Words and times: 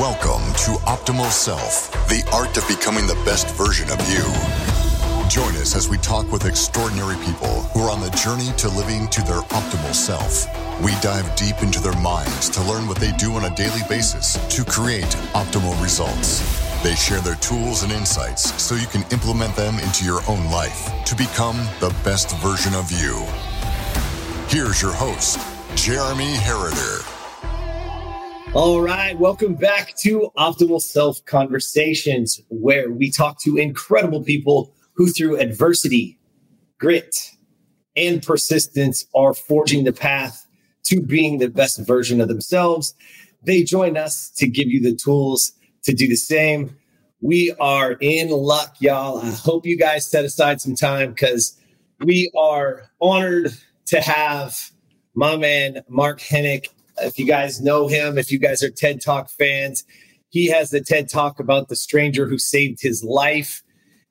Welcome 0.00 0.54
to 0.54 0.80
Optimal 0.88 1.30
Self, 1.30 1.92
the 2.08 2.26
art 2.32 2.56
of 2.56 2.66
becoming 2.66 3.06
the 3.06 3.20
best 3.26 3.46
version 3.56 3.90
of 3.90 4.00
you. 4.08 4.24
Join 5.28 5.54
us 5.60 5.76
as 5.76 5.86
we 5.86 5.98
talk 5.98 6.32
with 6.32 6.46
extraordinary 6.46 7.16
people 7.16 7.60
who 7.74 7.80
are 7.82 7.90
on 7.90 8.00
the 8.00 8.08
journey 8.12 8.56
to 8.56 8.70
living 8.70 9.06
to 9.08 9.20
their 9.20 9.42
optimal 9.52 9.94
self. 9.94 10.48
We 10.82 10.92
dive 11.02 11.36
deep 11.36 11.62
into 11.62 11.78
their 11.78 11.94
minds 12.00 12.48
to 12.50 12.62
learn 12.62 12.88
what 12.88 12.96
they 13.00 13.12
do 13.12 13.34
on 13.34 13.44
a 13.44 13.54
daily 13.54 13.82
basis 13.86 14.38
to 14.56 14.64
create 14.64 15.12
optimal 15.34 15.78
results. 15.82 16.40
They 16.82 16.94
share 16.94 17.20
their 17.20 17.36
tools 17.36 17.82
and 17.82 17.92
insights 17.92 18.50
so 18.62 18.74
you 18.74 18.86
can 18.86 19.04
implement 19.12 19.54
them 19.56 19.78
into 19.78 20.06
your 20.06 20.22
own 20.26 20.50
life 20.50 20.90
to 21.04 21.14
become 21.14 21.58
the 21.80 21.94
best 22.02 22.34
version 22.38 22.72
of 22.72 22.90
you. 22.90 23.26
Here's 24.48 24.80
your 24.80 24.94
host, 24.94 25.38
Jeremy 25.76 26.32
Herriter. 26.36 27.21
All 28.54 28.82
right, 28.82 29.18
welcome 29.18 29.54
back 29.54 29.96
to 30.00 30.30
Optimal 30.36 30.82
Self 30.82 31.24
Conversations, 31.24 32.38
where 32.50 32.90
we 32.90 33.10
talk 33.10 33.40
to 33.44 33.56
incredible 33.56 34.22
people 34.22 34.74
who, 34.92 35.08
through 35.08 35.40
adversity, 35.40 36.18
grit, 36.78 37.30
and 37.96 38.22
persistence, 38.22 39.06
are 39.14 39.32
forging 39.32 39.84
the 39.84 39.92
path 39.94 40.46
to 40.84 41.00
being 41.00 41.38
the 41.38 41.48
best 41.48 41.78
version 41.86 42.20
of 42.20 42.28
themselves. 42.28 42.92
They 43.42 43.62
join 43.62 43.96
us 43.96 44.28
to 44.36 44.46
give 44.46 44.68
you 44.68 44.82
the 44.82 44.94
tools 44.94 45.52
to 45.84 45.94
do 45.94 46.06
the 46.06 46.14
same. 46.14 46.76
We 47.22 47.54
are 47.58 47.92
in 48.02 48.28
luck, 48.28 48.76
y'all. 48.80 49.16
I 49.22 49.30
hope 49.30 49.64
you 49.64 49.78
guys 49.78 50.10
set 50.10 50.26
aside 50.26 50.60
some 50.60 50.74
time 50.74 51.14
because 51.14 51.58
we 52.00 52.30
are 52.36 52.90
honored 53.00 53.54
to 53.86 54.02
have 54.02 54.72
my 55.14 55.38
man, 55.38 55.84
Mark 55.88 56.20
Henick. 56.20 56.68
If 57.02 57.18
you 57.18 57.26
guys 57.26 57.60
know 57.60 57.88
him, 57.88 58.18
if 58.18 58.30
you 58.30 58.38
guys 58.38 58.62
are 58.62 58.70
TED 58.70 59.00
Talk 59.00 59.28
fans, 59.30 59.84
he 60.30 60.48
has 60.48 60.70
the 60.70 60.80
TED 60.80 61.08
Talk 61.08 61.40
about 61.40 61.68
the 61.68 61.76
stranger 61.76 62.26
who 62.26 62.38
saved 62.38 62.80
his 62.80 63.04
life. 63.04 63.62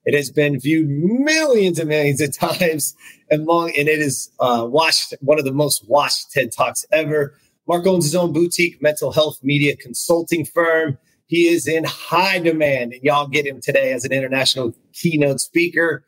It 0.04 0.14
has 0.14 0.30
been 0.30 0.58
viewed 0.58 0.88
millions 0.88 1.78
and 1.78 1.88
millions 1.88 2.20
of 2.20 2.36
times 2.36 2.94
and 3.30 3.44
long, 3.44 3.72
and 3.78 3.88
it 3.88 4.00
is 4.00 4.30
uh, 4.40 4.66
watched 4.68 5.14
one 5.20 5.38
of 5.38 5.44
the 5.44 5.52
most 5.52 5.88
watched 5.88 6.30
TED 6.32 6.52
Talks 6.52 6.84
ever. 6.92 7.34
Mark 7.68 7.86
owns 7.86 8.04
his 8.04 8.14
own 8.14 8.32
boutique 8.32 8.82
mental 8.82 9.12
health 9.12 9.38
media 9.42 9.76
consulting 9.76 10.44
firm. 10.44 10.98
He 11.26 11.48
is 11.48 11.66
in 11.66 11.84
high 11.84 12.40
demand, 12.40 12.92
and 12.92 13.02
y'all 13.02 13.28
get 13.28 13.46
him 13.46 13.60
today 13.60 13.92
as 13.92 14.04
an 14.04 14.12
international 14.12 14.74
keynote 14.92 15.40
speaker. 15.40 16.04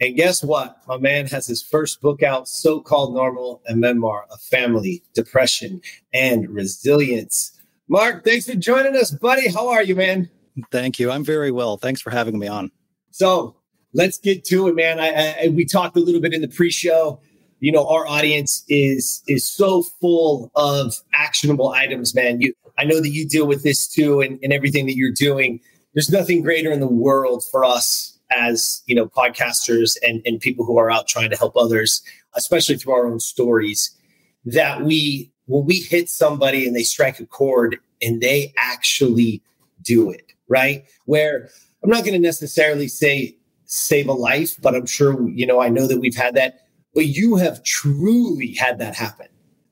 And 0.00 0.16
guess 0.16 0.42
what? 0.42 0.78
My 0.88 0.96
man 0.96 1.26
has 1.26 1.46
his 1.46 1.62
first 1.62 2.00
book 2.00 2.22
out, 2.22 2.48
So 2.48 2.80
Called 2.80 3.14
Normal, 3.14 3.62
a 3.68 3.76
memoir 3.76 4.26
of 4.30 4.40
family, 4.40 5.02
depression, 5.14 5.80
and 6.12 6.48
resilience. 6.50 7.52
Mark, 7.88 8.24
thanks 8.24 8.46
for 8.46 8.56
joining 8.56 8.96
us, 8.96 9.12
buddy. 9.12 9.48
How 9.48 9.68
are 9.68 9.82
you, 9.82 9.94
man? 9.94 10.28
Thank 10.72 10.98
you. 10.98 11.10
I'm 11.10 11.24
very 11.24 11.52
well. 11.52 11.76
Thanks 11.76 12.00
for 12.00 12.10
having 12.10 12.38
me 12.38 12.48
on. 12.48 12.72
So 13.12 13.56
let's 13.92 14.18
get 14.18 14.44
to 14.46 14.66
it, 14.68 14.74
man. 14.74 14.98
I, 14.98 15.44
I, 15.44 15.48
we 15.48 15.64
talked 15.64 15.96
a 15.96 16.00
little 16.00 16.20
bit 16.20 16.34
in 16.34 16.40
the 16.40 16.48
pre-show. 16.48 17.20
You 17.60 17.72
know, 17.72 17.86
our 17.86 18.06
audience 18.06 18.64
is 18.68 19.22
is 19.26 19.48
so 19.48 19.82
full 20.00 20.50
of 20.54 20.94
actionable 21.14 21.70
items, 21.70 22.14
man. 22.14 22.40
You, 22.40 22.52
I 22.76 22.84
know 22.84 23.00
that 23.00 23.10
you 23.10 23.26
deal 23.26 23.46
with 23.46 23.62
this 23.62 23.88
too, 23.88 24.20
and, 24.20 24.38
and 24.42 24.52
everything 24.52 24.86
that 24.86 24.96
you're 24.96 25.12
doing. 25.12 25.60
There's 25.94 26.10
nothing 26.10 26.42
greater 26.42 26.72
in 26.72 26.80
the 26.80 26.88
world 26.88 27.44
for 27.50 27.64
us 27.64 28.13
as 28.34 28.82
you 28.86 28.94
know 28.94 29.06
podcasters 29.06 29.96
and, 30.06 30.22
and 30.24 30.40
people 30.40 30.64
who 30.64 30.78
are 30.78 30.90
out 30.90 31.06
trying 31.06 31.30
to 31.30 31.36
help 31.36 31.56
others 31.56 32.02
especially 32.34 32.76
through 32.76 32.92
our 32.92 33.06
own 33.06 33.20
stories 33.20 33.96
that 34.44 34.82
we 34.82 35.30
when 35.46 35.64
we 35.64 35.76
hit 35.76 36.08
somebody 36.08 36.66
and 36.66 36.74
they 36.74 36.82
strike 36.82 37.20
a 37.20 37.26
chord 37.26 37.78
and 38.02 38.20
they 38.20 38.52
actually 38.58 39.42
do 39.82 40.10
it 40.10 40.32
right? 40.48 40.84
Where 41.06 41.48
i'm 41.82 41.90
not 41.90 42.04
going 42.04 42.14
to 42.14 42.18
necessarily 42.18 42.88
say 42.88 43.36
save 43.66 44.08
a 44.08 44.12
life 44.12 44.56
but 44.62 44.74
i'm 44.74 44.86
sure 44.86 45.28
you 45.30 45.46
know 45.46 45.60
i 45.60 45.68
know 45.68 45.86
that 45.86 45.98
we've 45.98 46.16
had 46.16 46.34
that 46.34 46.64
but 46.94 47.06
you 47.06 47.36
have 47.36 47.62
truly 47.64 48.52
had 48.52 48.78
that 48.78 48.94
happen. 48.94 49.26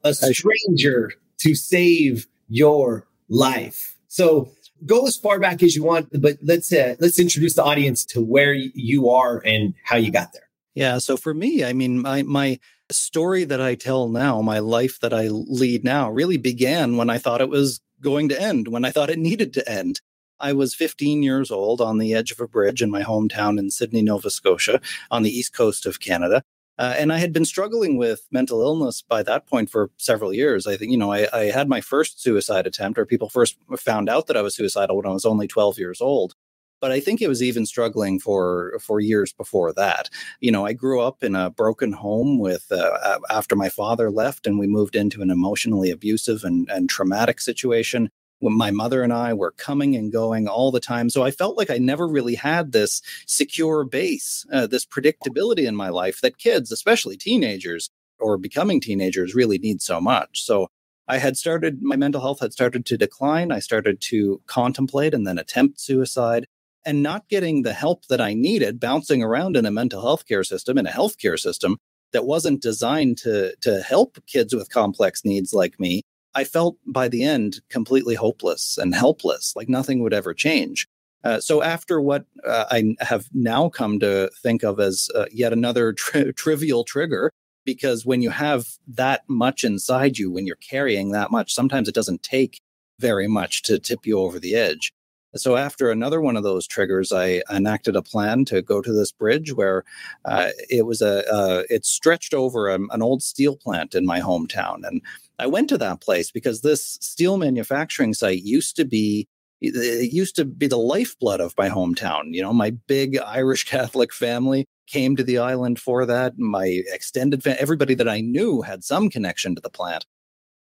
A 0.04 0.12
stranger 0.12 1.12
to 1.38 1.54
save 1.54 2.26
your 2.48 3.06
life. 3.28 3.96
So 4.08 4.50
go 4.86 5.06
as 5.06 5.16
far 5.16 5.38
back 5.38 5.62
as 5.62 5.76
you 5.76 5.84
want, 5.84 6.08
but 6.20 6.38
let's 6.42 6.72
uh, 6.72 6.96
let's 7.00 7.18
introduce 7.18 7.54
the 7.54 7.64
audience 7.64 8.04
to 8.06 8.20
where 8.20 8.52
you 8.54 9.08
are 9.08 9.42
and 9.44 9.74
how 9.84 9.96
you 9.96 10.10
got 10.10 10.32
there. 10.32 10.48
Yeah. 10.74 10.98
So 10.98 11.16
for 11.16 11.34
me, 11.34 11.64
I 11.64 11.72
mean, 11.72 12.00
my 12.00 12.22
my 12.22 12.58
story 12.90 13.44
that 13.44 13.60
I 13.60 13.74
tell 13.74 14.08
now, 14.08 14.42
my 14.42 14.58
life 14.58 15.00
that 15.00 15.12
I 15.12 15.28
lead 15.28 15.84
now, 15.84 16.10
really 16.10 16.36
began 16.36 16.96
when 16.96 17.10
I 17.10 17.18
thought 17.18 17.40
it 17.40 17.48
was 17.48 17.80
going 18.00 18.28
to 18.30 18.40
end, 18.40 18.68
when 18.68 18.84
I 18.84 18.90
thought 18.90 19.10
it 19.10 19.18
needed 19.18 19.52
to 19.54 19.70
end. 19.70 20.00
I 20.40 20.52
was 20.54 20.74
15 20.74 21.22
years 21.22 21.52
old 21.52 21.80
on 21.80 21.98
the 21.98 22.14
edge 22.14 22.32
of 22.32 22.40
a 22.40 22.48
bridge 22.48 22.82
in 22.82 22.90
my 22.90 23.02
hometown 23.02 23.60
in 23.60 23.70
Sydney, 23.70 24.02
Nova 24.02 24.28
Scotia, 24.28 24.80
on 25.08 25.22
the 25.22 25.30
east 25.30 25.54
coast 25.54 25.86
of 25.86 26.00
Canada. 26.00 26.42
Uh, 26.82 26.96
and 26.98 27.12
I 27.12 27.18
had 27.18 27.32
been 27.32 27.44
struggling 27.44 27.96
with 27.96 28.26
mental 28.32 28.60
illness 28.60 29.02
by 29.02 29.22
that 29.22 29.46
point 29.46 29.70
for 29.70 29.92
several 29.98 30.34
years. 30.34 30.66
I 30.66 30.76
think, 30.76 30.90
you 30.90 30.98
know, 30.98 31.12
I, 31.12 31.28
I, 31.32 31.44
had 31.44 31.68
my 31.68 31.80
first 31.80 32.20
suicide 32.20 32.66
attempt, 32.66 32.98
or 32.98 33.06
people 33.06 33.28
first 33.28 33.56
found 33.78 34.08
out 34.08 34.26
that 34.26 34.36
I 34.36 34.42
was 34.42 34.56
suicidal 34.56 34.96
when 34.96 35.06
I 35.06 35.10
was 35.10 35.24
only 35.24 35.46
12 35.46 35.78
years 35.78 36.00
old. 36.00 36.34
But 36.80 36.90
I 36.90 36.98
think 36.98 37.22
it 37.22 37.28
was 37.28 37.40
even 37.40 37.66
struggling 37.66 38.18
for 38.18 38.76
for 38.80 38.98
years 38.98 39.32
before 39.32 39.72
that. 39.74 40.10
You 40.40 40.50
know, 40.50 40.66
I 40.66 40.72
grew 40.72 41.00
up 41.00 41.22
in 41.22 41.36
a 41.36 41.50
broken 41.50 41.92
home 41.92 42.40
with 42.40 42.72
uh, 42.72 43.20
after 43.30 43.54
my 43.54 43.68
father 43.68 44.10
left, 44.10 44.48
and 44.48 44.58
we 44.58 44.66
moved 44.66 44.96
into 44.96 45.22
an 45.22 45.30
emotionally 45.30 45.92
abusive 45.92 46.42
and, 46.42 46.68
and 46.68 46.90
traumatic 46.90 47.40
situation 47.40 48.10
when 48.42 48.58
my 48.58 48.72
mother 48.72 49.02
and 49.04 49.12
I 49.12 49.32
were 49.34 49.52
coming 49.52 49.94
and 49.94 50.12
going 50.12 50.48
all 50.48 50.72
the 50.72 50.80
time. 50.80 51.08
So 51.10 51.22
I 51.22 51.30
felt 51.30 51.56
like 51.56 51.70
I 51.70 51.78
never 51.78 52.08
really 52.08 52.34
had 52.34 52.72
this 52.72 53.00
secure 53.24 53.84
base, 53.84 54.44
uh, 54.52 54.66
this 54.66 54.84
predictability 54.84 55.64
in 55.64 55.76
my 55.76 55.90
life 55.90 56.20
that 56.22 56.38
kids, 56.38 56.72
especially 56.72 57.16
teenagers 57.16 57.88
or 58.18 58.36
becoming 58.36 58.80
teenagers, 58.80 59.36
really 59.36 59.58
need 59.58 59.80
so 59.80 60.00
much. 60.00 60.42
So 60.42 60.66
I 61.06 61.18
had 61.18 61.36
started, 61.36 61.82
my 61.82 61.94
mental 61.94 62.20
health 62.20 62.40
had 62.40 62.52
started 62.52 62.84
to 62.86 62.98
decline. 62.98 63.52
I 63.52 63.60
started 63.60 64.00
to 64.08 64.40
contemplate 64.46 65.14
and 65.14 65.24
then 65.24 65.38
attempt 65.38 65.80
suicide 65.80 66.46
and 66.84 67.00
not 67.00 67.28
getting 67.28 67.62
the 67.62 67.72
help 67.72 68.06
that 68.06 68.20
I 68.20 68.34
needed, 68.34 68.80
bouncing 68.80 69.22
around 69.22 69.56
in 69.56 69.66
a 69.66 69.70
mental 69.70 70.02
health 70.02 70.26
care 70.26 70.42
system, 70.42 70.78
in 70.78 70.86
a 70.88 70.90
healthcare 70.90 71.38
system 71.38 71.76
that 72.12 72.26
wasn't 72.26 72.60
designed 72.60 73.18
to, 73.18 73.54
to 73.60 73.82
help 73.82 74.18
kids 74.26 74.52
with 74.52 74.68
complex 74.68 75.24
needs 75.24 75.54
like 75.54 75.78
me 75.78 76.02
I 76.34 76.44
felt 76.44 76.76
by 76.86 77.08
the 77.08 77.22
end 77.24 77.60
completely 77.68 78.14
hopeless 78.14 78.78
and 78.78 78.94
helpless, 78.94 79.54
like 79.56 79.68
nothing 79.68 80.00
would 80.02 80.14
ever 80.14 80.34
change. 80.34 80.86
Uh, 81.24 81.40
so 81.40 81.62
after 81.62 82.00
what 82.00 82.24
uh, 82.46 82.64
I 82.70 82.96
have 83.00 83.28
now 83.32 83.68
come 83.68 84.00
to 84.00 84.30
think 84.42 84.64
of 84.64 84.80
as 84.80 85.08
uh, 85.14 85.26
yet 85.30 85.52
another 85.52 85.92
tri- 85.92 86.32
trivial 86.32 86.84
trigger, 86.84 87.30
because 87.64 88.04
when 88.04 88.22
you 88.22 88.30
have 88.30 88.66
that 88.88 89.22
much 89.28 89.62
inside 89.62 90.18
you, 90.18 90.30
when 90.30 90.46
you're 90.46 90.56
carrying 90.56 91.12
that 91.12 91.30
much, 91.30 91.54
sometimes 91.54 91.88
it 91.88 91.94
doesn't 91.94 92.22
take 92.22 92.60
very 92.98 93.28
much 93.28 93.62
to 93.62 93.78
tip 93.78 94.04
you 94.04 94.18
over 94.18 94.38
the 94.38 94.54
edge. 94.54 94.92
So 95.34 95.56
after 95.56 95.90
another 95.90 96.20
one 96.20 96.36
of 96.36 96.42
those 96.42 96.66
triggers, 96.66 97.10
I 97.10 97.42
enacted 97.50 97.96
a 97.96 98.02
plan 98.02 98.44
to 98.46 98.60
go 98.60 98.82
to 98.82 98.92
this 98.92 99.12
bridge 99.12 99.54
where 99.54 99.82
uh, 100.26 100.50
it 100.68 100.84
was 100.84 101.00
a 101.00 101.26
uh, 101.32 101.62
it 101.70 101.86
stretched 101.86 102.34
over 102.34 102.68
a, 102.68 102.74
an 102.74 103.00
old 103.02 103.22
steel 103.22 103.56
plant 103.56 103.94
in 103.94 104.04
my 104.04 104.20
hometown, 104.20 104.86
and 104.86 105.00
I 105.38 105.46
went 105.46 105.68
to 105.70 105.78
that 105.78 106.00
place 106.00 106.30
because 106.30 106.60
this 106.60 106.98
steel 107.00 107.36
manufacturing 107.36 108.14
site 108.14 108.42
used 108.42 108.76
to 108.76 108.84
be 108.84 109.28
it 109.64 110.12
used 110.12 110.34
to 110.36 110.44
be 110.44 110.66
the 110.66 110.76
lifeblood 110.76 111.40
of 111.40 111.54
my 111.56 111.68
hometown. 111.68 112.34
You 112.34 112.42
know, 112.42 112.52
my 112.52 112.70
big 112.70 113.16
Irish 113.18 113.64
Catholic 113.68 114.12
family 114.12 114.66
came 114.88 115.14
to 115.16 115.22
the 115.22 115.38
island 115.38 115.78
for 115.78 116.04
that. 116.04 116.38
My 116.38 116.82
extended 116.92 117.42
family, 117.42 117.60
everybody 117.60 117.94
that 117.94 118.08
I 118.08 118.20
knew 118.20 118.62
had 118.62 118.82
some 118.82 119.08
connection 119.08 119.54
to 119.54 119.60
the 119.60 119.70
plant. 119.70 120.04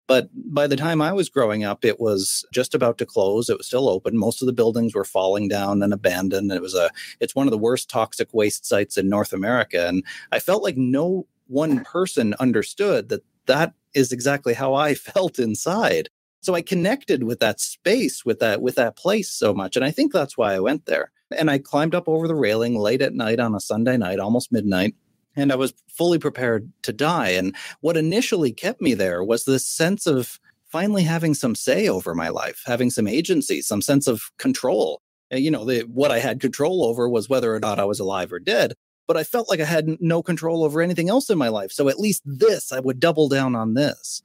But 0.08 0.30
by 0.34 0.66
the 0.66 0.76
time 0.76 1.04
I 1.04 1.14
was 1.14 1.30
growing 1.30 1.64
up, 1.64 1.86
it 1.86 2.00
was 2.00 2.44
just 2.52 2.74
about 2.74 2.98
to 2.98 3.06
close. 3.06 3.48
It 3.48 3.60
was 3.60 3.68
still 3.68 3.88
open. 3.88 4.18
Most 4.18 4.42
of 4.42 4.48
the 4.48 4.54
buildings 4.54 4.96
were 4.96 5.06
falling 5.06 5.48
down 5.48 5.84
and 5.84 5.94
abandoned. 5.94 6.52
It 6.52 6.64
was 6.64 6.74
a 6.74 6.90
it's 7.20 7.36
one 7.36 7.46
of 7.46 7.52
the 7.52 7.60
worst 7.60 7.90
toxic 7.90 8.34
waste 8.34 8.66
sites 8.66 8.98
in 8.98 9.08
North 9.08 9.34
America. 9.34 9.88
And 9.88 10.04
I 10.32 10.40
felt 10.40 10.64
like 10.64 10.78
no 10.78 11.28
one 11.48 11.84
person 11.84 12.34
understood 12.40 13.10
that 13.10 13.24
that 13.46 13.74
is 13.94 14.12
exactly 14.12 14.54
how 14.54 14.74
I 14.74 14.94
felt 14.96 15.40
inside. 15.40 16.10
So 16.42 16.56
I 16.56 16.62
connected 16.62 17.24
with 17.24 17.40
that 17.40 17.60
space, 17.60 18.24
with 18.24 18.40
that 18.40 18.62
with 18.62 18.76
that 18.76 18.96
place 18.96 19.30
so 19.30 19.54
much, 19.54 19.76
and 19.76 19.84
I 19.84 19.92
think 19.92 20.14
that's 20.14 20.38
why 20.38 20.54
I 20.54 20.60
went 20.60 20.86
there. 20.86 21.12
And 21.38 21.52
I 21.52 21.60
climbed 21.60 21.94
up 21.94 22.08
over 22.08 22.28
the 22.28 22.36
railing 22.36 22.76
late 22.76 23.02
at 23.02 23.14
night 23.14 23.40
on 23.40 23.54
a 23.54 23.60
Sunday 23.60 23.98
night, 23.98 24.20
almost 24.20 24.52
midnight, 24.52 24.96
and 25.36 25.52
I 25.52 25.56
was 25.56 25.74
fully 25.90 26.18
prepared 26.18 26.72
to 26.84 26.94
die. 26.94 27.30
And 27.30 27.56
what 27.82 27.98
initially 27.98 28.52
kept 28.52 28.82
me 28.82 28.94
there 28.94 29.24
was 29.24 29.44
this 29.44 29.66
sense 29.66 30.08
of 30.08 30.40
finally 30.70 31.04
having 31.04 31.34
some 31.34 31.56
say 31.56 31.88
over 31.88 32.16
my 32.16 32.30
life, 32.30 32.64
having 32.66 32.90
some 32.90 33.08
agency, 33.08 33.62
some 33.62 33.82
sense 33.82 34.08
of 34.08 34.32
control. 34.38 35.02
You 35.32 35.52
know, 35.52 35.66
the, 35.66 35.82
what 35.82 36.12
I 36.12 36.20
had 36.20 36.40
control 36.40 36.86
over 36.86 37.08
was 37.08 37.30
whether 37.30 37.54
or 37.54 37.60
not 37.60 37.80
I 37.80 37.86
was 37.86 38.00
alive 38.00 38.32
or 38.32 38.40
dead 38.40 38.74
but 39.10 39.18
I 39.18 39.24
felt 39.24 39.50
like 39.50 39.60
I 39.60 39.66
had 39.66 40.00
no 40.00 40.22
control 40.22 40.64
over 40.64 40.84
anything 40.84 41.10
else 41.10 41.32
in 41.32 41.38
my 41.40 41.48
life. 41.48 41.72
So 41.72 41.90
at 41.90 42.00
least 42.00 42.22
this, 42.24 42.72
I 42.72 42.80
would 42.80 43.00
double 43.00 43.28
down 43.28 43.56
on 43.56 43.74
this. 43.74 44.22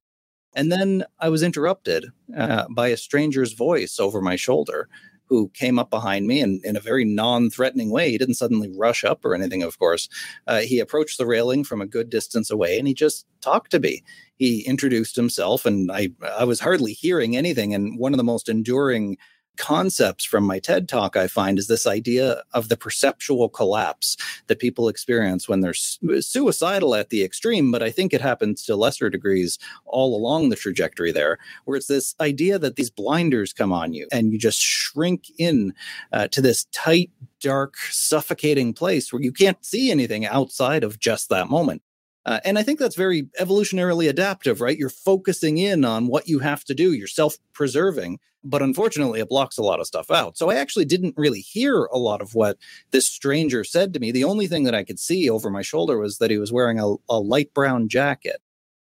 And 0.55 0.71
then 0.71 1.05
I 1.19 1.31
was 1.31 1.43
interrupted 1.43 2.05
uh, 2.37 2.67
by 2.69 2.89
a 2.89 2.99
stranger's 2.99 3.55
voice 3.55 3.99
over 3.99 4.21
my 4.21 4.37
shoulder 4.37 4.91
who 5.25 5.49
came 5.55 5.79
up 5.79 5.89
behind 5.89 6.27
me 6.27 6.43
and 6.43 6.63
in 6.67 6.77
a 6.77 6.81
very 6.81 7.03
non-threatening 7.03 7.91
way 7.91 8.11
he 8.11 8.19
didn't 8.19 8.35
suddenly 8.35 8.71
rush 8.77 9.05
up 9.05 9.25
or 9.25 9.35
anything 9.35 9.63
of 9.63 9.79
course 9.79 10.07
uh, 10.49 10.61
he 10.61 10.79
approached 10.79 11.17
the 11.17 11.27
railing 11.27 11.65
from 11.65 11.81
a 11.81 11.87
good 11.87 12.11
distance 12.11 12.51
away 12.51 12.79
and 12.79 12.87
he 12.87 12.93
just 12.93 13.25
talked 13.41 13.71
to 13.71 13.81
me 13.81 14.03
he 14.37 14.61
introduced 14.67 15.17
himself 15.17 15.65
and 15.65 15.91
i 15.91 16.11
i 16.39 16.45
was 16.45 16.61
hardly 16.61 16.93
hearing 16.93 17.39
anything 17.39 17.73
and 17.75 17.99
one 17.99 18.13
of 18.13 18.19
the 18.19 18.23
most 18.23 18.51
enduring 18.51 19.17
concepts 19.57 20.25
from 20.25 20.45
my 20.45 20.59
TED 20.59 20.89
talk 20.89 21.17
I 21.17 21.27
find 21.27 21.59
is 21.59 21.67
this 21.67 21.87
idea 21.87 22.43
of 22.53 22.69
the 22.69 22.77
perceptual 22.77 23.49
collapse 23.49 24.17
that 24.47 24.59
people 24.59 24.89
experience 24.89 25.49
when 25.49 25.61
they're 25.61 25.75
su- 25.75 26.21
suicidal 26.21 26.95
at 26.95 27.11
the 27.11 27.23
extreme, 27.23 27.71
but 27.71 27.83
I 27.83 27.91
think 27.91 28.13
it 28.13 28.21
happens 28.21 28.65
to 28.65 28.77
lesser 28.77 29.11
degrees 29.11 29.59
all 29.85 30.17
along 30.17 30.49
the 30.49 30.57
trajectory 30.57 31.13
there, 31.13 31.39
where 31.65 31.77
it's 31.77 31.87
this 31.87 32.15
idea 32.21 32.59
that 32.59 32.77
these 32.77 32.91
blinders 32.91 33.53
come 33.53 33.73
on 33.73 33.93
you 33.93 34.07
and 34.13 34.33
you 34.33 34.39
just 34.39 34.61
shrink 34.61 35.31
in 35.39 35.75
uh, 36.13 36.29
to 36.29 36.41
this 36.41 36.67
tight, 36.73 37.11
dark, 37.41 37.77
suffocating 37.91 38.73
place 38.73 39.13
where 39.13 39.23
you 39.23 39.33
can't 39.33 39.65
see 39.65 39.91
anything 39.91 40.27
outside 40.27 40.85
of 40.85 40.99
just 40.99 41.29
that 41.29 41.49
moment. 41.49 41.83
Uh, 42.27 42.41
and 42.45 42.59
I 42.59 42.63
think 42.63 42.79
that's 42.79 42.97
very 42.97 43.25
evolutionarily 43.39 44.09
adaptive, 44.09 44.61
right? 44.61 44.79
You're 44.79 44.89
focusing 44.89 45.59
in 45.59 45.85
on 45.85 46.07
what 46.07 46.27
you 46.27 46.39
have 46.39 46.65
to 46.65 46.75
do, 46.75 46.93
you're 46.93 47.07
self 47.07 47.37
preserving, 47.53 48.19
but 48.45 48.63
unfortunately, 48.63 49.21
it 49.21 49.29
blocks 49.29 49.57
a 49.57 49.63
lot 49.63 49.81
of 49.81 49.87
stuff 49.87 50.11
out. 50.11 50.37
So 50.37 50.51
I 50.51 50.57
actually 50.57 50.85
didn't 50.85 51.15
really 51.17 51.41
hear 51.41 51.85
a 51.87 51.99
lot 51.99 52.21
of 52.21 52.35
what 52.35 52.59
this 52.91 53.07
stranger 53.07 53.65
said 53.65 53.93
to 53.95 54.01
me. 54.01 54.13
The 54.13 54.25
only 54.25 54.47
thing 54.47 54.65
that 54.65 54.75
I 54.75 54.85
could 54.85 55.01
see 55.01 55.31
over 55.31 55.51
my 55.51 55.63
shoulder 55.63 55.99
was 55.99 56.19
that 56.19 56.31
he 56.31 56.39
was 56.39 56.53
wearing 56.53 56.79
a, 56.79 56.95
a 57.09 57.19
light 57.19 57.55
brown 57.55 57.89
jacket. 57.89 58.41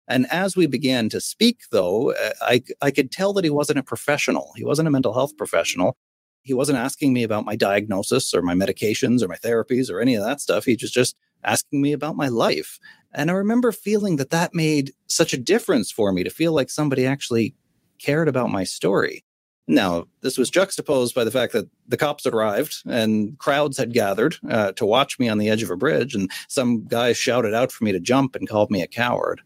And 0.09 0.27
as 0.31 0.57
we 0.57 0.67
began 0.67 1.09
to 1.11 1.21
speak, 1.21 1.63
though, 1.71 2.13
uh, 2.13 2.33
I, 2.41 2.63
I 2.81 2.91
could 2.91 3.11
tell 3.11 3.33
that 3.35 3.45
he 3.45 3.51
wasn't 3.51 3.79
a 3.79 3.85
professional. 3.85 4.53
He 4.57 4.65
wasn't 4.65 4.89
a 4.89 4.91
mental 4.91 5.15
health 5.15 5.37
professional. 5.37 5.97
He 6.43 6.55
wasn't 6.55 6.79
asking 6.79 7.13
me 7.13 7.25
about 7.25 7.45
my 7.45 7.57
diagnosis 7.57 8.33
or 8.33 8.43
my 8.43 8.55
medications 8.55 9.23
or 9.23 9.29
my 9.29 9.37
therapies 9.37 9.91
or 9.91 10.01
any 10.01 10.15
of 10.15 10.25
that 10.25 10.41
stuff. 10.41 10.65
He 10.65 10.77
was 10.81 10.93
just 10.93 11.17
asking 11.43 11.83
me 11.83 11.93
about 11.93 12.17
my 12.17 12.29
life. 12.29 12.79
And 13.13 13.31
I 13.31 13.35
remember 13.35 13.73
feeling 13.73 14.17
that 14.17 14.31
that 14.31 14.55
made 14.55 14.93
such 15.07 15.33
a 15.33 15.39
difference 15.39 15.91
for 15.91 16.13
me 16.13 16.23
to 16.23 16.31
feel 16.31 16.53
like 16.53 16.71
somebody 16.71 17.05
actually 17.07 17.55
cared 17.99 18.29
about 18.29 18.51
my 18.51 18.63
story. 18.63 19.25
Now, 19.69 20.07
this 20.21 20.39
was 20.39 20.49
juxtaposed 20.49 21.15
by 21.15 21.25
the 21.25 21.31
fact 21.31 21.53
that 21.53 21.69
the 21.89 21.97
cops 21.97 22.25
had 22.25 22.35
arrived 22.35 22.83
and 22.87 23.37
crowds 23.39 23.77
had 23.77 23.93
gathered 23.93 24.37
uh, 24.49 24.73
to 24.73 24.87
watch 24.87 25.19
me 25.19 25.29
on 25.29 25.39
the 25.39 25.49
edge 25.49 25.63
of 25.63 25.71
a 25.71 25.77
bridge, 25.77 26.15
and 26.15 26.31
some 26.47 26.87
guy 26.87 27.13
shouted 27.13 27.53
out 27.53 27.73
for 27.73 27.83
me 27.83 27.91
to 27.93 27.99
jump 27.99 28.37
and 28.37 28.49
called 28.49 28.71
me 28.71 28.81
a 28.83 28.87
coward. 28.87 29.41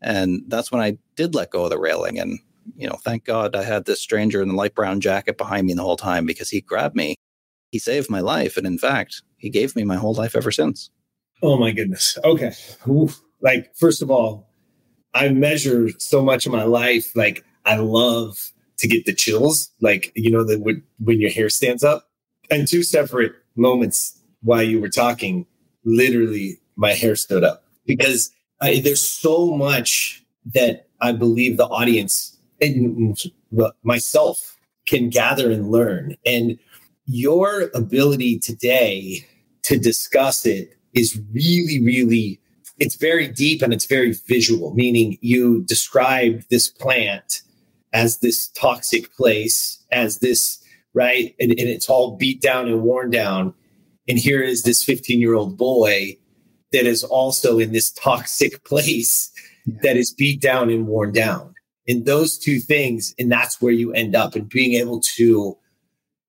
And 0.00 0.42
that's 0.48 0.72
when 0.72 0.82
I 0.82 0.98
did 1.14 1.34
let 1.34 1.50
go 1.50 1.64
of 1.64 1.70
the 1.70 1.78
railing. 1.78 2.18
And, 2.18 2.40
you 2.76 2.88
know, 2.88 2.96
thank 3.04 3.24
God 3.24 3.54
I 3.54 3.62
had 3.62 3.84
this 3.84 4.00
stranger 4.00 4.42
in 4.42 4.48
the 4.48 4.54
light 4.54 4.74
brown 4.74 5.00
jacket 5.00 5.38
behind 5.38 5.66
me 5.66 5.74
the 5.74 5.82
whole 5.82 5.96
time 5.96 6.26
because 6.26 6.50
he 6.50 6.60
grabbed 6.60 6.96
me. 6.96 7.14
He 7.70 7.78
saved 7.78 8.10
my 8.10 8.20
life. 8.20 8.56
And 8.56 8.66
in 8.66 8.78
fact, 8.78 9.22
he 9.36 9.48
gave 9.48 9.76
me 9.76 9.84
my 9.84 9.96
whole 9.96 10.14
life 10.14 10.34
ever 10.34 10.50
since. 10.50 10.90
Oh 11.40 11.56
my 11.56 11.70
goodness. 11.70 12.18
Okay. 12.24 12.52
Oof. 12.88 13.20
Like, 13.40 13.74
first 13.76 14.02
of 14.02 14.10
all, 14.10 14.50
I 15.14 15.28
measure 15.28 15.88
so 15.98 16.22
much 16.22 16.46
of 16.46 16.52
my 16.52 16.64
life. 16.64 17.14
Like, 17.14 17.44
I 17.64 17.76
love 17.76 18.51
to 18.78 18.88
get 18.88 19.06
the 19.06 19.14
chills, 19.14 19.70
like, 19.80 20.12
you 20.14 20.30
know, 20.30 20.44
the, 20.44 20.82
when 20.98 21.20
your 21.20 21.30
hair 21.30 21.48
stands 21.48 21.84
up. 21.84 22.08
And 22.50 22.66
two 22.66 22.82
separate 22.82 23.32
moments 23.56 24.18
while 24.42 24.62
you 24.62 24.80
were 24.80 24.88
talking, 24.88 25.46
literally, 25.84 26.58
my 26.76 26.92
hair 26.92 27.16
stood 27.16 27.44
up 27.44 27.64
because 27.86 28.30
I, 28.60 28.80
there's 28.80 29.00
so 29.00 29.54
much 29.54 30.24
that 30.54 30.88
I 31.00 31.12
believe 31.12 31.56
the 31.56 31.66
audience 31.66 32.36
and 32.60 33.16
myself 33.82 34.56
can 34.86 35.10
gather 35.10 35.50
and 35.50 35.70
learn. 35.70 36.16
And 36.24 36.58
your 37.06 37.70
ability 37.74 38.38
today 38.38 39.26
to 39.64 39.78
discuss 39.78 40.46
it 40.46 40.76
is 40.94 41.20
really, 41.32 41.80
really, 41.82 42.40
it's 42.78 42.96
very 42.96 43.28
deep 43.28 43.62
and 43.62 43.72
it's 43.72 43.86
very 43.86 44.12
visual, 44.26 44.74
meaning 44.74 45.18
you 45.20 45.64
describe 45.64 46.42
this 46.50 46.68
plant 46.68 47.42
as 47.92 48.18
this 48.18 48.48
toxic 48.48 49.14
place, 49.14 49.84
as 49.92 50.18
this, 50.18 50.62
right? 50.94 51.34
And, 51.38 51.50
and 51.50 51.68
it's 51.68 51.88
all 51.88 52.16
beat 52.16 52.40
down 52.40 52.68
and 52.68 52.82
worn 52.82 53.10
down. 53.10 53.54
And 54.08 54.18
here 54.18 54.42
is 54.42 54.62
this 54.62 54.82
15 54.82 55.20
year 55.20 55.34
old 55.34 55.56
boy 55.56 56.16
that 56.72 56.86
is 56.86 57.04
also 57.04 57.58
in 57.58 57.72
this 57.72 57.90
toxic 57.92 58.64
place 58.66 59.30
yeah. 59.66 59.78
that 59.82 59.96
is 59.96 60.12
beat 60.12 60.40
down 60.40 60.70
and 60.70 60.86
worn 60.86 61.12
down. 61.12 61.54
And 61.88 62.06
those 62.06 62.38
two 62.38 62.60
things, 62.60 63.14
and 63.18 63.30
that's 63.30 63.60
where 63.60 63.72
you 63.72 63.92
end 63.92 64.14
up 64.14 64.34
and 64.34 64.48
being 64.48 64.74
able 64.74 65.00
to. 65.16 65.58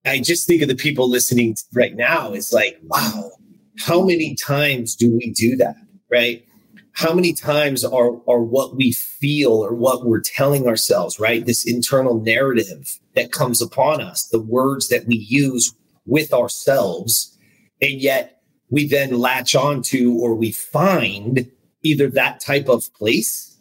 I 0.06 0.19
just 0.19 0.48
think 0.48 0.62
of 0.62 0.68
the 0.68 0.75
people 0.75 1.09
listening 1.09 1.56
right 1.74 1.95
now. 1.95 2.33
It's 2.33 2.51
like, 2.51 2.77
wow, 2.83 3.31
how 3.80 4.04
many 4.04 4.36
times 4.36 4.95
do 4.95 5.09
we 5.16 5.31
do 5.31 5.56
that? 5.57 5.75
Right? 6.12 6.45
How 6.94 7.13
many 7.13 7.34
times 7.34 7.84
are, 7.84 8.22
are 8.28 8.42
what 8.42 8.75
we 8.75 8.92
feel 8.92 9.51
or 9.51 9.74
what 9.74 10.06
we're 10.06 10.22
telling 10.22 10.68
ourselves, 10.68 11.19
right? 11.19 11.45
This 11.45 11.66
internal 11.66 12.19
narrative 12.19 13.00
that 13.16 13.31
comes 13.31 13.62
upon 13.62 14.01
us, 14.01 14.28
the 14.28 14.42
words 14.42 14.90
that 14.90 15.07
we 15.07 15.16
use 15.16 15.74
with 16.06 16.34
ourselves, 16.34 17.38
and 17.81 18.00
yet 18.00 18.42
we 18.69 18.88
then 18.88 19.19
latch 19.19 19.56
onto 19.56 20.13
or 20.19 20.36
we 20.36 20.51
find 20.51 21.50
either 21.81 22.10
that 22.10 22.40
type 22.40 22.69
of 22.69 22.94
place 22.94 23.57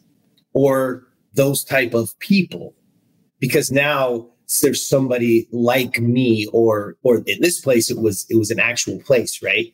or 0.53 1.07
those 1.33 1.63
type 1.63 1.93
of 1.93 2.17
people 2.19 2.75
because 3.39 3.71
now 3.71 4.27
there's 4.61 4.87
somebody 4.87 5.47
like 5.51 5.99
me 5.99 6.47
or 6.53 6.95
or 7.01 7.23
in 7.25 7.41
this 7.41 7.59
place 7.59 7.89
it 7.89 7.97
was 7.97 8.25
it 8.29 8.35
was 8.35 8.51
an 8.51 8.59
actual 8.59 8.99
place 8.99 9.41
right 9.41 9.73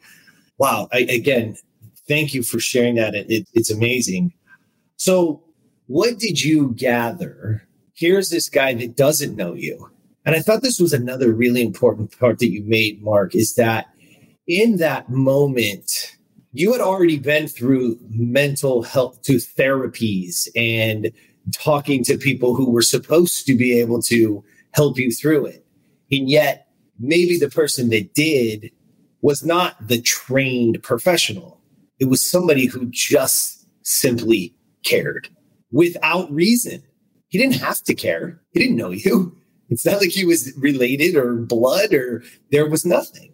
wow, 0.60 0.90
I, 0.94 1.00
again, 1.00 1.56
thank 2.10 2.34
you 2.34 2.44
for 2.44 2.60
sharing 2.60 2.96
that. 2.96 3.16
It, 3.16 3.28
it, 3.30 3.48
it's 3.54 3.72
amazing. 3.72 4.34
So, 4.98 5.42
what 5.88 6.20
did 6.20 6.44
you 6.44 6.74
gather? 6.76 7.66
Here's 7.94 8.30
this 8.30 8.50
guy 8.50 8.74
that 8.74 8.98
doesn't 8.98 9.38
know 9.38 9.54
you. 9.54 9.90
And 10.26 10.36
I 10.36 10.42
thought 10.42 10.62
this 10.62 10.80
was 10.80 10.92
another 10.92 11.32
really 11.32 11.62
important 11.62 12.18
part 12.20 12.40
that 12.40 12.52
you 12.52 12.64
made, 12.64 13.02
Mark, 13.02 13.34
is 13.34 13.56
that 13.56 13.88
in 14.46 14.78
that 14.78 15.10
moment, 15.10 16.18
you 16.52 16.72
had 16.74 16.82
already 16.82 17.18
been 17.18 17.48
through 17.48 17.98
mental 18.10 18.84
health 18.84 19.22
to 19.24 19.36
therapies 19.36 20.48
and 20.56 21.12
talking 21.54 22.04
to 22.04 22.18
people 22.18 22.56
who 22.56 22.70
were 22.70 22.82
supposed 22.82 23.46
to 23.46 23.56
be 23.56 23.80
able 23.80 24.02
to 24.04 24.44
help 24.72 24.98
you 24.98 25.12
through 25.12 25.46
it. 25.46 25.66
And 26.12 26.30
yet, 26.30 26.68
maybe 27.00 27.38
the 27.38 27.50
person 27.50 27.90
that 27.90 28.14
did 28.14 28.72
was 29.22 29.44
not 29.44 29.88
the 29.88 30.02
trained 30.02 30.82
professional. 30.84 31.59
It 32.00 32.06
was 32.06 32.26
somebody 32.26 32.66
who 32.66 32.88
just 32.90 33.68
simply 33.84 34.56
cared 34.84 35.30
without 35.72 36.32
reason. 36.32 36.84
He 37.28 37.38
didn't 37.38 37.62
have 37.62 37.82
to 37.84 37.94
care. 37.94 38.42
He 38.52 38.60
didn't 38.60 38.78
know 38.78 38.92
you. 38.92 39.36
It's 39.70 39.86
not 39.86 40.00
like 40.00 40.10
he 40.10 40.26
was 40.26 40.54
related 40.58 41.16
or 41.16 41.36
blood 41.36 41.94
or 41.94 42.24
there 42.52 42.68
was 42.68 42.86
nothing. 42.86 43.32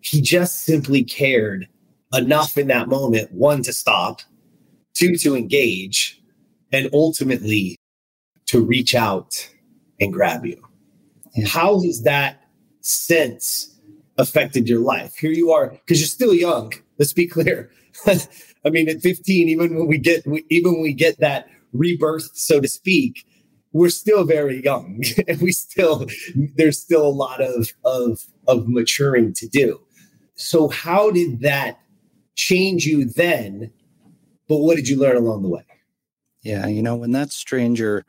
He 0.00 0.20
just 0.20 0.64
simply 0.64 1.04
cared 1.04 1.68
enough 2.12 2.58
in 2.58 2.66
that 2.68 2.88
moment, 2.88 3.32
one, 3.32 3.62
to 3.62 3.72
stop, 3.72 4.22
two, 4.94 5.16
to 5.18 5.36
engage, 5.36 6.20
and 6.72 6.90
ultimately 6.92 7.76
to 8.46 8.60
reach 8.60 8.94
out 8.94 9.48
and 10.00 10.12
grab 10.12 10.44
you. 10.44 10.60
How 11.46 11.80
has 11.80 12.02
that 12.02 12.42
sense 12.80 13.72
affected 14.18 14.68
your 14.68 14.80
life. 14.80 15.16
Here 15.16 15.30
you 15.30 15.52
are, 15.52 15.68
because 15.70 16.00
you're 16.00 16.06
still 16.06 16.34
young. 16.34 16.72
Let's 16.98 17.12
be 17.12 17.26
clear. 17.26 17.70
I 18.06 18.70
mean, 18.70 18.88
at 18.88 19.00
15, 19.00 19.48
even 19.48 19.76
when 19.76 19.86
we 19.86 19.98
get 19.98 20.24
even 20.50 20.72
when 20.72 20.82
we 20.82 20.94
get 20.94 21.18
that 21.20 21.48
rebirth, 21.72 22.30
so 22.34 22.60
to 22.60 22.68
speak, 22.68 23.24
we're 23.72 23.90
still 23.90 24.24
very 24.24 24.62
young, 24.62 25.02
and 25.28 25.40
we 25.40 25.52
still 25.52 26.06
there's 26.56 26.78
still 26.78 27.06
a 27.06 27.08
lot 27.08 27.40
of 27.40 27.72
of 27.84 28.24
of 28.46 28.68
maturing 28.68 29.32
to 29.34 29.48
do. 29.48 29.80
So, 30.34 30.68
how 30.68 31.10
did 31.10 31.40
that 31.40 31.80
change 32.34 32.86
you 32.86 33.04
then? 33.04 33.72
But 34.48 34.58
what 34.58 34.76
did 34.76 34.88
you 34.88 34.98
learn 34.98 35.16
along 35.16 35.42
the 35.42 35.48
way? 35.48 35.64
Yeah, 36.42 36.66
you 36.66 36.82
know, 36.82 36.96
when 36.96 37.12
that 37.12 37.30
stranger 37.32 38.04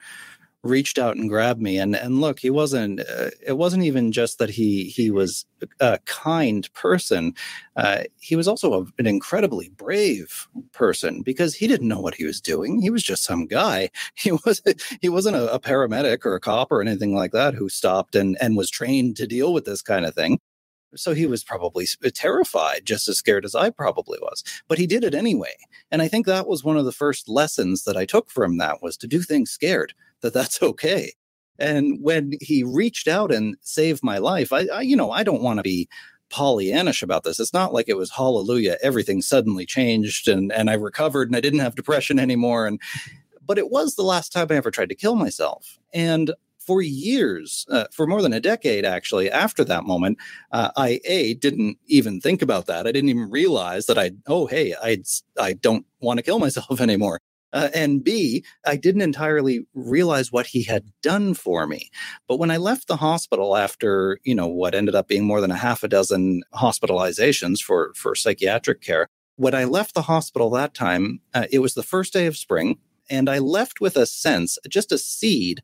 reached 0.63 0.97
out 0.97 1.17
and 1.17 1.29
grabbed 1.29 1.61
me. 1.61 1.77
And 1.77 1.95
and 1.95 2.21
look 2.21 2.39
he 2.39 2.49
wasn't 2.49 3.01
uh, 3.01 3.29
it 3.45 3.57
wasn't 3.57 3.83
even 3.83 4.11
just 4.11 4.39
that 4.39 4.49
he 4.49 4.85
he 4.85 5.11
was 5.11 5.45
a 5.79 5.99
kind 6.05 6.71
person. 6.73 7.35
Uh, 7.75 8.03
he 8.19 8.35
was 8.35 8.47
also 8.47 8.73
a, 8.73 8.85
an 8.97 9.05
incredibly 9.05 9.69
brave 9.69 10.47
person 10.71 11.21
because 11.21 11.55
he 11.55 11.67
didn't 11.67 11.87
know 11.87 11.99
what 11.99 12.15
he 12.15 12.25
was 12.25 12.41
doing. 12.41 12.81
He 12.81 12.89
was 12.89 13.03
just 13.03 13.23
some 13.23 13.45
guy. 13.45 13.89
He 14.15 14.31
wasn't 14.31 14.81
he 15.01 15.09
wasn't 15.09 15.35
a, 15.35 15.53
a 15.53 15.59
paramedic 15.59 16.25
or 16.25 16.35
a 16.35 16.39
cop 16.39 16.71
or 16.71 16.81
anything 16.81 17.13
like 17.13 17.31
that 17.33 17.53
who 17.53 17.67
stopped 17.69 18.15
and 18.15 18.37
and 18.41 18.55
was 18.55 18.69
trained 18.69 19.17
to 19.17 19.27
deal 19.27 19.53
with 19.53 19.65
this 19.65 19.81
kind 19.81 20.05
of 20.05 20.15
thing. 20.15 20.39
So 20.95 21.13
he 21.13 21.25
was 21.25 21.43
probably 21.43 21.87
terrified, 22.13 22.81
just 22.85 23.07
as 23.07 23.17
scared 23.17 23.45
as 23.45 23.55
I 23.55 23.69
probably 23.71 24.19
was. 24.21 24.43
But 24.67 24.77
he 24.77 24.87
did 24.87 25.03
it 25.03 25.15
anyway. 25.15 25.55
And 25.91 26.01
I 26.01 26.07
think 26.07 26.25
that 26.25 26.47
was 26.47 26.63
one 26.63 26.77
of 26.77 26.85
the 26.85 26.91
first 26.91 27.27
lessons 27.27 27.83
that 27.85 27.97
I 27.97 28.05
took 28.05 28.29
from 28.29 28.57
that 28.57 28.81
was 28.81 28.95
to 28.97 29.07
do 29.07 29.21
things 29.21 29.49
scared, 29.51 29.93
that 30.23 30.33
that's 30.33 30.61
okay. 30.61 31.13
And 31.59 31.99
when 32.01 32.33
he 32.41 32.63
reached 32.63 33.07
out 33.07 33.31
and 33.31 33.55
saved 33.61 34.03
my 34.03 34.17
life, 34.17 34.51
I, 34.51 34.65
I 34.73 34.81
you 34.81 34.95
know, 34.95 35.11
I 35.11 35.23
don't 35.23 35.43
want 35.43 35.59
to 35.59 35.63
be 35.63 35.87
Pollyannish 36.31 37.03
about 37.03 37.23
this. 37.23 37.39
It's 37.39 37.53
not 37.53 37.73
like 37.73 37.87
it 37.87 37.97
was 37.97 38.09
hallelujah, 38.09 38.77
everything 38.81 39.21
suddenly 39.21 39.65
changed 39.65 40.27
and 40.27 40.51
and 40.51 40.69
I 40.69 40.73
recovered 40.73 41.29
and 41.29 41.35
I 41.35 41.41
didn't 41.41 41.59
have 41.59 41.75
depression 41.75 42.17
anymore. 42.17 42.65
And 42.65 42.81
but 43.45 43.59
it 43.59 43.69
was 43.69 43.95
the 43.95 44.03
last 44.03 44.31
time 44.31 44.47
I 44.49 44.55
ever 44.55 44.71
tried 44.71 44.89
to 44.89 44.95
kill 44.95 45.15
myself. 45.15 45.77
And 45.93 46.33
for 46.57 46.81
years, 46.81 47.65
uh, 47.69 47.85
for 47.91 48.07
more 48.07 48.21
than 48.21 48.33
a 48.33 48.39
decade, 48.39 48.85
actually, 48.85 49.29
after 49.29 49.63
that 49.65 49.83
moment, 49.83 50.17
uh, 50.51 50.71
I 50.77 51.01
a 51.05 51.33
didn't 51.35 51.77
even 51.87 52.21
think 52.21 52.41
about 52.41 52.67
that. 52.67 52.87
I 52.87 52.91
didn't 52.91 53.09
even 53.09 53.29
realize 53.29 53.85
that 53.87 53.99
I, 53.99 54.11
oh 54.27 54.47
hey, 54.47 54.73
I 54.81 55.03
I 55.39 55.53
don't 55.53 55.85
want 55.99 56.17
to 56.17 56.23
kill 56.23 56.39
myself 56.39 56.81
anymore. 56.81 57.19
Uh, 57.53 57.69
and 57.73 58.03
B, 58.03 58.43
I 58.65 58.75
didn't 58.75 59.01
entirely 59.01 59.65
realize 59.73 60.31
what 60.31 60.47
he 60.47 60.63
had 60.63 60.91
done 61.01 61.35
for 61.35 61.67
me. 61.67 61.91
But 62.27 62.39
when 62.39 62.51
I 62.51 62.57
left 62.57 62.87
the 62.87 62.97
hospital 62.97 63.55
after, 63.55 64.19
you 64.23 64.33
know, 64.33 64.47
what 64.47 64.73
ended 64.73 64.95
up 64.95 65.07
being 65.07 65.23
more 65.23 65.39
than 65.39 65.51
a 65.51 65.55
half 65.55 65.83
a 65.83 65.87
dozen 65.87 66.41
hospitalizations 66.53 67.59
for, 67.59 67.93
for 67.95 68.15
psychiatric 68.15 68.81
care, 68.81 69.07
when 69.35 69.53
I 69.53 69.65
left 69.65 69.93
the 69.93 70.03
hospital 70.03 70.49
that 70.51 70.73
time, 70.73 71.21
uh, 71.33 71.45
it 71.51 71.59
was 71.59 71.75
the 71.75 71.83
first 71.83 72.11
day 72.11 72.25
of 72.25 72.35
spring. 72.35 72.79
And 73.09 73.29
I 73.29 73.37
left 73.37 73.79
with 73.79 73.97
a 73.97 74.05
sense, 74.05 74.57
just 74.67 74.91
a 74.91 74.97
seed, 74.97 75.61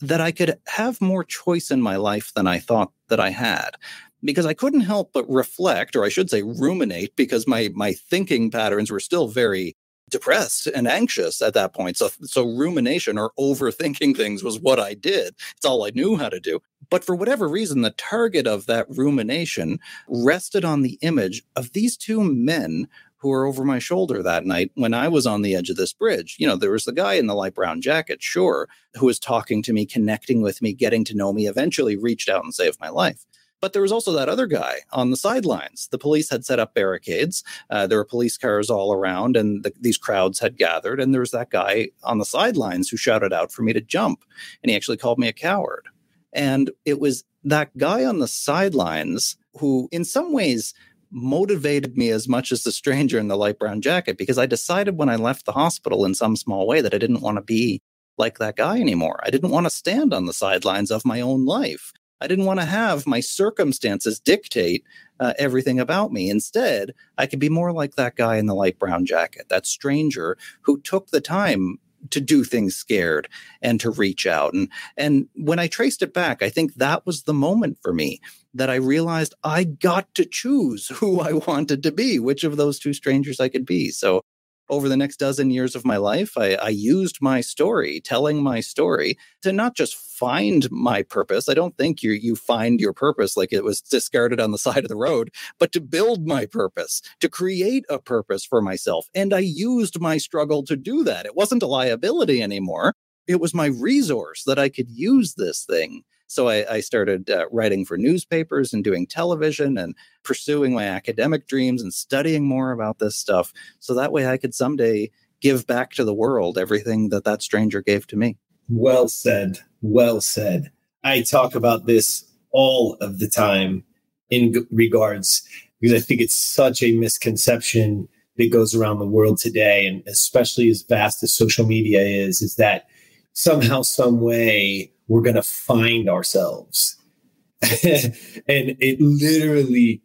that 0.00 0.20
I 0.20 0.32
could 0.32 0.58
have 0.66 1.00
more 1.00 1.24
choice 1.24 1.70
in 1.70 1.80
my 1.80 1.96
life 1.96 2.32
than 2.34 2.46
I 2.46 2.58
thought 2.58 2.92
that 3.08 3.20
I 3.20 3.30
had 3.30 3.76
because 4.22 4.46
I 4.46 4.54
couldn't 4.54 4.80
help 4.80 5.12
but 5.12 5.28
reflect, 5.30 5.96
or 5.96 6.04
I 6.04 6.08
should 6.08 6.30
say 6.30 6.42
ruminate, 6.42 7.16
because 7.16 7.46
my 7.46 7.70
my 7.74 7.92
thinking 7.92 8.50
patterns 8.50 8.90
were 8.90 9.00
still 9.00 9.28
very 9.28 9.76
depressed 10.10 10.66
and 10.66 10.86
anxious 10.86 11.40
at 11.40 11.54
that 11.54 11.72
point. 11.72 11.96
So, 11.96 12.10
so 12.22 12.44
rumination 12.44 13.18
or 13.18 13.32
overthinking 13.38 14.16
things 14.16 14.42
was 14.42 14.60
what 14.60 14.78
I 14.78 14.94
did. 14.94 15.34
It's 15.56 15.64
all 15.64 15.84
I 15.84 15.90
knew 15.90 16.16
how 16.16 16.28
to 16.28 16.40
do. 16.40 16.60
But 16.90 17.04
for 17.04 17.14
whatever 17.14 17.48
reason, 17.48 17.82
the 17.82 17.90
target 17.92 18.46
of 18.46 18.66
that 18.66 18.86
rumination 18.90 19.78
rested 20.08 20.64
on 20.64 20.82
the 20.82 20.98
image 21.02 21.42
of 21.54 21.72
these 21.72 21.96
two 21.96 22.22
men 22.22 22.88
who 23.20 23.28
were 23.28 23.44
over 23.44 23.64
my 23.64 23.78
shoulder 23.78 24.22
that 24.22 24.46
night 24.46 24.70
when 24.74 24.94
I 24.94 25.06
was 25.08 25.26
on 25.26 25.42
the 25.42 25.54
edge 25.54 25.68
of 25.68 25.76
this 25.76 25.92
bridge. 25.92 26.36
You 26.38 26.46
know, 26.46 26.56
there 26.56 26.70
was 26.70 26.86
the 26.86 26.92
guy 26.92 27.14
in 27.14 27.26
the 27.26 27.34
light 27.34 27.54
brown 27.54 27.82
jacket, 27.82 28.22
sure, 28.22 28.66
who 28.94 29.06
was 29.06 29.18
talking 29.18 29.62
to 29.64 29.74
me, 29.74 29.84
connecting 29.84 30.40
with 30.40 30.62
me, 30.62 30.72
getting 30.72 31.04
to 31.04 31.14
know 31.14 31.32
me, 31.32 31.46
eventually 31.46 31.96
reached 31.96 32.30
out 32.30 32.44
and 32.44 32.54
saved 32.54 32.80
my 32.80 32.88
life. 32.88 33.26
But 33.60 33.72
there 33.72 33.82
was 33.82 33.92
also 33.92 34.12
that 34.12 34.28
other 34.28 34.46
guy 34.46 34.78
on 34.92 35.10
the 35.10 35.16
sidelines. 35.16 35.88
The 35.90 35.98
police 35.98 36.30
had 36.30 36.44
set 36.44 36.58
up 36.58 36.74
barricades. 36.74 37.44
Uh, 37.68 37.86
there 37.86 37.98
were 37.98 38.04
police 38.04 38.38
cars 38.38 38.70
all 38.70 38.92
around, 38.92 39.36
and 39.36 39.62
the, 39.62 39.72
these 39.80 39.98
crowds 39.98 40.38
had 40.38 40.56
gathered. 40.56 41.00
And 41.00 41.12
there 41.12 41.20
was 41.20 41.32
that 41.32 41.50
guy 41.50 41.90
on 42.02 42.18
the 42.18 42.24
sidelines 42.24 42.88
who 42.88 42.96
shouted 42.96 43.32
out 43.32 43.52
for 43.52 43.62
me 43.62 43.72
to 43.72 43.80
jump. 43.80 44.24
And 44.62 44.70
he 44.70 44.76
actually 44.76 44.96
called 44.96 45.18
me 45.18 45.28
a 45.28 45.32
coward. 45.32 45.88
And 46.32 46.70
it 46.84 47.00
was 47.00 47.24
that 47.44 47.76
guy 47.76 48.04
on 48.04 48.18
the 48.18 48.28
sidelines 48.28 49.36
who, 49.58 49.88
in 49.90 50.04
some 50.04 50.32
ways, 50.32 50.74
motivated 51.10 51.96
me 51.96 52.10
as 52.10 52.28
much 52.28 52.52
as 52.52 52.62
the 52.62 52.72
stranger 52.72 53.18
in 53.18 53.28
the 53.28 53.36
light 53.36 53.58
brown 53.58 53.80
jacket 53.80 54.16
because 54.16 54.38
I 54.38 54.46
decided 54.46 54.96
when 54.96 55.08
I 55.08 55.16
left 55.16 55.44
the 55.44 55.52
hospital 55.52 56.04
in 56.04 56.14
some 56.14 56.36
small 56.36 56.66
way 56.66 56.80
that 56.80 56.94
I 56.94 56.98
didn't 56.98 57.20
want 57.20 57.36
to 57.36 57.42
be 57.42 57.82
like 58.16 58.38
that 58.38 58.56
guy 58.56 58.78
anymore. 58.78 59.20
I 59.24 59.30
didn't 59.30 59.50
want 59.50 59.66
to 59.66 59.70
stand 59.70 60.14
on 60.14 60.26
the 60.26 60.32
sidelines 60.32 60.90
of 60.90 61.04
my 61.04 61.20
own 61.20 61.46
life. 61.46 61.92
I 62.20 62.26
didn't 62.26 62.44
want 62.44 62.60
to 62.60 62.66
have 62.66 63.06
my 63.06 63.20
circumstances 63.20 64.20
dictate 64.20 64.84
uh, 65.18 65.34
everything 65.38 65.80
about 65.80 66.12
me. 66.12 66.30
Instead, 66.30 66.94
I 67.18 67.26
could 67.26 67.38
be 67.38 67.48
more 67.48 67.72
like 67.72 67.96
that 67.96 68.16
guy 68.16 68.36
in 68.36 68.46
the 68.46 68.54
light 68.54 68.78
brown 68.78 69.06
jacket, 69.06 69.48
that 69.48 69.66
stranger 69.66 70.36
who 70.62 70.80
took 70.80 71.08
the 71.08 71.20
time 71.20 71.78
to 72.08 72.20
do 72.20 72.44
things 72.44 72.74
scared 72.74 73.28
and 73.60 73.78
to 73.80 73.90
reach 73.90 74.26
out. 74.26 74.54
And 74.54 74.68
and 74.96 75.28
when 75.34 75.58
I 75.58 75.66
traced 75.66 76.02
it 76.02 76.14
back, 76.14 76.42
I 76.42 76.48
think 76.48 76.74
that 76.74 77.04
was 77.04 77.22
the 77.22 77.34
moment 77.34 77.78
for 77.82 77.92
me 77.92 78.20
that 78.54 78.70
I 78.70 78.76
realized 78.76 79.34
I 79.44 79.64
got 79.64 80.14
to 80.14 80.24
choose 80.24 80.88
who 80.88 81.20
I 81.20 81.32
wanted 81.32 81.82
to 81.82 81.92
be, 81.92 82.18
which 82.18 82.44
of 82.44 82.56
those 82.56 82.78
two 82.78 82.94
strangers 82.94 83.40
I 83.40 83.48
could 83.48 83.66
be. 83.66 83.90
So 83.90 84.22
over 84.70 84.88
the 84.88 84.96
next 84.96 85.18
dozen 85.18 85.50
years 85.50 85.74
of 85.74 85.84
my 85.84 85.96
life, 85.96 86.38
I, 86.38 86.54
I, 86.54 86.68
used 86.68 87.18
my 87.20 87.40
story, 87.40 88.00
telling 88.00 88.42
my 88.42 88.60
story, 88.60 89.18
to 89.42 89.52
not 89.52 89.76
just 89.76 89.96
find 89.96 90.70
my 90.70 91.02
purpose. 91.02 91.48
I 91.48 91.54
don't 91.54 91.76
think 91.76 92.02
you 92.02 92.12
you 92.12 92.36
find 92.36 92.80
your 92.80 92.92
purpose 92.92 93.36
like 93.36 93.52
it 93.52 93.64
was 93.64 93.80
discarded 93.80 94.40
on 94.40 94.52
the 94.52 94.58
side 94.66 94.84
of 94.84 94.88
the 94.88 94.96
road, 94.96 95.30
but 95.58 95.72
to 95.72 95.80
build 95.80 96.26
my 96.26 96.46
purpose, 96.46 97.02
to 97.20 97.28
create 97.28 97.84
a 97.90 97.98
purpose 97.98 98.44
for 98.44 98.62
myself. 98.62 99.08
And 99.14 99.34
I 99.34 99.40
used 99.40 100.00
my 100.00 100.16
struggle 100.16 100.62
to 100.64 100.76
do 100.76 101.04
that. 101.04 101.26
It 101.26 101.36
wasn't 101.36 101.64
a 101.64 101.66
liability 101.66 102.42
anymore. 102.42 102.94
It 103.26 103.40
was 103.40 103.52
my 103.52 103.66
resource 103.66 104.44
that 104.44 104.58
I 104.58 104.68
could 104.68 104.90
use 104.90 105.34
this 105.34 105.64
thing 105.64 106.04
so 106.30 106.48
I, 106.48 106.74
I 106.74 106.80
started 106.80 107.28
uh, 107.28 107.46
writing 107.50 107.84
for 107.84 107.98
newspapers 107.98 108.72
and 108.72 108.84
doing 108.84 109.04
television 109.04 109.76
and 109.76 109.96
pursuing 110.22 110.72
my 110.72 110.84
academic 110.84 111.48
dreams 111.48 111.82
and 111.82 111.92
studying 111.92 112.46
more 112.46 112.70
about 112.70 113.00
this 113.00 113.16
stuff. 113.16 113.52
So 113.80 113.94
that 113.94 114.12
way 114.12 114.28
I 114.28 114.36
could 114.36 114.54
someday 114.54 115.10
give 115.40 115.66
back 115.66 115.90
to 115.94 116.04
the 116.04 116.14
world 116.14 116.56
everything 116.56 117.08
that 117.08 117.24
that 117.24 117.42
stranger 117.42 117.82
gave 117.82 118.06
to 118.06 118.16
me. 118.16 118.36
Well 118.68 119.08
said. 119.08 119.58
Well 119.82 120.20
said. 120.20 120.70
I 121.02 121.22
talk 121.22 121.56
about 121.56 121.86
this 121.86 122.24
all 122.52 122.94
of 123.00 123.18
the 123.18 123.28
time 123.28 123.82
in 124.30 124.68
regards 124.70 125.42
because 125.80 126.00
I 126.00 126.04
think 126.04 126.20
it's 126.20 126.36
such 126.36 126.80
a 126.80 126.96
misconception 126.96 128.06
that 128.36 128.52
goes 128.52 128.72
around 128.72 129.00
the 129.00 129.04
world 129.04 129.38
today, 129.38 129.84
and 129.84 130.04
especially 130.06 130.70
as 130.70 130.82
vast 130.82 131.24
as 131.24 131.34
social 131.34 131.66
media 131.66 132.02
is, 132.02 132.40
is 132.40 132.54
that 132.54 132.86
somehow, 133.32 133.82
some 133.82 134.20
way, 134.20 134.92
we're 135.10 135.22
going 135.22 135.34
to 135.34 135.42
find 135.42 136.08
ourselves. 136.08 136.96
and 137.62 138.14
it 138.46 139.00
literally, 139.00 140.00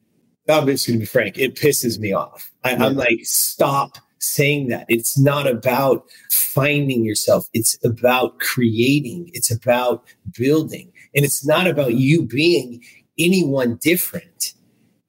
I'm 0.50 0.66
just 0.66 0.88
going 0.88 1.00
to 1.00 1.02
be 1.02 1.06
frank, 1.06 1.38
it 1.38 1.56
pisses 1.56 2.00
me 2.00 2.12
off. 2.12 2.52
I, 2.64 2.72
yeah. 2.72 2.88
I'm 2.88 2.96
like, 2.96 3.20
stop 3.22 4.00
saying 4.18 4.70
that. 4.70 4.88
It's 4.90 5.18
not 5.18 5.48
about 5.48 6.10
finding 6.32 7.06
yourself, 7.06 7.48
it's 7.54 7.78
about 7.86 8.40
creating, 8.40 9.30
it's 9.34 9.52
about 9.52 10.04
building. 10.36 10.92
And 11.16 11.24
it's 11.24 11.46
not 11.46 11.68
about 11.68 11.94
you 11.94 12.24
being 12.24 12.84
anyone 13.20 13.78
different. 13.80 14.54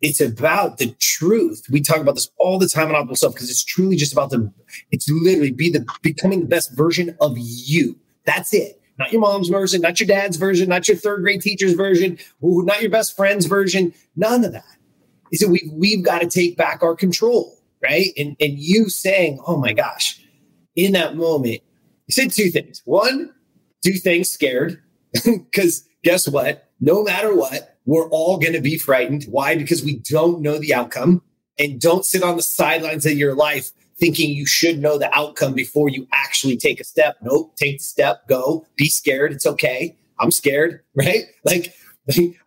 It's 0.02 0.20
about 0.20 0.76
the 0.76 0.94
truth. 1.00 1.64
We 1.70 1.80
talk 1.80 2.02
about 2.02 2.16
this 2.16 2.28
all 2.38 2.58
the 2.58 2.68
time 2.68 2.94
on 2.94 3.08
Optimal 3.08 3.16
Self 3.16 3.34
because 3.34 3.48
it's 3.48 3.64
truly 3.64 3.96
just 3.96 4.12
about 4.12 4.28
the, 4.28 4.52
it's 4.90 5.08
literally 5.08 5.52
be 5.52 5.70
the 5.70 5.86
becoming 6.02 6.40
the 6.40 6.46
best 6.46 6.76
version 6.76 7.16
of 7.18 7.32
you. 7.38 7.98
That's 8.26 8.52
it 8.52 8.78
not 8.98 9.12
your 9.12 9.20
mom's 9.20 9.48
version, 9.48 9.80
not 9.80 10.00
your 10.00 10.06
dad's 10.06 10.36
version, 10.36 10.68
not 10.68 10.88
your 10.88 10.96
third 10.96 11.22
grade 11.22 11.42
teacher's 11.42 11.74
version, 11.74 12.18
not 12.40 12.80
your 12.80 12.90
best 12.90 13.16
friend's 13.16 13.46
version, 13.46 13.92
none 14.14 14.44
of 14.44 14.52
that. 14.52 14.64
So 15.34 15.48
we, 15.48 15.68
we've 15.72 16.04
got 16.04 16.20
to 16.20 16.28
take 16.28 16.56
back 16.56 16.82
our 16.82 16.94
control, 16.94 17.58
right? 17.82 18.12
And, 18.16 18.36
and 18.40 18.58
you 18.58 18.88
saying, 18.88 19.40
oh 19.46 19.56
my 19.56 19.72
gosh, 19.72 20.20
in 20.76 20.92
that 20.92 21.16
moment, 21.16 21.60
you 22.06 22.12
said 22.12 22.32
two 22.32 22.50
things. 22.50 22.82
One, 22.84 23.34
do 23.82 23.92
things 23.94 24.30
scared, 24.30 24.82
because 25.24 25.86
guess 26.02 26.28
what? 26.28 26.70
No 26.80 27.02
matter 27.02 27.34
what, 27.34 27.76
we're 27.84 28.08
all 28.10 28.38
going 28.38 28.52
to 28.52 28.60
be 28.60 28.78
frightened. 28.78 29.24
Why? 29.24 29.56
Because 29.56 29.82
we 29.82 29.98
don't 29.98 30.40
know 30.40 30.58
the 30.58 30.74
outcome 30.74 31.22
and 31.58 31.80
don't 31.80 32.04
sit 32.04 32.22
on 32.22 32.36
the 32.36 32.42
sidelines 32.42 33.06
of 33.06 33.12
your 33.12 33.34
life 33.34 33.72
thinking 33.98 34.30
you 34.30 34.46
should 34.46 34.78
know 34.78 34.98
the 34.98 35.14
outcome 35.16 35.54
before 35.54 35.88
you 35.88 36.06
actually 36.12 36.56
take 36.56 36.80
a 36.80 36.84
step. 36.84 37.16
Nope, 37.22 37.56
take 37.56 37.78
the 37.78 37.84
step, 37.84 38.28
go, 38.28 38.66
be 38.76 38.88
scared. 38.88 39.32
It's 39.32 39.46
okay. 39.46 39.96
I'm 40.18 40.30
scared, 40.30 40.80
right? 40.94 41.24
Like, 41.44 41.74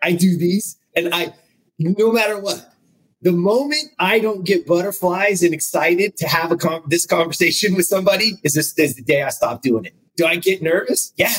I 0.01 0.13
do 0.13 0.37
these 0.37 0.77
and 0.95 1.13
I, 1.13 1.33
no 1.77 2.11
matter 2.11 2.39
what, 2.39 2.73
the 3.21 3.31
moment 3.31 3.83
I 3.99 4.19
don't 4.19 4.45
get 4.45 4.65
butterflies 4.65 5.43
and 5.43 5.53
excited 5.53 6.15
to 6.17 6.27
have 6.27 6.51
a 6.51 6.57
con- 6.57 6.83
this 6.87 7.05
conversation 7.05 7.75
with 7.75 7.85
somebody 7.85 8.33
is 8.43 8.53
this 8.53 8.77
is 8.77 8.95
the 8.95 9.01
day 9.01 9.23
I 9.23 9.29
stop 9.29 9.61
doing 9.61 9.85
it. 9.85 9.93
Do 10.15 10.25
I 10.25 10.37
get 10.37 10.61
nervous? 10.61 11.13
Yeah. 11.17 11.33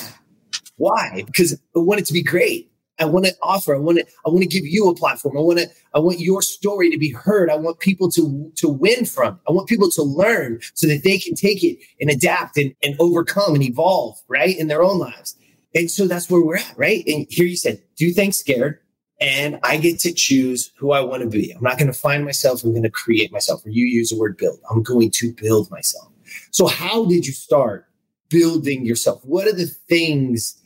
Why? 0.76 1.22
Because 1.26 1.54
I 1.54 1.78
want 1.78 2.00
it 2.00 2.06
to 2.06 2.12
be 2.12 2.22
great. 2.22 2.69
I 3.00 3.06
want 3.06 3.26
to 3.26 3.34
offer. 3.42 3.74
I 3.74 3.78
want 3.78 3.98
to. 3.98 4.06
I 4.26 4.28
want 4.28 4.42
to 4.42 4.48
give 4.48 4.66
you 4.66 4.88
a 4.88 4.94
platform. 4.94 5.36
I 5.36 5.40
want 5.40 5.58
to. 5.58 5.68
I 5.94 5.98
want 5.98 6.20
your 6.20 6.42
story 6.42 6.90
to 6.90 6.98
be 6.98 7.10
heard. 7.10 7.50
I 7.50 7.56
want 7.56 7.80
people 7.80 8.10
to 8.12 8.52
to 8.56 8.68
win 8.68 9.04
from. 9.04 9.40
I 9.48 9.52
want 9.52 9.68
people 9.68 9.90
to 9.90 10.02
learn 10.02 10.60
so 10.74 10.86
that 10.86 11.02
they 11.02 11.18
can 11.18 11.34
take 11.34 11.64
it 11.64 11.78
and 12.00 12.10
adapt 12.10 12.56
and, 12.58 12.74
and 12.82 12.94
overcome 12.98 13.54
and 13.54 13.62
evolve 13.64 14.18
right 14.28 14.56
in 14.56 14.68
their 14.68 14.82
own 14.82 14.98
lives. 14.98 15.36
And 15.74 15.90
so 15.90 16.06
that's 16.06 16.28
where 16.28 16.44
we're 16.44 16.56
at, 16.56 16.74
right? 16.76 17.04
And 17.06 17.26
here 17.30 17.46
you 17.46 17.56
said, 17.56 17.80
do 17.96 18.10
things 18.10 18.36
scared, 18.36 18.80
and 19.20 19.60
I 19.62 19.76
get 19.76 20.00
to 20.00 20.12
choose 20.12 20.72
who 20.78 20.92
I 20.92 21.00
want 21.00 21.22
to 21.22 21.28
be. 21.28 21.52
I'm 21.52 21.62
not 21.62 21.78
going 21.78 21.92
to 21.92 21.98
find 21.98 22.24
myself. 22.24 22.64
I'm 22.64 22.72
going 22.72 22.82
to 22.82 22.90
create 22.90 23.32
myself. 23.32 23.64
Or 23.64 23.70
you 23.70 23.86
use 23.86 24.10
the 24.10 24.18
word 24.18 24.36
build. 24.36 24.58
I'm 24.70 24.82
going 24.82 25.10
to 25.12 25.32
build 25.32 25.70
myself. 25.70 26.08
So 26.50 26.66
how 26.66 27.04
did 27.04 27.26
you 27.26 27.32
start 27.32 27.86
building 28.28 28.84
yourself? 28.84 29.24
What 29.24 29.46
are 29.46 29.52
the 29.52 29.66
things 29.66 30.59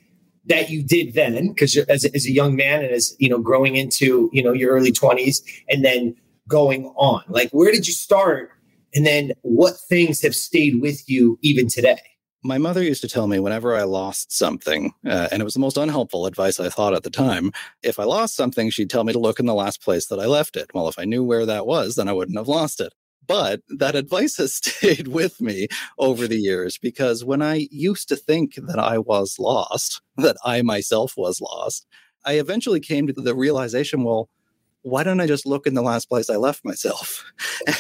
that 0.47 0.71
you 0.71 0.83
did 0.83 1.15
then 1.15 1.49
because 1.49 1.77
as, 1.77 2.05
as 2.05 2.27
a 2.27 2.33
young 2.33 2.57
man 2.57 2.83
and 2.83 2.93
as 2.93 3.17
you 3.19 3.29
know 3.29 3.39
growing 3.39 3.77
into 3.77 4.31
you 4.33 4.43
know 4.43 4.53
your 4.53 4.73
early 4.73 4.93
20s 4.93 5.43
and 5.69 5.85
then 5.85 6.15
going 6.49 6.87
on 6.97 7.23
like 7.29 7.51
where 7.51 7.73
did 7.73 7.87
you 7.87 7.93
start 7.93 8.51
and 8.95 9.07
then 9.07 9.33
what 9.43 9.75
things 9.89 10.21
have 10.23 10.35
stayed 10.35 10.81
with 10.81 11.09
you 11.09 11.39
even 11.43 11.69
today 11.69 12.01
my 12.47 12.59
mother 12.59 12.83
used 12.83 13.01
to 13.01 13.09
tell 13.09 13.27
me 13.27 13.39
whenever 13.39 13.75
I 13.75 13.85
lost 13.85 14.31
something, 14.31 14.93
uh, 15.07 15.29
and 15.33 15.41
it 15.41 15.45
was 15.45 15.55
the 15.55 15.61
most 15.61 15.79
unhelpful 15.79 16.27
advice 16.27 16.61
I 16.61 16.69
thought 16.69 16.93
at 16.93 17.03
the 17.03 17.09
time. 17.09 17.53
If 17.83 17.99
I 17.99 18.05
lost 18.05 18.37
something, 18.37 18.69
she'd 18.69 18.91
tell 18.91 19.03
me 19.03 19.15
to 19.15 19.19
look 19.19 19.41
in 19.41 19.47
the 19.47 19.55
last 19.55 19.83
place 19.83 20.09
that 20.09 20.21
I 20.21 20.27
left 20.27 20.55
it. 20.55 20.71
Well, 20.75 20.87
if 20.87 20.99
I 20.99 21.07
knew 21.07 21.25
where 21.25 21.47
that 21.47 21.67
was, 21.67 21.95
then 21.97 22.07
I 22.07 22.13
wouldn't 22.13 22.37
have 22.37 22.47
lost 22.47 22.83
it. 22.83 22.93
But 23.27 23.61
that 23.69 23.95
advice 23.95 24.37
has 24.37 24.55
stayed 24.63 25.09
with 25.09 25.41
me 25.41 25.69
over 25.99 26.27
the 26.27 26.39
years 26.39 26.79
because 26.79 27.25
when 27.25 27.43
I 27.43 27.69
used 27.71 28.09
to 28.09 28.17
think 28.17 28.55
that 28.57 28.79
I 28.79 28.99
was 28.99 29.39
lost, 29.39 30.01
that 30.17 30.37
I 30.45 30.63
myself 30.63 31.15
was 31.17 31.41
lost, 31.41 31.87
I 32.25 32.35
eventually 32.35 32.81
came 32.81 33.07
to 33.07 33.13
the 33.13 33.35
realization 33.35 34.03
well, 34.03 34.29
why 34.85 35.03
don't 35.03 35.21
I 35.21 35.27
just 35.27 35.47
look 35.47 35.67
in 35.67 35.73
the 35.73 35.83
last 35.83 36.11
place 36.11 36.29
I 36.29 36.37
left 36.37 36.65
myself? 36.65 37.25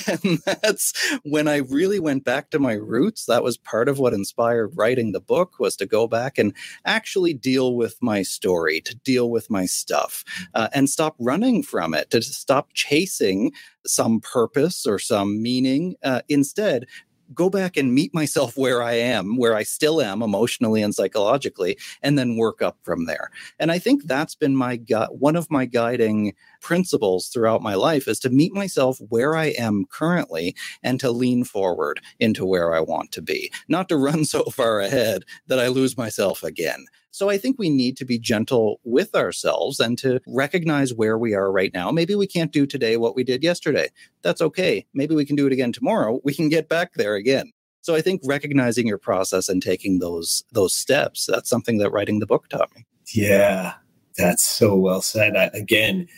And 0.06 0.38
that's 0.44 0.92
when 1.24 1.48
I 1.48 1.58
really 1.58 1.98
went 1.98 2.24
back 2.24 2.50
to 2.50 2.58
my 2.58 2.72
roots. 2.72 3.26
That 3.26 3.42
was 3.42 3.56
part 3.58 3.88
of 3.88 3.98
what 3.98 4.14
inspired 4.14 4.72
writing 4.74 5.12
the 5.12 5.20
book 5.20 5.58
was 5.58 5.76
to 5.76 5.86
go 5.86 6.06
back 6.06 6.38
and 6.38 6.54
actually 6.84 7.34
deal 7.34 7.74
with 7.74 7.96
my 8.00 8.22
story, 8.22 8.80
to 8.82 8.94
deal 8.94 9.30
with 9.30 9.50
my 9.50 9.66
stuff, 9.66 10.24
uh, 10.54 10.68
and 10.72 10.88
stop 10.88 11.16
running 11.18 11.62
from 11.62 11.94
it, 11.94 12.10
to 12.10 12.22
stop 12.22 12.68
chasing 12.72 13.52
some 13.86 14.20
purpose 14.20 14.86
or 14.86 14.98
some 14.98 15.42
meaning. 15.42 15.96
Uh, 16.02 16.22
instead, 16.28 16.86
go 17.32 17.48
back 17.48 17.76
and 17.76 17.94
meet 17.94 18.14
myself 18.14 18.56
where 18.56 18.82
I 18.82 18.94
am, 18.94 19.36
where 19.36 19.54
I 19.54 19.62
still 19.62 20.00
am 20.00 20.22
emotionally 20.22 20.82
and 20.82 20.94
psychologically, 20.94 21.78
and 22.02 22.18
then 22.18 22.36
work 22.36 22.62
up 22.62 22.78
from 22.82 23.06
there. 23.06 23.30
And 23.58 23.70
I 23.70 23.78
think 23.78 24.04
that's 24.04 24.34
been 24.34 24.56
my 24.56 24.76
gu- 24.76 25.06
one 25.06 25.36
of 25.36 25.50
my 25.50 25.66
guiding 25.66 26.34
principles 26.64 27.28
throughout 27.28 27.62
my 27.62 27.74
life 27.74 28.08
is 28.08 28.18
to 28.18 28.30
meet 28.30 28.54
myself 28.54 28.98
where 29.10 29.36
I 29.36 29.48
am 29.58 29.84
currently 29.90 30.56
and 30.82 30.98
to 30.98 31.10
lean 31.10 31.44
forward 31.44 32.00
into 32.18 32.46
where 32.46 32.74
I 32.74 32.80
want 32.80 33.12
to 33.12 33.22
be, 33.22 33.52
not 33.68 33.88
to 33.90 33.98
run 33.98 34.24
so 34.34 34.44
far 34.44 34.80
ahead 34.80 35.24
that 35.46 35.60
I 35.60 35.68
lose 35.68 35.96
myself 35.96 36.42
again. 36.42 36.86
So 37.10 37.28
I 37.28 37.38
think 37.38 37.58
we 37.58 37.68
need 37.68 37.96
to 37.98 38.04
be 38.04 38.18
gentle 38.18 38.80
with 38.82 39.14
ourselves 39.14 39.78
and 39.78 39.96
to 39.98 40.20
recognize 40.26 40.92
where 40.92 41.16
we 41.16 41.34
are 41.34 41.52
right 41.52 41.72
now. 41.72 41.92
Maybe 41.92 42.16
we 42.16 42.26
can't 42.26 42.50
do 42.50 42.66
today 42.66 42.96
what 42.96 43.14
we 43.14 43.22
did 43.22 43.44
yesterday. 43.44 43.90
That's 44.22 44.40
okay. 44.40 44.86
Maybe 44.94 45.14
we 45.14 45.26
can 45.26 45.36
do 45.36 45.46
it 45.46 45.52
again 45.52 45.70
tomorrow. 45.70 46.20
We 46.24 46.34
can 46.34 46.48
get 46.48 46.68
back 46.68 46.94
there 46.94 47.14
again. 47.14 47.52
So 47.82 47.94
I 47.94 48.00
think 48.00 48.22
recognizing 48.24 48.86
your 48.86 48.98
process 48.98 49.50
and 49.50 49.62
taking 49.62 49.98
those 49.98 50.42
those 50.52 50.72
steps, 50.74 51.26
that's 51.26 51.50
something 51.50 51.76
that 51.78 51.90
writing 51.90 52.18
the 52.18 52.26
book 52.26 52.48
taught 52.48 52.74
me. 52.74 52.86
Yeah, 53.14 53.74
that's 54.16 54.42
so 54.42 54.74
well 54.74 55.02
said. 55.02 55.36
I, 55.36 55.50
again, 55.52 56.08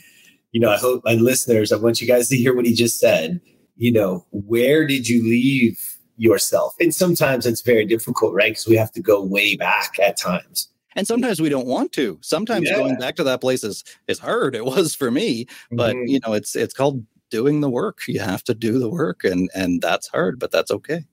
you 0.57 0.61
know, 0.61 0.71
I 0.71 0.79
hope 0.79 1.03
my 1.05 1.13
listeners, 1.13 1.71
I 1.71 1.77
want 1.77 2.01
you 2.01 2.09
guys 2.09 2.31
to 2.31 2.37
hear 2.39 2.57
what 2.57 2.65
he 2.65 2.73
just 2.73 2.99
said. 2.99 3.43
You 3.77 3.93
know, 3.93 4.25
where 4.31 4.87
did 4.87 5.07
you 5.07 5.23
leave 5.23 5.79
yourself? 6.17 6.75
And 6.81 6.95
sometimes 6.95 7.45
it's 7.45 7.61
very 7.61 7.85
difficult, 7.85 8.33
right? 8.33 8.53
Because 8.53 8.67
we 8.67 8.75
have 8.77 8.91
to 8.93 9.03
go 9.03 9.23
way 9.23 9.55
back 9.57 9.99
at 10.03 10.19
times. 10.19 10.71
And 10.95 11.07
sometimes 11.07 11.43
we 11.43 11.51
don't 11.51 11.67
want 11.67 11.93
to. 11.93 12.19
Sometimes 12.23 12.71
yeah. 12.71 12.77
going 12.77 12.97
back 12.97 13.17
to 13.17 13.25
that 13.25 13.43
place 13.43 13.63
is 13.63 13.85
is 14.09 14.19
hard. 14.19 14.55
It 14.55 14.65
was 14.65 14.95
for 14.95 15.11
me, 15.11 15.47
but 15.73 15.95
mm-hmm. 15.95 16.09
you 16.09 16.21
know, 16.27 16.33
it's 16.33 16.57
it's 16.57 16.73
called 16.73 17.05
doing 17.31 17.61
the 17.61 17.69
work. 17.69 17.99
You 18.09 18.21
have 18.21 18.43
to 18.45 18.55
do 18.55 18.79
the 18.79 18.89
work, 18.89 19.25
and 19.25 19.51
and 19.55 19.83
that's 19.83 20.09
hard, 20.09 20.39
but 20.39 20.53
that's 20.53 20.71
okay. 20.71 21.05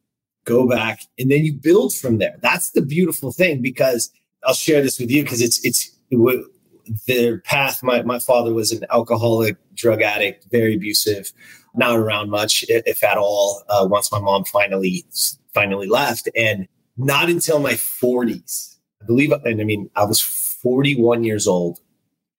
Go 0.46 0.70
back, 0.70 1.02
and 1.20 1.30
then 1.30 1.44
you 1.44 1.52
build 1.52 1.94
from 1.94 2.18
there. 2.18 2.38
That's 2.42 2.72
the 2.72 2.82
beautiful 2.82 3.34
thing 3.34 3.62
because 3.62 4.10
I'll 4.46 4.54
share 4.54 4.82
this 4.82 5.00
with 5.00 5.12
you 5.12 5.24
because 5.24 5.42
it's 5.42 5.66
it's 5.66 5.92
their 7.08 7.40
path. 7.40 7.84
My 7.84 8.02
my 8.04 8.20
father 8.20 8.54
was 8.54 8.72
an 8.72 8.86
alcoholic, 8.92 9.58
drug 9.74 10.02
addict, 10.02 10.48
very 10.52 10.76
abusive, 10.76 11.32
not 11.76 11.98
around 11.98 12.30
much, 12.30 12.64
if 12.68 13.04
at 13.04 13.18
all. 13.18 13.64
Uh, 13.70 13.88
once 13.90 14.12
my 14.12 14.20
mom 14.20 14.44
finally 14.46 15.06
finally 15.54 15.88
left, 15.88 16.30
and 16.36 16.68
not 16.98 17.30
until 17.30 17.60
my 17.60 17.76
forties 17.76 18.74
I 19.04 19.06
believe, 19.06 19.32
and 19.32 19.60
I 19.60 19.64
mean, 19.64 19.90
I 19.96 20.06
was 20.06 20.22
41 20.22 21.24
years 21.24 21.46
old 21.46 21.80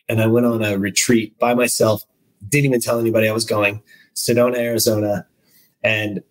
and 0.09 0.21
I 0.21 0.27
went 0.27 0.47
on 0.47 0.65
a 0.65 0.79
retreat 0.79 1.39
by 1.39 1.55
myself, 1.55 2.03
didn't 2.49 2.67
even 2.67 2.81
tell 2.81 2.99
anybody 2.99 3.29
I 3.29 3.33
was 3.33 3.45
going, 3.45 3.83
Sedona, 4.15 4.57
Arizona. 4.57 5.27
And 5.83 6.23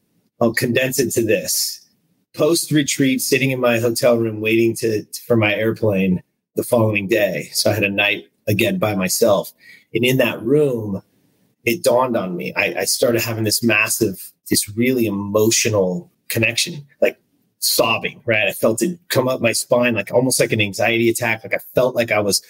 I'll 0.42 0.54
condense 0.54 1.00
it 1.00 1.12
to 1.12 1.22
this 1.24 1.88
post 2.36 2.72
retreat, 2.72 3.22
sitting 3.22 3.52
in 3.52 3.60
my 3.60 3.80
hotel 3.80 4.18
room 4.18 4.42
waiting 4.42 4.76
to, 4.78 5.06
for 5.28 5.38
my 5.38 5.54
airplane 5.54 6.24
the 6.56 6.64
following 6.64 7.08
day. 7.08 7.50
So 7.54 7.72
I 7.72 7.74
had 7.74 7.84
a 7.84 7.90
night 7.90 8.26
again 8.48 8.78
by 8.78 8.96
myself. 8.96 9.54
And 9.94 10.04
in 10.04 10.18
that 10.18 10.42
room, 10.42 11.02
it 11.66 11.84
dawned 11.84 12.18
on 12.18 12.36
me. 12.36 12.54
I, 12.56 12.76
I 12.80 12.86
started 12.86 13.22
having 13.22 13.44
this 13.44 13.64
massive, 13.64 14.32
this 14.50 14.70
really 14.70 15.06
emotional 15.06 16.12
connection. 16.28 16.86
Like 17.02 17.20
sobbing, 17.64 18.22
right? 18.26 18.48
I 18.48 18.52
felt 18.52 18.82
it 18.82 19.00
come 19.08 19.28
up 19.28 19.42
my 19.42 19.54
spine, 19.54 19.96
like 19.96 20.12
almost 20.12 20.40
like 20.40 20.52
an 20.52 20.62
anxiety 20.62 21.10
attack. 21.10 21.44
Like 21.44 21.54
I 21.54 21.60
felt 21.74 21.96
like 21.96 22.12
I 22.12 22.20
was, 22.20 22.42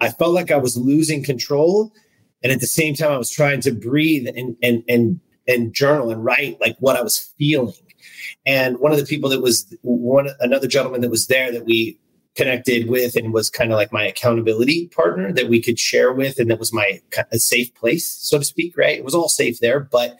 I 0.00 0.08
felt 0.08 0.32
like 0.32 0.50
I 0.50 0.56
was 0.56 0.76
losing 0.76 1.22
control. 1.22 1.92
And 2.42 2.50
at 2.50 2.60
the 2.60 2.66
same 2.66 2.94
time, 2.94 3.12
I 3.12 3.18
was 3.18 3.30
trying 3.30 3.60
to 3.62 3.72
breathe 3.72 4.26
and, 4.34 4.56
and, 4.62 4.82
and, 4.88 5.20
and 5.46 5.74
journal 5.74 6.10
and 6.10 6.24
write 6.24 6.60
like 6.60 6.76
what 6.80 6.96
I 6.96 7.02
was 7.02 7.18
feeling. 7.38 7.74
And 8.46 8.78
one 8.78 8.92
of 8.92 8.98
the 8.98 9.04
people 9.04 9.30
that 9.30 9.42
was 9.42 9.72
one, 9.82 10.28
another 10.40 10.66
gentleman 10.66 11.02
that 11.02 11.10
was 11.10 11.26
there 11.26 11.52
that 11.52 11.66
we 11.66 11.98
connected 12.34 12.88
with 12.88 13.14
and 13.14 13.32
was 13.32 13.50
kind 13.50 13.72
of 13.72 13.76
like 13.76 13.92
my 13.92 14.06
accountability 14.06 14.88
partner 14.88 15.32
that 15.32 15.48
we 15.48 15.60
could 15.60 15.78
share 15.78 16.12
with. 16.12 16.38
And 16.38 16.50
that 16.50 16.58
was 16.58 16.72
my 16.72 17.00
safe 17.32 17.74
place, 17.74 18.08
so 18.08 18.38
to 18.38 18.44
speak, 18.44 18.76
right? 18.76 18.98
It 18.98 19.04
was 19.04 19.14
all 19.14 19.28
safe 19.28 19.60
there, 19.60 19.80
but 19.80 20.18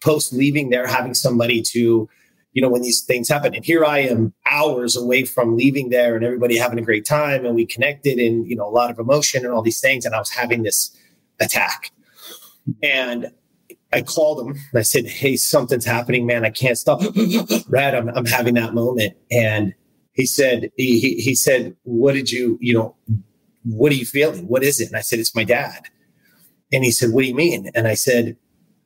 post 0.00 0.32
leaving 0.32 0.70
there, 0.70 0.86
having 0.86 1.14
somebody 1.14 1.62
to, 1.62 2.08
you 2.52 2.62
know, 2.62 2.68
when 2.68 2.82
these 2.82 3.02
things 3.02 3.28
happen. 3.28 3.54
And 3.54 3.64
here 3.64 3.84
I 3.84 4.00
am 4.00 4.34
hours 4.50 4.96
away 4.96 5.24
from 5.24 5.56
leaving 5.56 5.90
there 5.90 6.16
and 6.16 6.24
everybody 6.24 6.56
having 6.56 6.78
a 6.78 6.82
great 6.82 7.06
time 7.06 7.46
and 7.46 7.54
we 7.54 7.64
connected 7.64 8.18
and, 8.18 8.48
you 8.48 8.56
know, 8.56 8.66
a 8.66 8.70
lot 8.70 8.90
of 8.90 8.98
emotion 8.98 9.44
and 9.44 9.54
all 9.54 9.62
these 9.62 9.80
things. 9.80 10.04
And 10.04 10.14
I 10.14 10.18
was 10.18 10.30
having 10.30 10.64
this 10.64 10.96
attack. 11.40 11.92
And 12.82 13.30
I 13.92 14.02
called 14.02 14.40
him 14.40 14.56
and 14.56 14.78
I 14.78 14.82
said, 14.82 15.06
Hey, 15.06 15.36
something's 15.36 15.84
happening, 15.84 16.26
man. 16.26 16.44
I 16.44 16.50
can't 16.50 16.78
stop. 16.78 17.00
Brad, 17.68 17.94
I'm, 17.94 18.08
I'm 18.08 18.26
having 18.26 18.54
that 18.54 18.74
moment. 18.74 19.16
And 19.30 19.74
he 20.12 20.26
said, 20.26 20.70
he, 20.76 20.98
he, 20.98 21.14
he 21.16 21.34
said, 21.34 21.76
what 21.82 22.12
did 22.14 22.30
you, 22.30 22.58
you 22.60 22.74
know, 22.74 22.96
what 23.64 23.92
are 23.92 23.96
you 23.96 24.06
feeling? 24.06 24.48
What 24.48 24.62
is 24.62 24.80
it? 24.80 24.88
And 24.88 24.96
I 24.96 25.00
said, 25.00 25.18
it's 25.18 25.34
my 25.34 25.44
dad. 25.44 25.88
And 26.72 26.84
he 26.84 26.90
said, 26.90 27.10
what 27.10 27.22
do 27.22 27.28
you 27.28 27.34
mean? 27.34 27.70
And 27.74 27.86
I 27.86 27.94
said, 27.94 28.36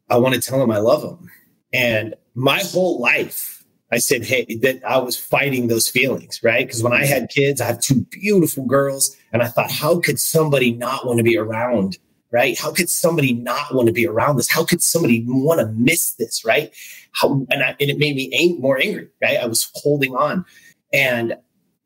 I 0.09 0.19
want 0.19 0.35
to 0.35 0.41
tell 0.41 0.62
him 0.62 0.71
I 0.71 0.79
love 0.79 1.03
him. 1.03 1.31
And 1.73 2.15
my 2.35 2.61
whole 2.61 3.01
life, 3.01 3.65
I 3.93 3.99
said, 3.99 4.25
hey, 4.25 4.45
that 4.62 4.83
I 4.85 4.99
was 4.99 5.17
fighting 5.17 5.69
those 5.69 5.89
feelings, 5.89 6.41
right? 6.43 6.67
Because 6.67 6.83
when 6.83 6.93
I 6.93 7.05
had 7.07 7.31
kids, 7.31 7.61
I 7.61 7.67
have 7.67 7.81
two 7.81 8.05
beautiful 8.11 8.65
girls, 8.65 9.17
and 9.33 9.43
I 9.43 9.49
thought, 9.49 9.71
how 9.71 10.01
could 10.01 10.19
somebody 10.19 10.73
not 10.73 11.07
want 11.07 11.19
to 11.19 11.25
be 11.25 11.39
around, 11.39 11.99
right? 12.33 12.59
How 12.59 12.73
could 12.73 12.91
somebody 12.91 13.33
not 13.33 13.75
want 13.75 13.87
to 13.87 13.93
be 13.93 14.07
around 14.07 14.37
this? 14.37 14.51
How 14.51 14.65
could 14.65 14.83
somebody 14.83 15.25
want 15.29 15.61
to 15.61 15.67
miss 15.67 16.15
this, 16.15 16.45
right? 16.45 16.75
How 17.12 17.47
and, 17.51 17.62
I, 17.62 17.77
and 17.81 17.91
it 17.91 17.99
made 17.99 18.17
me 18.17 18.33
ang- 18.33 18.61
more 18.61 18.79
angry, 18.79 19.09
right? 19.23 19.39
I 19.39 19.47
was 19.47 19.71
holding 19.75 20.17
on, 20.17 20.45
and 20.92 21.37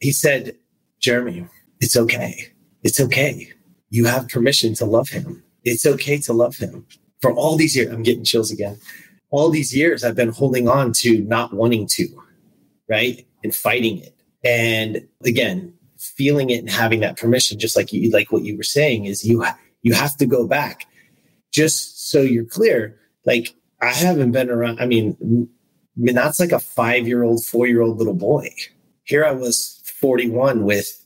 he 0.01 0.13
said, 0.13 0.57
Jeremy, 0.99 1.47
it's 1.81 1.97
okay. 1.97 2.49
It's 2.83 3.01
okay. 3.01 3.53
You 3.91 4.07
have 4.07 4.29
permission 4.29 4.75
to 4.75 4.85
love 4.85 5.09
him. 5.09 5.43
It's 5.65 5.87
okay 5.87 6.19
to 6.19 6.33
love 6.33 6.57
him. 6.57 6.87
For 7.21 7.33
all 7.33 7.57
these 7.57 7.77
years, 7.77 7.93
I'm 7.93 8.03
getting 8.03 8.25
chills 8.25 8.51
again 8.51 8.79
all 9.31 9.51
these 9.51 9.75
years 9.75 10.05
I've 10.05 10.17
been 10.17 10.33
holding 10.33 10.69
on 10.69 10.93
to 10.95 11.23
not 11.23 11.53
wanting 11.53 11.87
to, 11.89 12.09
right? 12.89 13.27
And 13.43 13.55
fighting 13.55 13.99
it. 13.99 14.15
And 14.45 15.07
again, 15.25 15.73
feeling 15.99 16.51
it 16.51 16.59
and 16.59 16.71
having 16.71 17.01
that 17.01 17.17
permission, 17.17 17.59
just 17.59 17.77
like 17.77 17.93
you, 17.93 18.11
like 18.11 18.33
what 18.33 18.43
you 18.43 18.57
were 18.57 18.63
saying 18.63 19.05
is 19.05 19.25
you, 19.25 19.45
you 19.83 19.95
have 19.95 20.17
to 20.17 20.27
go 20.27 20.47
back 20.47 20.87
just 21.53 22.11
so 22.11 22.21
you're 22.21 22.45
clear. 22.45 22.99
Like 23.25 23.55
I 23.81 23.93
haven't 23.93 24.33
been 24.33 24.51
around. 24.51 24.81
I 24.81 24.87
mean, 24.87 25.17
I 25.21 26.01
mean, 26.01 26.15
that's 26.15 26.41
like 26.41 26.53
a 26.53 26.59
five 26.59 27.07
year 27.07 27.23
old, 27.23 27.45
four 27.45 27.67
year 27.67 27.83
old 27.83 27.99
little 27.99 28.15
boy. 28.15 28.49
Here 29.11 29.25
I 29.25 29.33
was 29.33 29.83
41 30.01 30.63
with 30.63 31.05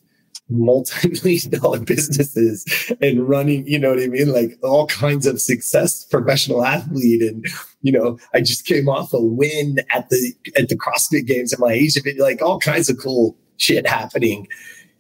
multi-million 0.51 1.49
dollar 1.59 1.81
businesses 1.81 2.93
and 3.01 3.27
running, 3.27 3.67
you 3.67 3.79
know 3.79 3.95
what 3.95 4.03
I 4.03 4.09
mean? 4.09 4.31
Like 4.31 4.59
all 4.63 4.87
kinds 4.89 5.27
of 5.27 5.41
success, 5.41 6.05
professional 6.05 6.67
athlete. 6.67 7.23
And, 7.23 7.47
you 7.81 7.91
know, 7.93 8.19
I 8.35 8.43
just 8.43 8.67
came 8.67 8.91
off 8.91 9.15
a 9.15 9.21
win 9.23 9.79
at 9.91 10.11
the, 10.11 10.35
at 10.55 10.69
the 10.69 10.77
CrossFit 10.77 11.27
games 11.27 11.55
at 11.55 11.61
my 11.61 11.73
it, 11.73 12.19
like 12.19 12.43
all 12.43 12.59
kinds 12.59 12.91
of 12.91 12.99
cool 12.99 13.39
shit 13.57 13.87
happening. 13.87 14.49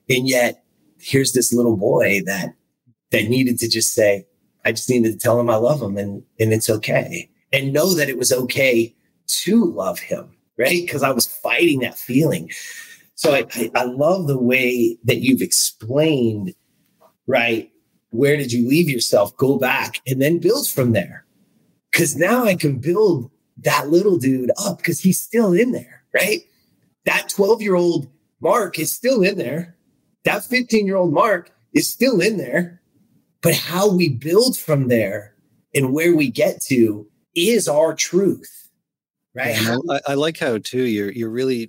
And 0.08 0.26
yet 0.26 0.64
here's 0.98 1.34
this 1.34 1.52
little 1.52 1.76
boy 1.76 2.22
that, 2.24 2.54
that 3.10 3.28
needed 3.28 3.58
to 3.58 3.68
just 3.68 3.92
say, 3.92 4.26
I 4.64 4.72
just 4.72 4.88
needed 4.88 5.12
to 5.12 5.18
tell 5.18 5.38
him 5.38 5.50
I 5.50 5.56
love 5.56 5.82
him 5.82 5.98
and, 5.98 6.22
and 6.40 6.54
it's 6.54 6.70
okay. 6.70 7.30
And 7.52 7.70
know 7.70 7.92
that 7.92 8.08
it 8.08 8.16
was 8.16 8.32
okay 8.32 8.96
to 9.26 9.64
love 9.66 9.98
him, 9.98 10.34
right? 10.58 10.80
Because 10.80 11.02
I 11.02 11.10
was 11.10 11.26
fighting 11.26 11.80
that 11.80 11.98
feeling. 11.98 12.50
So 13.14 13.32
I, 13.32 13.46
I, 13.54 13.70
I 13.74 13.84
love 13.84 14.26
the 14.26 14.38
way 14.38 14.98
that 15.04 15.18
you've 15.18 15.42
explained, 15.42 16.54
right? 17.26 17.70
Where 18.10 18.36
did 18.36 18.52
you 18.52 18.68
leave 18.68 18.88
yourself? 18.88 19.36
Go 19.36 19.58
back 19.58 20.00
and 20.06 20.20
then 20.20 20.38
build 20.38 20.68
from 20.68 20.92
there. 20.92 21.24
Cause 21.92 22.16
now 22.16 22.44
I 22.44 22.56
can 22.56 22.78
build 22.78 23.30
that 23.58 23.88
little 23.88 24.18
dude 24.18 24.50
up 24.58 24.78
because 24.78 25.00
he's 25.00 25.20
still 25.20 25.52
in 25.52 25.72
there, 25.72 26.02
right? 26.12 26.40
That 27.04 27.28
12 27.28 27.62
year 27.62 27.76
old 27.76 28.08
Mark 28.40 28.78
is 28.78 28.92
still 28.92 29.22
in 29.22 29.38
there. 29.38 29.76
That 30.24 30.44
15 30.44 30.86
year 30.86 30.96
old 30.96 31.12
Mark 31.12 31.50
is 31.72 31.88
still 31.88 32.20
in 32.20 32.36
there. 32.36 32.80
But 33.42 33.54
how 33.54 33.94
we 33.94 34.08
build 34.08 34.58
from 34.58 34.88
there 34.88 35.34
and 35.74 35.92
where 35.92 36.16
we 36.16 36.30
get 36.30 36.62
to 36.62 37.06
is 37.34 37.68
our 37.68 37.94
truth, 37.94 38.70
right? 39.34 39.56
I, 39.90 40.00
I, 40.08 40.14
like 40.14 40.38
how 40.38 40.58
too 40.58 40.84
you're 40.84 41.12
you're 41.12 41.30
really 41.30 41.68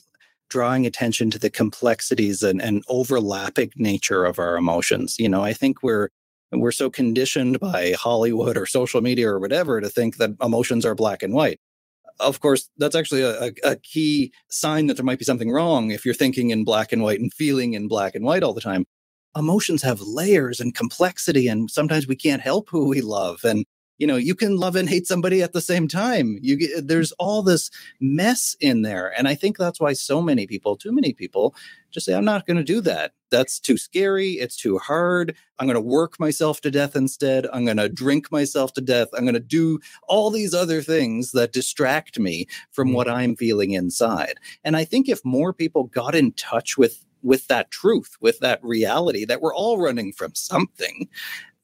drawing 0.50 0.86
attention 0.86 1.30
to 1.32 1.40
the 1.40 1.50
complexities 1.50 2.44
and, 2.44 2.62
and 2.62 2.84
overlapping 2.88 3.72
nature 3.76 4.26
of 4.26 4.40
our 4.40 4.58
emotions. 4.58 5.18
You 5.20 5.30
know, 5.30 5.44
I 5.44 5.54
think 5.54 5.84
we're 5.84 6.10
we're 6.52 6.72
so 6.72 6.90
conditioned 6.90 7.60
by 7.60 7.94
Hollywood 7.98 8.58
or 8.58 8.66
social 8.66 9.02
media 9.02 9.30
or 9.30 9.40
whatever 9.40 9.82
to 9.82 9.90
think 9.90 10.18
that 10.18 10.32
emotions 10.42 10.86
are 10.86 10.96
black 10.96 11.22
and 11.22 11.34
white 11.34 11.60
of 12.20 12.40
course, 12.40 12.70
that's 12.78 12.96
actually 12.96 13.24
a, 13.24 13.52
a, 13.64 13.76
key 13.78 14.32
sign 14.50 14.88
that 14.88 14.96
there 14.96 15.06
might 15.06 15.20
be 15.20 15.26
something 15.26 15.52
wrong 15.52 15.92
if 15.92 16.06
you're 16.06 16.14
thinking 16.14 16.50
in 16.50 16.64
black 16.64 16.92
and 16.92 17.04
white 17.04 17.20
and 17.20 17.34
feeling 17.34 17.74
in 17.74 17.88
black 17.88 18.16
and 18.16 18.26
white 18.26 18.44
all 18.44 18.54
the 18.54 18.62
time. 18.62 18.86
Emotions 19.36 19.82
have 19.82 20.00
layers 20.02 20.60
and 20.60 20.74
complexity, 20.74 21.48
and 21.48 21.70
sometimes 21.70 22.08
we 22.08 22.16
can't 22.16 22.42
help 22.42 22.70
who 22.70 22.88
we 22.88 23.02
love. 23.02 23.44
And 23.44 23.66
you 23.98 24.08
know, 24.08 24.16
you 24.18 24.36
can 24.36 24.58
love 24.58 24.76
and 24.76 24.90
hate 24.90 25.08
somebody 25.08 25.42
at 25.42 25.54
the 25.54 25.62
same 25.62 25.88
time. 25.88 26.38
You 26.42 26.58
get, 26.58 26.88
there's 26.88 27.12
all 27.14 27.42
this 27.42 27.72
mess 28.00 28.56
in 28.60 28.82
there, 28.82 29.14
and 29.18 29.28
I 29.28 29.36
think 29.36 29.58
that's 29.58 29.80
why 29.80 29.94
so 29.94 30.22
many 30.22 30.48
people, 30.48 30.76
too 30.76 30.92
many 30.92 31.14
people, 31.14 31.56
just 31.92 32.06
say, 32.06 32.14
"I'm 32.14 32.26
not 32.26 32.46
going 32.46 32.58
to 32.58 32.64
do 32.64 32.82
that. 32.82 33.14
That's 33.30 33.60
too 33.60 33.78
scary. 33.78 34.34
It's 34.34 34.58
too 34.58 34.78
hard. 34.78 35.36
I'm 35.60 35.68
going 35.68 35.76
to 35.76 35.82
work 35.82 36.20
myself 36.20 36.62
to 36.62 36.72
death 36.72 36.96
instead. 36.96 37.48
I'm 37.54 37.66
going 37.66 37.78
to 37.78 37.90
drink 37.90 38.32
myself 38.32 38.74
to 38.74 38.82
death. 38.82 39.08
I'm 39.14 39.24
going 39.24 39.34
to 39.34 39.40
do 39.40 39.80
all 40.08 40.30
these 40.30 40.54
other 40.54 40.82
things 40.82 41.32
that 41.32 41.54
distract 41.54 42.20
me 42.20 42.48
from 42.72 42.94
what. 42.94 43.10
I'm 43.10 43.36
feeling 43.36 43.72
inside." 43.72 44.36
And 44.64 44.76
I 44.76 44.84
think 44.84 45.08
if 45.08 45.24
more 45.24 45.54
people 45.54 45.86
got 45.86 46.16
in 46.16 46.34
touch 46.34 46.78
with 46.78 47.06
with 47.24 47.48
that 47.48 47.72
truth, 47.72 48.16
with 48.22 48.40
that 48.40 48.60
reality 48.64 49.26
that 49.26 49.42
we're 49.42 49.56
all 49.56 49.80
running 49.80 50.14
from 50.14 50.36
something, 50.36 51.10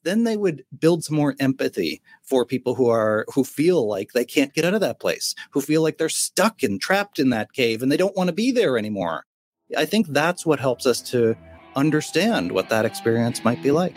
then 0.04 0.24
they 0.24 0.36
would 0.36 0.64
build 0.78 1.04
some 1.04 1.16
more 1.16 1.34
empathy 1.38 2.02
for 2.22 2.44
people 2.44 2.74
who 2.74 2.88
are 2.88 3.24
who 3.34 3.44
feel 3.44 3.88
like 3.88 4.12
they 4.12 4.24
can't 4.24 4.54
get 4.54 4.64
out 4.64 4.74
of 4.74 4.80
that 4.80 5.00
place, 5.00 5.34
who 5.50 5.60
feel 5.60 5.82
like 5.82 5.98
they're 5.98 6.08
stuck 6.08 6.62
and 6.62 6.80
trapped 6.80 7.18
in 7.18 7.30
that 7.30 7.52
cave 7.52 7.82
and 7.82 7.90
they 7.90 7.96
don't 7.96 8.16
want 8.16 8.28
to 8.28 8.32
be 8.32 8.50
there 8.50 8.78
anymore. 8.78 9.24
I 9.76 9.84
think 9.84 10.08
that's 10.08 10.44
what 10.44 10.60
helps 10.60 10.86
us 10.86 11.00
to 11.10 11.36
understand 11.76 12.52
what 12.52 12.68
that 12.68 12.84
experience 12.84 13.44
might 13.44 13.62
be 13.62 13.70
like. 13.70 13.96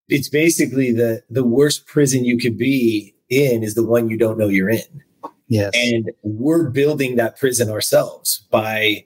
it's 0.08 0.30
basically 0.30 0.92
the 0.92 1.24
the 1.30 1.44
worst 1.44 1.88
prison 1.88 2.26
you 2.26 2.38
could 2.38 2.58
be 2.58 3.16
in 3.30 3.64
is 3.64 3.76
the 3.76 3.86
one 3.86 4.10
you 4.10 4.18
don't 4.18 4.38
know 4.38 4.48
you're 4.48 4.70
in. 4.70 5.04
Yes. 5.48 5.74
And 5.76 6.12
we're 6.24 6.70
building 6.70 7.18
that 7.18 7.38
prison 7.38 7.70
ourselves 7.70 8.48
by 8.52 9.06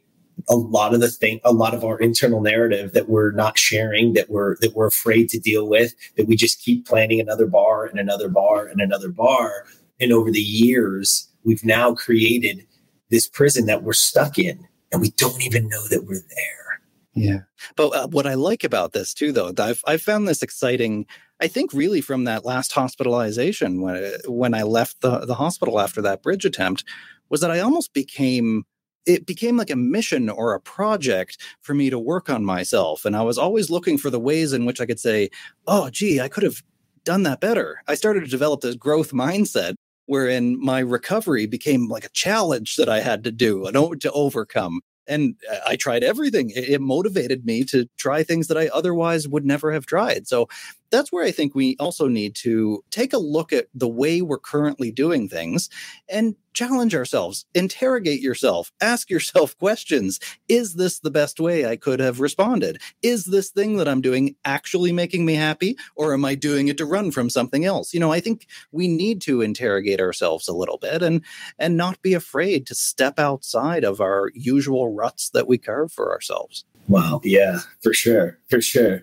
a 0.50 0.56
lot 0.56 0.94
of 0.94 1.02
the 1.02 1.10
thing, 1.10 1.40
a 1.44 1.54
lot 1.54 1.74
of 1.74 1.84
our 1.84 2.00
internal 2.00 2.42
narrative 2.42 2.94
that 2.94 3.10
we're 3.10 3.32
not 3.32 3.58
sharing, 3.58 4.14
that 4.14 4.30
we're 4.30 4.58
that 4.58 4.76
we're 4.76 4.88
afraid 4.88 5.30
to 5.30 5.40
deal 5.40 5.68
with, 5.68 5.96
that 6.18 6.28
we 6.28 6.36
just 6.36 6.62
keep 6.62 6.88
planning 6.88 7.20
another 7.20 7.48
bar 7.48 7.86
and 7.86 8.00
another 8.00 8.30
bar 8.30 8.68
and 8.68 8.82
another 8.82 9.10
bar. 9.10 9.66
And 10.00 10.12
over 10.12 10.32
the 10.32 10.42
years, 10.42 11.30
we've 11.44 11.64
now 11.64 11.94
created 11.94 12.66
this 13.10 13.28
prison 13.28 13.66
that 13.68 13.84
we're 13.84 13.94
stuck 13.94 14.38
in, 14.38 14.68
and 14.92 15.02
we 15.02 15.12
don't 15.12 15.42
even 15.44 15.68
know 15.68 15.88
that 15.88 16.06
we're 16.06 16.24
there. 16.36 16.82
Yeah. 17.16 17.40
But 17.76 17.90
uh, 17.90 18.08
what 18.08 18.28
I 18.28 18.34
like 18.34 18.64
about 18.64 18.92
this 18.92 19.14
too, 19.14 19.32
though, 19.32 19.54
I've 19.58 19.82
I've 19.88 20.02
found 20.02 20.28
this 20.28 20.44
exciting. 20.44 21.06
I 21.42 21.48
think 21.48 21.74
really 21.74 22.02
from 22.02 22.26
that 22.26 22.46
last 22.46 22.72
hospitalization 22.72 23.82
when 23.82 24.12
when 24.28 24.54
I 24.54 24.64
left 24.64 25.02
the 25.02 25.20
the 25.20 25.36
hospital 25.36 25.80
after 25.80 26.02
that 26.02 26.22
bridge 26.22 26.46
attempt, 26.46 26.84
was 27.30 27.42
that 27.42 27.52
I 27.52 27.60
almost 27.60 27.94
became 27.94 28.66
it 29.06 29.26
became 29.26 29.58
like 29.58 29.70
a 29.70 29.76
mission 29.76 30.30
or 30.30 30.54
a 30.54 30.60
project 30.60 31.38
for 31.62 31.74
me 31.74 31.90
to 31.90 32.00
work 32.00 32.30
on 32.30 32.44
myself. 32.44 33.06
And 33.06 33.16
I 33.16 33.22
was 33.22 33.38
always 33.38 33.70
looking 33.70 33.98
for 33.98 34.10
the 34.10 34.20
ways 34.20 34.54
in 34.54 34.66
which 34.66 34.82
I 34.82 34.86
could 34.86 35.00
say, 35.00 35.30
oh, 35.68 35.90
gee, 35.90 36.20
I 36.20 36.28
could 36.28 36.44
have 36.44 36.64
done 37.04 37.24
that 37.24 37.40
better. 37.40 37.82
I 37.88 37.96
started 37.96 38.22
to 38.22 38.30
develop 38.30 38.62
this 38.62 38.76
growth 38.76 39.12
mindset 39.12 39.76
wherein 40.08 40.60
my 40.64 40.80
recovery 40.80 41.46
became 41.46 41.88
like 41.88 42.06
a 42.06 42.10
challenge 42.10 42.76
that 42.76 42.90
I 42.90 43.00
had 43.00 43.24
to 43.24 43.32
do 43.32 43.66
and 43.66 44.02
to 44.02 44.12
overcome. 44.12 44.82
And 45.08 45.36
uh, 45.52 45.58
I 45.68 45.76
tried 45.76 46.04
everything. 46.04 46.52
It 46.56 46.82
motivated 46.82 47.46
me 47.46 47.64
to 47.66 47.88
try 47.98 48.24
things 48.24 48.48
that 48.48 48.58
I 48.58 48.68
otherwise 48.68 49.28
would 49.28 49.46
never 49.46 49.72
have 49.72 49.86
tried. 49.86 50.28
So 50.28 50.48
that's 50.92 51.12
where 51.12 51.26
I 51.26 51.32
think 51.32 51.56
we 51.56 51.76
also 51.80 52.08
need 52.08 52.36
to 52.38 52.84
take 52.92 53.14
a 53.14 53.18
look 53.18 53.52
at 53.54 53.68
the 53.74 53.88
way 53.88 54.22
we're 54.22 54.40
currently 54.40 54.92
doing 54.92 55.28
things 55.28 55.70
and 56.08 56.36
challenge 56.54 56.96
ourselves, 56.96 57.46
interrogate 57.54 58.22
yourself, 58.22 58.72
ask 58.82 59.10
yourself 59.10 59.58
questions. 59.60 60.20
Is 60.48 60.76
this 60.76 61.00
the 61.00 61.12
best 61.12 61.40
way 61.40 61.66
I 61.66 61.76
could 61.76 62.00
have 62.00 62.20
responded? 62.20 62.82
Is 63.02 63.26
this 63.26 63.50
thing 63.50 63.78
that 63.78 63.88
I'm 63.88 64.02
doing 64.02 64.36
actually 64.46 64.92
making 64.92 65.26
me 65.26 65.36
happy 65.36 65.78
or 65.96 66.14
am 66.14 66.26
I 66.26 66.36
doing 66.36 66.70
it 66.70 66.78
to 66.78 66.86
run 66.86 67.12
from 67.12 67.30
something 67.30 67.66
else? 67.66 67.94
You 67.94 68.00
know, 68.00 68.12
I 68.12 68.22
think 68.22 68.48
we 68.72 68.88
need 68.88 69.22
to 69.22 69.42
interrogate 69.42 70.00
ourselves 70.00 70.48
a 70.48 70.54
little 70.54 70.78
bit 70.78 71.04
and 71.04 71.22
and 71.60 71.78
not 71.78 72.02
be 72.02 72.14
afraid 72.14 72.66
to 72.68 72.76
step 72.76 73.20
outside 73.20 73.84
of 73.84 74.00
our 74.00 74.32
usual 74.34 74.94
ruts 74.94 75.30
that 75.32 75.48
we 75.48 75.58
carve 75.58 75.92
for 75.92 76.12
ourselves. 76.12 76.64
Wow, 76.88 77.22
yeah, 77.24 77.60
for 77.82 77.94
sure. 77.94 78.40
For 78.50 78.62
sure. 78.62 79.02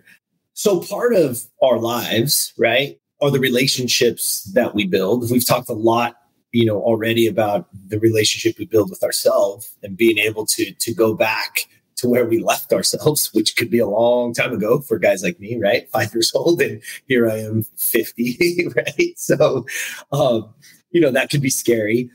So 0.63 0.79
part 0.79 1.13
of 1.13 1.43
our 1.61 1.81
lives, 1.81 2.53
right, 2.57 2.97
are 3.21 3.33
the 3.33 3.41
relationships 3.41 4.49
that 4.55 4.77
we 4.77 4.87
build. 4.87 5.29
We've 5.29 5.45
talked 5.45 5.69
a 5.69 5.73
lot 5.73 6.15
you 6.53 6.65
know 6.65 6.81
already 6.81 7.27
about 7.27 7.67
the 7.89 7.99
relationship 7.99 8.61
we 8.61 8.67
build 8.67 8.89
with 8.89 9.03
ourselves 9.03 9.77
and 9.83 9.97
being 9.97 10.19
able 10.19 10.47
to 10.47 10.73
to 10.73 10.95
go 10.95 11.15
back 11.15 11.67
to 11.97 12.09
where 12.09 12.27
we 12.27 12.39
left 12.39 12.73
ourselves 12.73 13.31
which 13.35 13.57
could 13.57 13.71
be 13.73 13.81
a 13.81 13.89
long 13.89 14.33
time 14.33 14.53
ago 14.53 14.81
for 14.83 15.01
guys 15.01 15.25
like 15.25 15.41
me 15.41 15.59
right? 15.59 15.91
Five 15.91 16.15
years 16.15 16.31
old 16.37 16.63
and 16.63 16.81
here 17.09 17.29
i 17.29 17.39
am 17.39 17.65
50 17.77 18.69
right? 18.77 19.15
So 19.17 19.67
um 20.13 20.55
you 20.93 21.01
know 21.01 21.11
that 21.11 21.29
could 21.29 21.43
be 21.43 21.51
scary. 21.51 22.09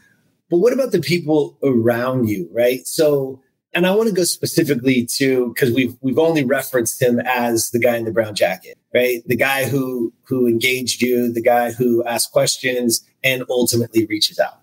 But 0.49 0.60
what 0.60 0.71
about 0.71 0.93
the 0.93 1.01
people 1.01 1.57
around 1.63 2.29
you 2.29 2.47
right? 2.53 2.88
So 2.88 3.41
and 3.78 3.86
I 3.86 3.92
want 3.94 4.10
to 4.10 4.16
go 4.16 4.24
specifically 4.24 5.06
to 5.18 5.54
because 5.54 5.72
we've 5.72 5.96
we've 6.02 6.18
only 6.18 6.44
referenced 6.44 7.00
him 7.00 7.20
as 7.20 7.70
the 7.70 7.78
guy 7.80 7.96
in 7.96 8.06
the 8.06 8.12
brown 8.12 8.34
jacket, 8.34 8.76
right? 8.92 9.22
The 9.28 9.36
guy 9.36 9.66
who 9.66 10.12
who 10.24 10.48
engaged 10.48 11.04
you, 11.04 11.32
the 11.32 11.44
guy 11.44 11.72
who 11.72 12.04
asked 12.04 12.32
questions 12.32 13.08
and 13.24 13.44
ultimately 13.50 14.08
reaches 14.08 14.40
out. 14.40 14.62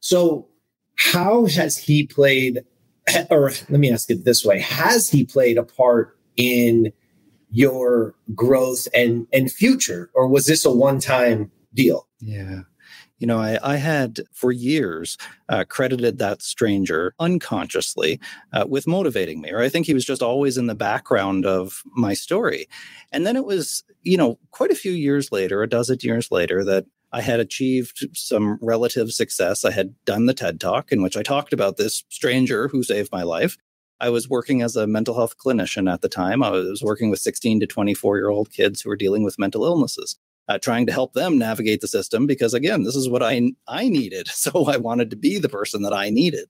So, 0.00 0.48
how 0.98 1.46
has 1.46 1.78
he 1.78 2.06
played? 2.06 2.64
Or 3.30 3.52
let 3.68 3.78
me 3.78 3.92
ask 3.92 4.10
it 4.10 4.24
this 4.24 4.44
way: 4.44 4.58
Has 4.58 5.08
he 5.08 5.24
played 5.24 5.58
a 5.58 5.62
part 5.62 6.18
in 6.36 6.92
your 7.50 8.16
growth 8.34 8.88
and 8.92 9.28
and 9.32 9.50
future, 9.50 10.10
or 10.12 10.26
was 10.26 10.46
this 10.46 10.64
a 10.64 10.72
one 10.72 10.98
time 10.98 11.52
deal? 11.72 12.08
Yeah. 12.18 12.62
You 13.18 13.26
know, 13.26 13.38
I, 13.38 13.58
I 13.62 13.76
had 13.76 14.20
for 14.32 14.52
years 14.52 15.16
uh, 15.48 15.64
credited 15.68 16.18
that 16.18 16.42
stranger 16.42 17.14
unconsciously 17.18 18.20
uh, 18.52 18.66
with 18.68 18.86
motivating 18.86 19.40
me, 19.40 19.50
or 19.50 19.62
I 19.62 19.68
think 19.68 19.86
he 19.86 19.94
was 19.94 20.04
just 20.04 20.22
always 20.22 20.58
in 20.58 20.66
the 20.66 20.74
background 20.74 21.46
of 21.46 21.82
my 21.94 22.12
story. 22.12 22.68
And 23.12 23.26
then 23.26 23.36
it 23.36 23.44
was, 23.44 23.84
you 24.02 24.18
know, 24.18 24.38
quite 24.50 24.70
a 24.70 24.76
few 24.76 24.92
years 24.92 25.32
later, 25.32 25.62
a 25.62 25.68
dozen 25.68 25.98
years 26.02 26.30
later, 26.30 26.62
that 26.64 26.84
I 27.12 27.22
had 27.22 27.40
achieved 27.40 28.06
some 28.14 28.58
relative 28.60 29.12
success. 29.12 29.64
I 29.64 29.70
had 29.70 29.94
done 30.04 30.26
the 30.26 30.34
TED 30.34 30.60
Talk 30.60 30.92
in 30.92 31.02
which 31.02 31.16
I 31.16 31.22
talked 31.22 31.52
about 31.52 31.78
this 31.78 32.04
stranger 32.10 32.68
who 32.68 32.82
saved 32.82 33.10
my 33.12 33.22
life. 33.22 33.56
I 33.98 34.10
was 34.10 34.28
working 34.28 34.60
as 34.60 34.76
a 34.76 34.86
mental 34.86 35.14
health 35.14 35.38
clinician 35.38 35.90
at 35.90 36.02
the 36.02 36.08
time. 36.08 36.42
I 36.42 36.50
was 36.50 36.82
working 36.82 37.08
with 37.08 37.20
16 37.20 37.60
to 37.60 37.66
24 37.66 38.18
year 38.18 38.28
old 38.28 38.50
kids 38.50 38.82
who 38.82 38.90
were 38.90 38.96
dealing 38.96 39.22
with 39.22 39.38
mental 39.38 39.64
illnesses 39.64 40.16
uh, 40.48 40.58
trying 40.58 40.86
to 40.86 40.92
help 40.92 41.14
them 41.14 41.38
navigate 41.38 41.80
the 41.80 41.88
system 41.88 42.26
because 42.26 42.54
again 42.54 42.84
this 42.84 42.96
is 42.96 43.08
what 43.08 43.22
i 43.22 43.40
i 43.66 43.88
needed. 43.88 44.28
So 44.36 44.66
i 44.66 44.76
wanted 44.76 45.10
to 45.10 45.16
be 45.16 45.38
the 45.38 45.48
person 45.48 45.82
that 45.82 45.92
i 45.92 46.10
needed. 46.10 46.48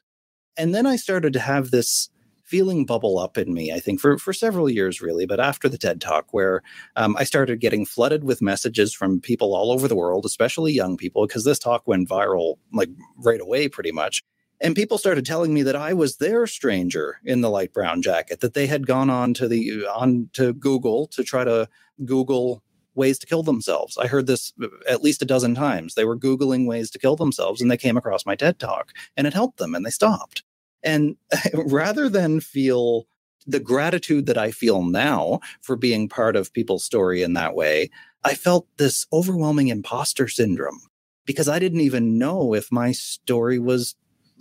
And 0.56 0.74
then 0.74 0.86
i 0.86 0.96
started 0.96 1.32
to 1.34 1.40
have 1.40 1.70
this 1.70 2.10
feeling 2.44 2.86
bubble 2.86 3.18
up 3.18 3.36
in 3.36 3.52
me 3.52 3.72
i 3.72 3.80
think 3.80 3.98
for 3.98 4.18
for 4.18 4.32
several 4.32 4.70
years 4.70 5.00
really 5.00 5.26
but 5.26 5.40
after 5.40 5.68
the 5.68 5.76
ted 5.76 6.00
talk 6.00 6.26
where 6.30 6.62
um, 6.94 7.16
i 7.18 7.24
started 7.24 7.58
getting 7.58 7.84
flooded 7.84 8.22
with 8.22 8.40
messages 8.40 8.94
from 8.94 9.20
people 9.20 9.52
all 9.52 9.72
over 9.72 9.88
the 9.88 9.96
world 9.96 10.24
especially 10.24 10.72
young 10.72 10.96
people 10.96 11.26
because 11.26 11.42
this 11.42 11.58
talk 11.58 11.88
went 11.88 12.08
viral 12.08 12.54
like 12.72 12.90
right 13.18 13.40
away 13.40 13.68
pretty 13.68 13.90
much. 13.90 14.22
And 14.60 14.74
people 14.74 14.96
started 14.96 15.26
telling 15.26 15.52
me 15.52 15.62
that 15.64 15.76
I 15.76 15.92
was 15.92 16.16
their 16.16 16.46
stranger 16.46 17.20
in 17.24 17.42
the 17.42 17.50
light 17.50 17.72
brown 17.74 18.00
jacket, 18.00 18.40
that 18.40 18.54
they 18.54 18.66
had 18.66 18.86
gone 18.86 19.10
on 19.10 19.34
to 19.34 19.48
the 19.48 19.86
on 19.86 20.30
to 20.32 20.54
Google 20.54 21.06
to 21.08 21.22
try 21.22 21.44
to 21.44 21.68
Google 22.04 22.62
ways 22.96 23.18
to 23.18 23.26
kill 23.26 23.42
themselves. 23.42 23.96
I 23.98 24.06
heard 24.06 24.26
this 24.26 24.52
uh, 24.62 24.68
at 24.88 25.02
least 25.02 25.22
a 25.22 25.26
dozen 25.26 25.54
times. 25.54 25.94
They 25.94 26.04
were 26.04 26.16
Googling 26.16 26.66
ways 26.66 26.90
to 26.90 26.98
kill 26.98 27.16
themselves 27.16 27.60
and 27.60 27.70
they 27.70 27.76
came 27.76 27.96
across 27.96 28.26
my 28.26 28.34
TED 28.34 28.58
talk 28.58 28.92
and 29.16 29.26
it 29.26 29.34
helped 29.34 29.58
them 29.58 29.74
and 29.74 29.84
they 29.84 29.90
stopped. 29.90 30.42
And 30.82 31.16
rather 31.54 32.08
than 32.08 32.40
feel 32.40 33.06
the 33.46 33.60
gratitude 33.60 34.26
that 34.26 34.38
I 34.38 34.50
feel 34.50 34.82
now 34.82 35.40
for 35.62 35.76
being 35.76 36.08
part 36.08 36.34
of 36.34 36.52
people's 36.52 36.84
story 36.84 37.22
in 37.22 37.34
that 37.34 37.54
way, 37.54 37.90
I 38.24 38.34
felt 38.34 38.66
this 38.76 39.06
overwhelming 39.12 39.68
imposter 39.68 40.26
syndrome 40.26 40.80
because 41.26 41.48
I 41.48 41.58
didn't 41.58 41.80
even 41.80 42.18
know 42.18 42.54
if 42.54 42.72
my 42.72 42.92
story 42.92 43.58
was 43.58 43.94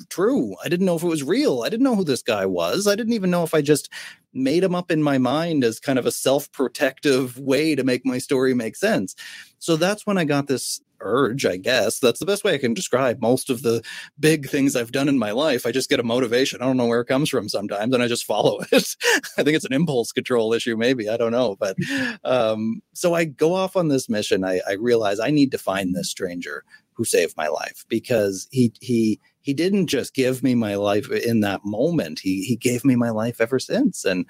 true. 0.10 0.56
I 0.64 0.70
didn't 0.70 0.86
know 0.86 0.96
if 0.96 1.04
it 1.04 1.08
was 1.08 1.24
real. 1.24 1.64
I 1.64 1.70
didn't 1.70 1.84
know 1.84 1.96
who 1.96 2.04
this 2.04 2.24
guy 2.24 2.46
was. 2.46 2.88
I 2.88 2.96
didn't 2.96 3.14
even 3.14 3.32
know 3.32 3.44
if 3.44 3.54
I 3.54 3.62
just 3.62 3.92
made 4.34 4.64
him 4.64 4.76
up 4.76 4.92
in 4.92 5.02
my 5.02 5.18
mind 5.18 5.64
as 5.64 5.80
kind 5.80 5.98
of 5.98 6.06
a 6.06 6.12
self 6.12 6.52
protective 6.52 7.38
way 7.40 7.76
to 7.76 7.84
make 7.84 8.06
my 8.06 8.18
story 8.18 8.54
make 8.54 8.76
sense. 8.76 9.16
So 9.60 9.76
that's 9.76 10.06
when 10.06 10.18
I 10.18 10.26
got 10.26 10.48
this 10.48 10.82
urge, 11.02 11.46
I 11.46 11.58
guess. 11.58 12.00
That's 12.00 12.20
the 12.20 12.26
best 12.26 12.44
way 12.44 12.54
I 12.54 12.58
can 12.58 12.74
describe 12.74 13.22
most 13.22 13.50
of 13.50 13.62
the 13.62 13.84
big 14.20 14.50
things 14.50 14.76
I've 14.76 14.92
done 14.92 15.08
in 15.08 15.20
my 15.20 15.32
life. 15.32 15.66
I 15.66 15.72
just 15.72 15.90
get 15.90 16.00
a 16.00 16.04
motivation. 16.04 16.62
I 16.62 16.66
don't 16.66 16.78
know 16.78 16.88
where 16.88 17.02
it 17.02 17.08
comes 17.08 17.30
from 17.30 17.50
sometimes, 17.50 17.94
and 17.94 18.04
I 18.04 18.08
just 18.08 18.26
follow 18.26 18.60
it. 18.72 18.96
I 19.38 19.44
think 19.44 19.56
it's 19.56 19.66
an 19.66 19.74
impulse 19.74 20.12
control 20.12 20.54
issue, 20.54 20.76
maybe. 20.76 21.10
I 21.10 21.18
don't 21.18 21.32
know. 21.32 21.56
But 21.56 21.78
um, 22.24 22.82
so 22.94 23.14
I 23.14 23.26
go 23.26 23.54
off 23.54 23.76
on 23.76 23.88
this 23.88 24.10
mission. 24.10 24.44
I, 24.44 24.62
I 24.68 24.74
realize 24.74 25.20
I 25.20 25.32
need 25.32 25.52
to 25.52 25.58
find 25.58 25.96
this 25.96 26.10
stranger 26.10 26.64
who 26.94 27.04
saved 27.06 27.36
my 27.38 27.48
life 27.48 27.86
because 27.90 28.48
he 28.52 28.74
he 28.82 29.20
he 29.46 29.54
didn't 29.54 29.86
just 29.86 30.16
give 30.16 30.42
me 30.42 30.56
my 30.56 30.74
life 30.74 31.12
in 31.12 31.42
that 31.42 31.64
moment. 31.64 32.20
He 32.20 32.44
he 32.44 32.56
gave 32.56 32.84
me 32.84 32.96
my 32.96 33.12
life 33.12 33.40
ever 33.40 33.60
since. 33.60 34.04
And 34.04 34.26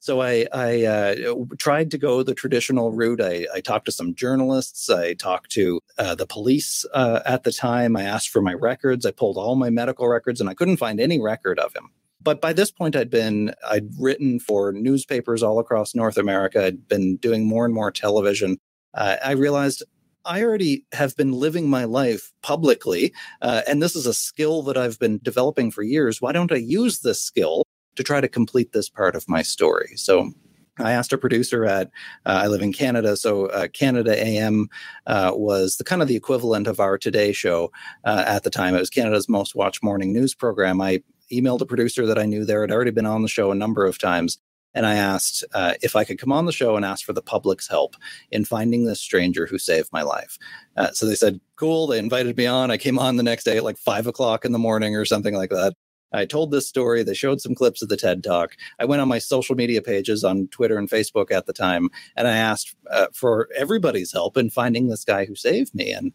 so 0.00 0.22
I 0.22 0.46
I 0.54 0.84
uh, 0.84 1.34
tried 1.58 1.90
to 1.90 1.98
go 1.98 2.22
the 2.22 2.34
traditional 2.34 2.90
route. 2.90 3.20
I, 3.20 3.46
I 3.54 3.60
talked 3.60 3.84
to 3.86 3.92
some 3.92 4.14
journalists. 4.14 4.88
I 4.88 5.12
talked 5.12 5.50
to 5.52 5.80
uh, 5.98 6.14
the 6.14 6.26
police 6.26 6.86
uh, 6.94 7.20
at 7.26 7.44
the 7.44 7.52
time. 7.52 7.94
I 7.94 8.04
asked 8.04 8.30
for 8.30 8.40
my 8.40 8.54
records. 8.54 9.04
I 9.04 9.10
pulled 9.10 9.36
all 9.36 9.54
my 9.54 9.68
medical 9.68 10.08
records, 10.08 10.40
and 10.40 10.48
I 10.48 10.54
couldn't 10.54 10.78
find 10.78 10.98
any 10.98 11.20
record 11.20 11.58
of 11.58 11.74
him. 11.74 11.90
But 12.22 12.40
by 12.40 12.54
this 12.54 12.70
point, 12.70 12.96
I'd 12.96 13.10
been 13.10 13.52
I'd 13.70 13.90
written 14.00 14.40
for 14.40 14.72
newspapers 14.72 15.42
all 15.42 15.58
across 15.58 15.94
North 15.94 16.16
America. 16.16 16.64
I'd 16.64 16.88
been 16.88 17.18
doing 17.18 17.46
more 17.46 17.66
and 17.66 17.74
more 17.74 17.90
television. 17.90 18.56
Uh, 18.94 19.16
I 19.22 19.32
realized 19.32 19.82
I 20.24 20.42
already 20.42 20.86
have 20.92 21.16
been 21.16 21.32
living 21.32 21.68
my 21.68 21.84
life 21.84 22.32
publicly, 22.42 23.12
uh, 23.42 23.62
and 23.68 23.82
this 23.82 23.94
is 23.94 24.06
a 24.06 24.14
skill 24.14 24.62
that 24.62 24.76
I've 24.76 24.98
been 24.98 25.20
developing 25.22 25.70
for 25.70 25.82
years. 25.82 26.20
Why 26.20 26.32
don't 26.32 26.52
I 26.52 26.56
use 26.56 27.00
this 27.00 27.22
skill 27.22 27.66
to 27.96 28.02
try 28.02 28.20
to 28.20 28.28
complete 28.28 28.72
this 28.72 28.88
part 28.88 29.16
of 29.16 29.28
my 29.28 29.42
story? 29.42 29.92
So 29.96 30.32
I 30.78 30.92
asked 30.92 31.12
a 31.12 31.18
producer 31.18 31.64
at 31.64 31.88
uh, 32.26 32.40
I 32.42 32.46
live 32.48 32.62
in 32.62 32.72
Canada, 32.72 33.16
so 33.16 33.46
uh, 33.46 33.68
Canada 33.68 34.16
AM 34.16 34.68
uh, 35.06 35.32
was 35.34 35.76
the 35.76 35.84
kind 35.84 36.02
of 36.02 36.08
the 36.08 36.16
equivalent 36.16 36.66
of 36.66 36.80
our 36.80 36.98
Today 36.98 37.32
Show 37.32 37.70
uh, 38.04 38.24
at 38.26 38.42
the 38.42 38.50
time. 38.50 38.74
It 38.74 38.80
was 38.80 38.90
Canada's 38.90 39.28
most 39.28 39.54
watched 39.54 39.82
morning 39.82 40.12
news 40.12 40.34
program. 40.34 40.80
I 40.80 41.02
emailed 41.32 41.60
a 41.60 41.66
producer 41.66 42.06
that 42.06 42.18
I 42.18 42.26
knew 42.26 42.44
there 42.44 42.60
had 42.62 42.72
already 42.72 42.90
been 42.90 43.06
on 43.06 43.22
the 43.22 43.28
show 43.28 43.50
a 43.50 43.54
number 43.54 43.86
of 43.86 43.98
times, 43.98 44.38
and 44.74 44.86
I 44.86 44.94
asked 44.94 45.44
uh, 45.54 45.74
if 45.82 45.96
I 45.96 46.04
could 46.04 46.18
come 46.18 46.32
on 46.32 46.46
the 46.46 46.52
show 46.52 46.76
and 46.76 46.84
ask 46.84 47.04
for 47.04 47.12
the 47.12 47.22
public's 47.22 47.68
help 47.68 47.96
in 48.30 48.44
finding 48.44 48.84
this 48.84 49.00
stranger 49.00 49.46
who 49.46 49.58
saved 49.58 49.90
my 49.92 50.02
life. 50.02 50.38
Uh, 50.76 50.90
so 50.92 51.06
they 51.06 51.14
said, 51.14 51.40
cool. 51.56 51.86
They 51.86 51.98
invited 51.98 52.36
me 52.36 52.46
on. 52.46 52.70
I 52.70 52.76
came 52.76 52.98
on 52.98 53.16
the 53.16 53.22
next 53.22 53.44
day 53.44 53.56
at 53.56 53.64
like 53.64 53.78
five 53.78 54.06
o'clock 54.06 54.44
in 54.44 54.52
the 54.52 54.58
morning 54.58 54.96
or 54.96 55.04
something 55.04 55.34
like 55.34 55.50
that. 55.50 55.74
I 56.12 56.24
told 56.24 56.50
this 56.50 56.68
story. 56.68 57.02
They 57.02 57.14
showed 57.14 57.40
some 57.40 57.54
clips 57.54 57.82
of 57.82 57.88
the 57.88 57.96
TED 57.96 58.22
Talk. 58.22 58.56
I 58.78 58.84
went 58.84 59.02
on 59.02 59.08
my 59.08 59.18
social 59.18 59.56
media 59.56 59.82
pages 59.82 60.22
on 60.22 60.46
Twitter 60.48 60.78
and 60.78 60.88
Facebook 60.88 61.32
at 61.32 61.46
the 61.46 61.52
time, 61.52 61.90
and 62.16 62.28
I 62.28 62.36
asked 62.36 62.76
uh, 62.90 63.08
for 63.12 63.48
everybody's 63.56 64.12
help 64.12 64.36
in 64.36 64.48
finding 64.48 64.88
this 64.88 65.04
guy 65.04 65.24
who 65.24 65.34
saved 65.34 65.74
me. 65.74 65.90
And 65.90 66.12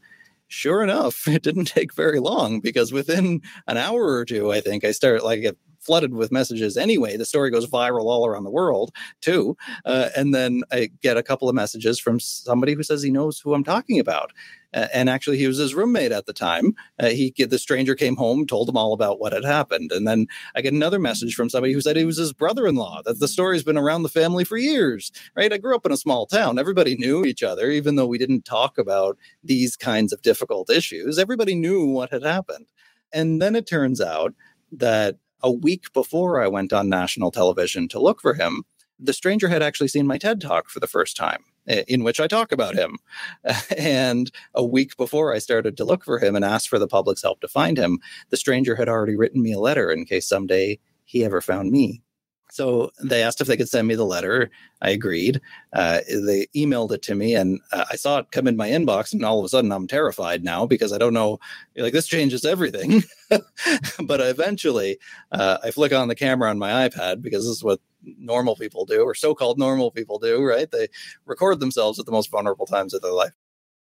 sure 0.48 0.84
enough, 0.84 1.28
it 1.28 1.44
didn't 1.44 1.66
take 1.66 1.94
very 1.94 2.20
long 2.20 2.62
because 2.62 2.94
within 2.94 3.42
an 3.68 3.78
hour 3.78 4.14
or 4.14 4.26
two, 4.26 4.52
I 4.52 4.62
think 4.62 4.86
I 4.86 4.92
started 4.92 5.24
like 5.24 5.44
flooded 5.90 6.14
with 6.14 6.32
messages 6.32 6.78
anyway. 6.78 7.18
The 7.18 7.26
story 7.26 7.50
goes 7.50 7.66
viral 7.66 8.04
all 8.04 8.28
around 8.28 8.44
the 8.44 8.52
world 8.52 8.92
too. 9.22 9.58
Uh, 9.86 10.10
and 10.16 10.36
then 10.36 10.62
I 10.72 10.92
get 11.02 11.18
a 11.18 11.24
couple 11.24 11.50
of 11.50 11.56
messages 11.56 12.00
from 12.00 12.20
somebody 12.20 12.76
who 12.76 12.84
says 12.84 13.02
he 13.02 13.10
knows 13.10 13.40
who 13.40 13.56
I'm 13.56 13.64
talking 13.64 14.00
about. 14.00 14.32
Uh, 14.72 14.86
and 14.94 15.10
actually, 15.10 15.40
he 15.40 15.48
was 15.48 15.58
his 15.58 15.74
roommate 15.74 16.12
at 16.12 16.28
the 16.28 16.34
time. 16.34 16.76
Uh, 17.00 17.08
he 17.08 17.34
the 17.36 17.58
stranger 17.58 17.96
came 17.96 18.16
home, 18.16 18.46
told 18.46 18.70
him 18.70 18.78
all 18.78 18.94
about 18.94 19.20
what 19.20 19.34
had 19.34 19.44
happened, 19.44 19.92
and 19.92 20.08
then 20.08 20.28
I 20.56 20.62
get 20.62 20.74
another 20.74 21.00
message 21.00 21.34
from 21.34 21.50
somebody 21.50 21.74
who 21.74 21.82
said 21.82 21.96
he 21.96 22.06
was 22.06 22.18
his 22.18 22.34
brother-in-law. 22.34 23.02
That 23.06 23.20
the 23.20 23.28
story's 23.28 23.64
been 23.64 23.80
around 23.80 24.04
the 24.04 24.10
family 24.10 24.44
for 24.44 24.58
years. 24.58 25.12
Right? 25.36 25.52
I 25.52 25.58
grew 25.58 25.76
up 25.76 25.88
in 25.88 25.92
a 25.92 25.98
small 25.98 26.28
town. 26.28 26.60
Everybody 26.60 26.96
knew 26.98 27.26
each 27.26 27.42
other, 27.42 27.72
even 27.72 27.96
though 27.96 28.06
we 28.06 28.20
didn't 28.20 28.46
talk 28.46 28.78
about 28.78 29.18
these 29.44 29.76
kinds 29.76 30.14
of 30.14 30.22
difficult 30.22 30.70
issues. 30.70 31.18
Everybody 31.18 31.56
knew 31.56 31.88
what 31.88 32.12
had 32.12 32.22
happened. 32.22 32.68
And 33.12 33.42
then 33.42 33.56
it 33.56 33.66
turns 33.66 34.00
out 34.00 34.36
that 34.72 35.16
a 35.42 35.52
week 35.52 35.92
before 35.94 36.42
I 36.42 36.48
went 36.48 36.74
on 36.74 36.90
national 36.90 37.32
television 37.32 37.88
to 37.90 38.00
look 38.00 38.22
for 38.22 38.34
him, 38.34 38.64
the 39.00 39.14
stranger 39.14 39.48
had 39.48 39.64
actually 39.64 39.88
seen 39.88 40.08
my 40.08 40.18
TED 40.18 40.42
talk 40.42 40.70
for 40.70 40.80
the 40.80 40.88
first 40.88 41.16
time, 41.16 41.44
in 41.88 42.04
which 42.04 42.20
I 42.20 42.28
talk 42.28 42.52
about 42.52 42.76
him. 42.76 42.98
And 43.78 44.30
a 44.54 44.66
week 44.66 44.98
before 44.98 45.34
I 45.34 45.40
started 45.40 45.78
to 45.78 45.86
look 45.86 46.04
for 46.04 46.20
him 46.20 46.36
and 46.36 46.44
ask 46.44 46.70
for 46.70 46.80
the 46.80 46.88
public's 46.88 47.22
help 47.22 47.40
to 47.42 47.48
find 47.48 47.78
him, 47.78 48.00
the 48.30 48.38
stranger 48.38 48.76
had 48.76 48.90
already 48.90 49.16
written 49.16 49.42
me 49.42 49.54
a 49.54 49.60
letter 49.60 49.92
in 49.92 50.06
case 50.06 50.28
someday 50.28 50.80
he 51.06 51.24
ever 51.24 51.42
found 51.42 51.72
me. 51.72 52.02
So 52.52 52.92
they 53.02 53.22
asked 53.22 53.42
if 53.42 53.48
they 53.48 53.58
could 53.58 53.70
send 53.70 53.88
me 53.88 53.96
the 53.96 54.06
letter. 54.06 54.50
I 54.82 54.90
agreed. 54.90 55.40
Uh, 55.74 56.00
they 56.08 56.48
emailed 56.56 56.92
it 56.92 57.02
to 57.04 57.16
me, 57.16 57.36
and 57.36 57.60
uh, 57.72 57.86
I 57.92 57.96
saw 57.96 58.20
it 58.20 58.32
come 58.32 58.48
in 58.48 58.58
my 58.58 58.70
inbox. 58.70 59.14
And 59.14 59.24
all 59.24 59.40
of 59.40 59.46
a 59.46 59.50
sudden, 59.50 59.72
I'm 59.72 59.88
terrified 59.88 60.44
now 60.44 60.66
because 60.66 60.92
I 60.92 60.98
don't 60.98 61.14
know. 61.14 61.40
Like 61.78 61.94
this 61.94 62.08
changes 62.08 62.46
everything. 62.46 63.04
but 63.30 64.20
eventually, 64.20 64.98
uh, 65.32 65.60
I 65.64 65.72
flick 65.72 65.94
on 65.94 66.08
the 66.08 66.16
camera 66.16 66.50
on 66.50 66.58
my 66.58 66.90
iPad 66.90 67.22
because 67.22 67.44
this 67.44 67.58
is 67.58 67.64
what 67.64 67.80
normal 68.02 68.56
people 68.56 68.86
do, 68.86 69.04
or 69.04 69.14
so-called 69.14 69.60
normal 69.60 69.92
people 69.92 70.18
do. 70.18 70.44
Right? 70.44 70.70
They 70.70 70.88
record 71.26 71.60
themselves 71.60 72.00
at 72.00 72.06
the 72.06 72.12
most 72.12 72.32
vulnerable 72.32 72.66
times 72.66 72.94
of 72.94 73.02
their 73.02 73.14
life. 73.14 73.34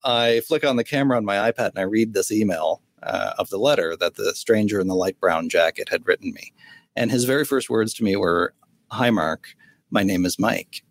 I 0.03 0.41
flick 0.41 0.65
on 0.65 0.75
the 0.75 0.84
camera 0.84 1.17
on 1.17 1.25
my 1.25 1.51
iPad 1.51 1.69
and 1.69 1.80
I 1.80 1.84
read 1.84 2.13
this 2.13 2.32
email 2.32 2.82
uh, 3.03 3.34
of 3.38 3.49
the 3.49 3.58
letter 3.58 3.95
that 3.97 4.15
the 4.15 4.34
stranger 4.36 4.80
in 4.80 4.88
the 4.88 4.95
light 4.95 5.19
brown 5.19 5.49
jacket 5.49 5.89
had 5.89 6.08
written 6.08 6.34
me. 6.34 6.53
And 6.98 7.12
his 7.12 7.26
very 7.26 7.46
first 7.46 7.70
words 7.70 7.94
to 7.94 8.04
me 8.04 8.16
were, 8.16 8.56
Hi, 8.90 9.12
Mark, 9.12 9.50
my 9.92 10.02
name 10.02 10.26
is 10.26 10.40
Mike. 10.40 10.84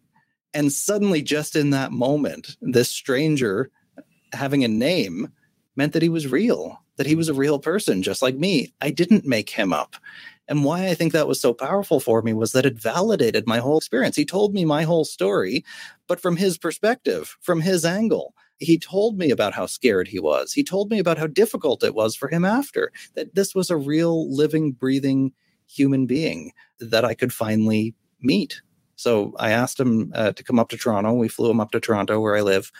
And 0.55 0.73
suddenly, 0.73 1.21
just 1.21 1.57
in 1.57 1.71
that 1.71 1.90
moment, 1.90 2.57
this 2.62 2.88
stranger 2.88 3.71
having 4.33 4.62
a 4.62 4.69
name 4.69 5.33
meant 5.75 5.92
that 5.92 6.03
he 6.03 6.09
was 6.09 6.29
real, 6.29 6.81
that 6.97 7.09
he 7.09 7.16
was 7.16 7.29
a 7.29 7.35
real 7.35 7.59
person, 7.59 8.05
just 8.05 8.23
like 8.23 8.37
me. 8.37 8.73
I 8.81 8.90
didn't 8.90 9.27
make 9.27 9.51
him 9.51 9.73
up. 9.73 9.97
And 10.47 10.62
why 10.64 10.87
I 10.87 10.95
think 10.95 11.12
that 11.12 11.27
was 11.27 11.40
so 11.40 11.53
powerful 11.53 11.99
for 11.99 12.23
me 12.23 12.33
was 12.33 12.53
that 12.53 12.64
it 12.64 12.81
validated 12.81 13.49
my 13.49 13.59
whole 13.59 13.77
experience. 13.77 14.14
He 14.14 14.25
told 14.25 14.55
me 14.55 14.64
my 14.64 14.85
whole 14.85 15.05
story, 15.05 15.64
but 16.07 16.21
from 16.21 16.37
his 16.37 16.57
perspective, 16.57 17.37
from 17.40 17.61
his 17.61 17.85
angle. 17.85 18.33
He 18.59 18.79
told 18.79 19.19
me 19.19 19.31
about 19.31 19.55
how 19.55 19.66
scared 19.66 20.07
he 20.09 20.21
was. 20.21 20.53
He 20.53 20.62
told 20.62 20.88
me 20.88 21.01
about 21.01 21.19
how 21.19 21.27
difficult 21.27 21.83
it 21.83 21.97
was 21.97 22.14
for 22.14 22.29
him 22.29 22.45
after, 22.45 22.92
that 23.16 23.35
this 23.35 23.57
was 23.57 23.71
a 23.71 23.77
real 23.77 24.33
living, 24.35 24.71
breathing 24.71 25.33
human 25.66 26.07
being 26.07 26.52
that 26.81 27.05
I 27.05 27.14
could 27.14 27.33
finally 27.33 27.94
meet. 28.20 28.61
So 28.96 29.35
I 29.38 29.50
asked 29.50 29.79
him 29.79 30.12
uh, 30.14 30.33
to 30.33 30.42
come 30.42 30.59
up 30.59 30.70
to 30.70 30.76
Toronto. 30.76 31.12
We 31.12 31.29
flew 31.29 31.50
him 31.50 31.61
up 31.61 31.70
to 31.72 31.81
Toronto, 31.81 32.20
where 32.20 32.37
I 32.37 32.40
live. 32.40 32.72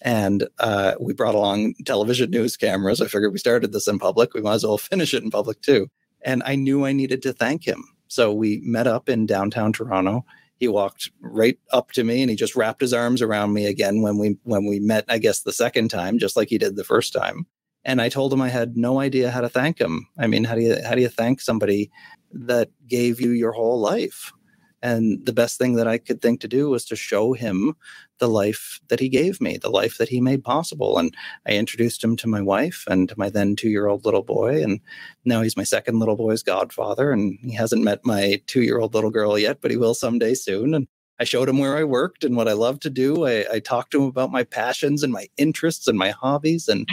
And 0.00 0.46
uh, 0.58 0.94
we 1.00 1.12
brought 1.12 1.34
along 1.34 1.74
television 1.84 2.30
news 2.30 2.56
cameras. 2.56 3.00
I 3.00 3.06
figured 3.06 3.32
we 3.32 3.38
started 3.38 3.72
this 3.72 3.88
in 3.88 3.98
public. 3.98 4.32
We 4.32 4.40
might 4.40 4.54
as 4.54 4.64
well 4.64 4.78
finish 4.78 5.12
it 5.12 5.22
in 5.22 5.30
public 5.30 5.60
too. 5.60 5.88
And 6.22 6.42
I 6.44 6.56
knew 6.56 6.84
I 6.84 6.92
needed 6.92 7.22
to 7.22 7.32
thank 7.32 7.66
him. 7.66 7.84
So 8.08 8.32
we 8.32 8.60
met 8.64 8.86
up 8.86 9.08
in 9.08 9.26
downtown 9.26 9.72
Toronto. 9.72 10.24
He 10.56 10.66
walked 10.66 11.10
right 11.20 11.58
up 11.72 11.92
to 11.92 12.02
me 12.02 12.22
and 12.22 12.30
he 12.30 12.36
just 12.36 12.56
wrapped 12.56 12.80
his 12.80 12.92
arms 12.92 13.22
around 13.22 13.52
me 13.52 13.66
again 13.66 14.02
when 14.02 14.18
we 14.18 14.36
when 14.42 14.66
we 14.66 14.80
met, 14.80 15.04
I 15.08 15.18
guess 15.18 15.42
the 15.42 15.52
second 15.52 15.88
time, 15.88 16.18
just 16.18 16.36
like 16.36 16.48
he 16.48 16.58
did 16.58 16.74
the 16.74 16.84
first 16.84 17.12
time. 17.12 17.46
And 17.84 18.00
I 18.00 18.08
told 18.08 18.32
him 18.32 18.42
I 18.42 18.48
had 18.48 18.76
no 18.76 19.00
idea 19.00 19.30
how 19.30 19.40
to 19.40 19.48
thank 19.48 19.80
him. 19.80 20.08
I 20.18 20.26
mean, 20.26 20.44
how 20.44 20.54
do 20.54 20.60
you 20.60 20.76
how 20.84 20.94
do 20.94 21.00
you 21.00 21.08
thank 21.08 21.40
somebody 21.40 21.90
that 22.32 22.70
gave 22.86 23.20
you 23.20 23.30
your 23.30 23.52
whole 23.52 23.80
life? 23.80 24.32
And 24.80 25.24
the 25.26 25.32
best 25.32 25.58
thing 25.58 25.74
that 25.74 25.88
I 25.88 25.98
could 25.98 26.20
think 26.20 26.40
to 26.40 26.48
do 26.48 26.70
was 26.70 26.84
to 26.86 26.96
show 26.96 27.32
him 27.32 27.74
the 28.18 28.28
life 28.28 28.80
that 28.88 29.00
he 29.00 29.08
gave 29.08 29.40
me, 29.40 29.56
the 29.56 29.70
life 29.70 29.98
that 29.98 30.08
he 30.08 30.20
made 30.20 30.44
possible. 30.44 30.98
And 30.98 31.14
I 31.46 31.52
introduced 31.52 32.02
him 32.02 32.16
to 32.16 32.28
my 32.28 32.40
wife 32.40 32.84
and 32.88 33.08
to 33.08 33.18
my 33.18 33.28
then 33.28 33.56
two 33.56 33.70
year 33.70 33.88
old 33.88 34.04
little 34.04 34.22
boy. 34.22 34.62
And 34.62 34.80
now 35.24 35.42
he's 35.42 35.56
my 35.56 35.64
second 35.64 35.98
little 35.98 36.16
boy's 36.16 36.42
godfather. 36.42 37.10
And 37.10 37.38
he 37.42 37.54
hasn't 37.54 37.82
met 37.82 38.04
my 38.04 38.40
two 38.46 38.62
year 38.62 38.78
old 38.78 38.94
little 38.94 39.10
girl 39.10 39.38
yet, 39.38 39.60
but 39.60 39.70
he 39.70 39.76
will 39.76 39.94
someday 39.94 40.34
soon. 40.34 40.74
And 40.74 40.86
I 41.18 41.24
showed 41.24 41.48
him 41.48 41.58
where 41.58 41.76
I 41.76 41.82
worked 41.82 42.22
and 42.22 42.36
what 42.36 42.48
I 42.48 42.52
love 42.52 42.78
to 42.80 42.90
do. 42.90 43.26
I, 43.26 43.54
I 43.54 43.58
talked 43.58 43.90
to 43.92 44.02
him 44.02 44.08
about 44.08 44.30
my 44.30 44.44
passions 44.44 45.02
and 45.02 45.12
my 45.12 45.26
interests 45.36 45.88
and 45.88 45.98
my 45.98 46.10
hobbies. 46.10 46.68
And 46.68 46.88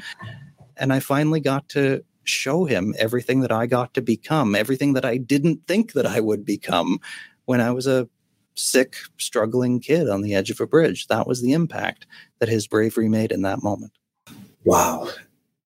and 0.78 0.94
I 0.94 1.00
finally 1.00 1.40
got 1.40 1.70
to 1.70 2.04
show 2.24 2.66
him 2.66 2.94
everything 2.98 3.42
that 3.42 3.52
I 3.52 3.66
got 3.66 3.94
to 3.94 4.02
become, 4.02 4.56
everything 4.56 4.94
that 4.94 5.06
I 5.06 5.18
didn't 5.18 5.68
think 5.68 5.94
that 5.94 6.06
I 6.06 6.20
would 6.20 6.46
become 6.46 7.00
when 7.46 7.62
I 7.62 7.72
was 7.72 7.88
a 7.88 8.10
sick, 8.56 8.96
struggling 9.18 9.80
kid 9.80 10.10
on 10.10 10.22
the 10.22 10.34
edge 10.34 10.50
of 10.50 10.60
a 10.60 10.68
bridge. 10.68 11.08
That 11.08 11.28
was 11.28 11.42
the 11.42 11.52
impact 11.52 12.08
that 12.40 12.50
his 12.50 12.68
bravery 12.68 13.10
made 13.10 13.32
in 13.32 13.42
that 13.44 13.64
moment. 13.64 13.92
Wow. 14.64 15.10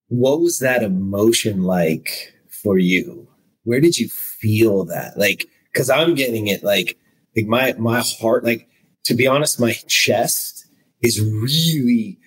What 0.10 0.41
was 0.41 0.60
that 0.60 0.84
emotion 0.84 1.63
like 1.63 2.34
for 2.50 2.78
you? 2.78 3.28
Where 3.63 3.80
did 3.80 3.98
you 3.98 4.10
feel 4.10 4.86
that? 4.86 5.17
Like, 5.17 5.48
cause 5.76 5.89
I'm 5.89 6.15
getting 6.15 6.48
it 6.48 6.63
like, 6.63 6.98
like 7.36 7.45
my, 7.45 7.74
my 7.78 8.02
heart, 8.19 8.43
like, 8.43 8.67
to 9.06 9.13
be 9.13 9.28
honest, 9.28 9.60
my 9.60 9.74
chest 9.88 10.67
is 11.02 11.22
really 11.22 12.19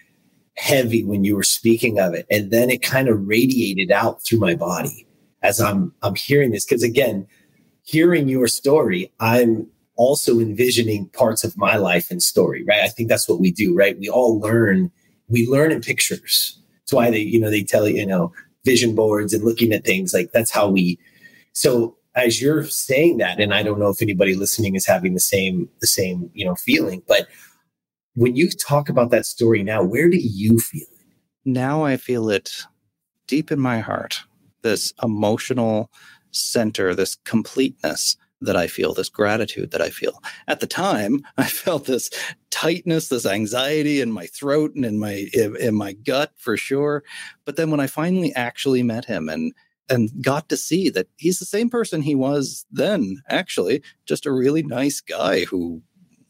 heavy 0.57 1.05
when 1.05 1.25
you 1.25 1.37
were 1.37 1.43
speaking 1.43 1.99
of 1.99 2.15
it. 2.15 2.27
And 2.31 2.51
then 2.51 2.71
it 2.71 2.83
kind 2.83 3.09
of 3.09 3.27
radiated 3.27 3.91
out 3.91 4.23
through 4.25 4.38
my 4.38 4.55
body 4.55 5.07
as 5.43 5.61
I'm, 5.61 5.93
I'm 6.03 6.15
hearing 6.15 6.51
this. 6.51 6.65
Cause 6.65 6.83
again, 6.83 7.27
hearing 7.83 8.29
your 8.29 8.47
story, 8.47 9.12
I'm 9.21 9.67
also 9.97 10.41
envisioning 10.41 11.09
parts 11.11 11.45
of 11.45 11.57
my 11.57 11.77
life 11.77 12.11
and 12.11 12.23
story, 12.23 12.65
right? 12.65 12.83
I 12.83 12.88
think 12.88 13.09
that's 13.09 13.29
what 13.29 13.41
we 13.41 13.51
do, 13.51 13.75
right? 13.75 13.99
We 13.99 14.09
all 14.09 14.38
learn, 14.41 14.91
we 15.29 15.47
learn 15.47 15.73
in 15.73 15.81
pictures. 15.81 16.59
That's 16.81 16.93
why 16.93 17.11
they, 17.11 17.21
you 17.21 17.41
know, 17.41 17.51
they 17.51 17.62
tell 17.62 17.88
you, 17.88 17.97
you 17.97 18.07
know, 18.07 18.33
vision 18.65 18.95
boards 18.95 19.33
and 19.33 19.45
looking 19.45 19.73
at 19.73 19.85
things 19.85 20.15
like 20.15 20.33
that's 20.33 20.51
how 20.51 20.69
we. 20.69 20.99
So 21.53 21.97
as 22.15 22.41
you're 22.41 22.65
saying 22.65 23.19
that, 23.19 23.41
and 23.41 23.55
I 23.55 23.62
don't 23.62 23.79
know 23.79 23.88
if 23.88 24.03
anybody 24.03 24.35
listening 24.35 24.75
is 24.75 24.87
having 24.87 25.15
the 25.15 25.21
same, 25.21 25.69
the 25.81 25.87
same, 25.87 26.31
you 26.35 26.45
know, 26.45 26.55
feeling, 26.55 27.03
but 27.09 27.27
when 28.14 28.37
you 28.37 28.51
talk 28.51 28.88
about 28.88 29.11
that 29.11 29.27
story 29.27 29.62
now, 29.62 29.83
where 29.83 30.09
do 30.09 30.18
you 30.18 30.59
feel 30.59 30.87
it? 30.98 31.07
Now 31.44 31.85
I 31.85 31.96
feel 31.96 32.29
it 32.31 32.64
deep 33.27 33.51
in 33.51 33.61
my 33.61 33.81
heart, 33.81 34.22
this 34.62 34.92
emotional 35.03 35.90
center, 36.31 36.94
this 36.94 37.16
completeness 37.25 38.16
that 38.42 38.57
I 38.57 38.66
feel, 38.66 38.92
this 38.92 39.09
gratitude 39.09 39.70
that 39.70 39.81
I 39.81 39.90
feel. 39.90 40.20
At 40.48 40.61
the 40.61 40.66
time, 40.66 41.22
I 41.37 41.44
felt 41.44 41.87
this 41.87 42.11
tightness, 42.51 43.09
this 43.09 43.27
anxiety 43.27 44.01
in 44.01 44.12
my 44.12 44.27
throat 44.27 44.75
and 44.75 44.85
in 44.85 44.98
my 44.98 45.29
in, 45.33 45.57
in 45.57 45.75
my 45.75 45.92
gut 45.92 46.33
for 46.37 46.57
sure. 46.57 47.03
But 47.44 47.57
then 47.57 47.70
when 47.70 47.81
I 47.81 47.87
finally 47.87 48.35
actually 48.35 48.83
met 48.83 49.05
him 49.05 49.29
and 49.29 49.53
and 49.88 50.11
got 50.22 50.48
to 50.48 50.57
see 50.57 50.88
that 50.90 51.09
he's 51.16 51.38
the 51.38 51.44
same 51.44 51.68
person 51.68 52.03
he 52.03 52.14
was 52.14 52.64
then, 52.70 53.20
actually, 53.29 53.83
just 54.07 54.27
a 54.27 54.33
really 54.33 54.62
nice 54.62 55.01
guy 55.01 55.44
who 55.44 55.83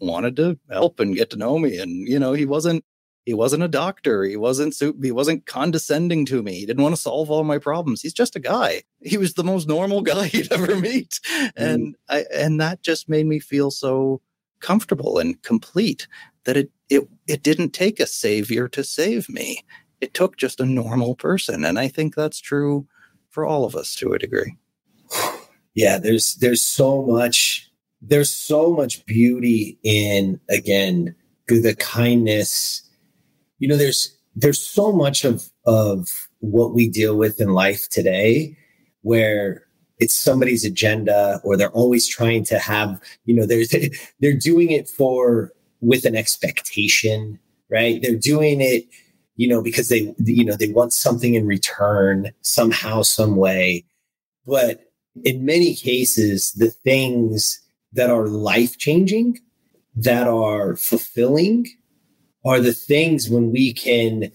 wanted 0.03 0.37
to 0.37 0.59
help 0.71 1.01
and 1.01 1.17
get 1.17 1.31
to 1.31 1.37
know 1.37 1.59
me. 1.59 1.79
And, 1.79 2.09
you 2.09 2.19
know, 2.19 2.33
he 2.33 2.45
wasn't 2.45 2.85
he 3.25 3.35
wasn't 3.35 3.63
a 3.63 3.69
doctor. 3.69 4.25
He 4.25 4.37
wasn't 4.37 4.75
he 5.01 5.13
wasn't 5.13 5.47
condescending 5.47 6.27
to 6.27 6.43
me. 6.43 6.55
He 6.55 6.67
didn't 6.67 6.83
want 6.83 6.95
to 6.95 7.01
solve 7.01 7.31
all 7.31 7.45
my 7.45 7.59
problems. 7.59 8.03
He's 8.03 8.13
just 8.13 8.37
a 8.37 8.41
guy. 8.41 8.83
He 9.01 9.17
was 9.17 9.35
the 9.35 9.45
most 9.45 9.69
normal 9.69 10.03
guy 10.13 10.31
you'd 10.33 10.53
ever 10.53 10.77
meet, 10.77 11.21
and 11.57 11.95
mm. 11.95 11.99
I 12.09 12.25
and 12.33 12.61
that 12.61 12.83
just 12.83 13.09
made 13.09 13.27
me 13.27 13.39
feel 13.39 13.71
so 13.71 14.21
comfortable 14.61 15.19
and 15.19 15.41
complete 15.43 16.09
that 16.45 16.57
it 16.57 16.71
it 16.89 17.09
it 17.29 17.43
didn't 17.43 17.71
take 17.71 18.01
a 18.01 18.07
savior 18.07 18.69
to 18.69 18.83
save 18.83 19.29
me. 19.29 19.65
It 20.01 20.15
took 20.15 20.37
just 20.37 20.61
a 20.61 20.67
normal 20.67 21.15
person, 21.15 21.65
and 21.65 21.79
I 21.79 21.87
think 21.87 22.15
that's 22.17 22.41
true 22.41 22.89
for 23.31 23.47
all 23.47 23.65
of 23.65 23.77
us 23.77 23.95
to 23.97 24.13
a 24.13 24.19
degree. 24.19 24.57
Yeah, 25.75 25.97
there's 25.97 26.35
there's 26.35 26.61
so 26.61 27.01
much 27.01 27.62
there's 28.03 28.31
so 28.31 28.73
much 28.73 29.07
beauty 29.07 29.79
in 29.83 30.41
again 30.51 31.15
the 31.61 31.75
kindness. 31.75 32.83
You 33.59 33.69
know 33.69 33.77
there's 33.77 34.17
there's 34.35 34.61
so 34.61 34.93
much 34.93 35.25
of 35.25 35.51
of 35.67 36.09
what 36.41 36.75
we 36.75 36.89
deal 36.89 37.17
with 37.17 37.41
in 37.41 37.51
life 37.51 37.89
today 37.91 38.57
where 39.03 39.65
it's 39.99 40.17
somebody's 40.17 40.65
agenda 40.65 41.41
or 41.45 41.57
they're 41.57 41.71
always 41.71 42.09
trying 42.09 42.45
to 42.45 42.59
have 42.59 43.01
you 43.25 43.35
know 43.35 43.47
there's 43.47 43.75
they're 44.21 44.37
doing 44.37 44.71
it 44.71 44.89
for 44.89 45.53
with 45.81 46.05
an 46.05 46.17
expectation 46.17 47.39
right? 47.71 48.03
They're 48.03 48.17
doing 48.17 48.61
it 48.61 48.85
you 49.37 49.49
know 49.49 49.63
because 49.63 49.89
they 49.89 50.15
you 50.19 50.45
know 50.45 50.57
they 50.57 50.69
want 50.69 50.93
something 50.93 51.35
in 51.35 51.47
return 51.47 52.33
somehow 52.41 53.03
some 53.03 53.37
way. 53.37 53.85
But 54.47 54.91
in 55.25 55.45
many 55.45 55.75
cases 55.75 56.53
the 56.53 56.71
things 56.71 57.62
that 57.93 58.11
are 58.11 58.27
life 58.27 58.79
changing 58.79 59.39
that 59.95 60.27
are 60.27 60.77
fulfilling 60.77 61.67
are 62.45 62.61
the 62.61 62.73
things 62.73 63.29
when 63.29 63.53
we 63.53 63.73
can 63.73 64.33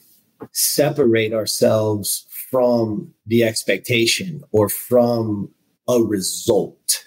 separate 0.52 1.34
ourselves 1.34 2.26
from 2.50 3.14
the 3.26 3.44
expectation 3.44 4.44
or 4.52 4.70
from 4.70 5.52
a 5.90 6.00
result, 6.00 7.06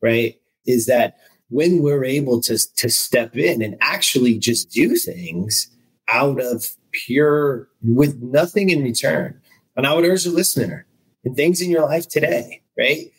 right? 0.00 0.36
Is 0.66 0.86
that 0.86 1.18
when 1.50 1.82
we're 1.82 2.04
able 2.04 2.40
to, 2.42 2.58
to 2.76 2.88
step 2.88 3.36
in 3.36 3.62
and 3.62 3.76
actually 3.80 4.38
just 4.38 4.70
do 4.70 4.96
things 4.96 5.68
out 6.08 6.40
of 6.40 6.64
pure, 6.92 7.68
with 7.82 8.20
nothing 8.22 8.70
in 8.70 8.82
return. 8.82 9.38
And 9.76 9.86
I 9.86 9.94
would 9.94 10.04
urge 10.04 10.24
the 10.24 10.30
listener 10.30 10.86
and 11.24 11.36
things 11.36 11.60
in 11.60 11.70
your 11.70 11.82
life 11.82 12.08
today, 12.08 12.62
right? 12.78 13.12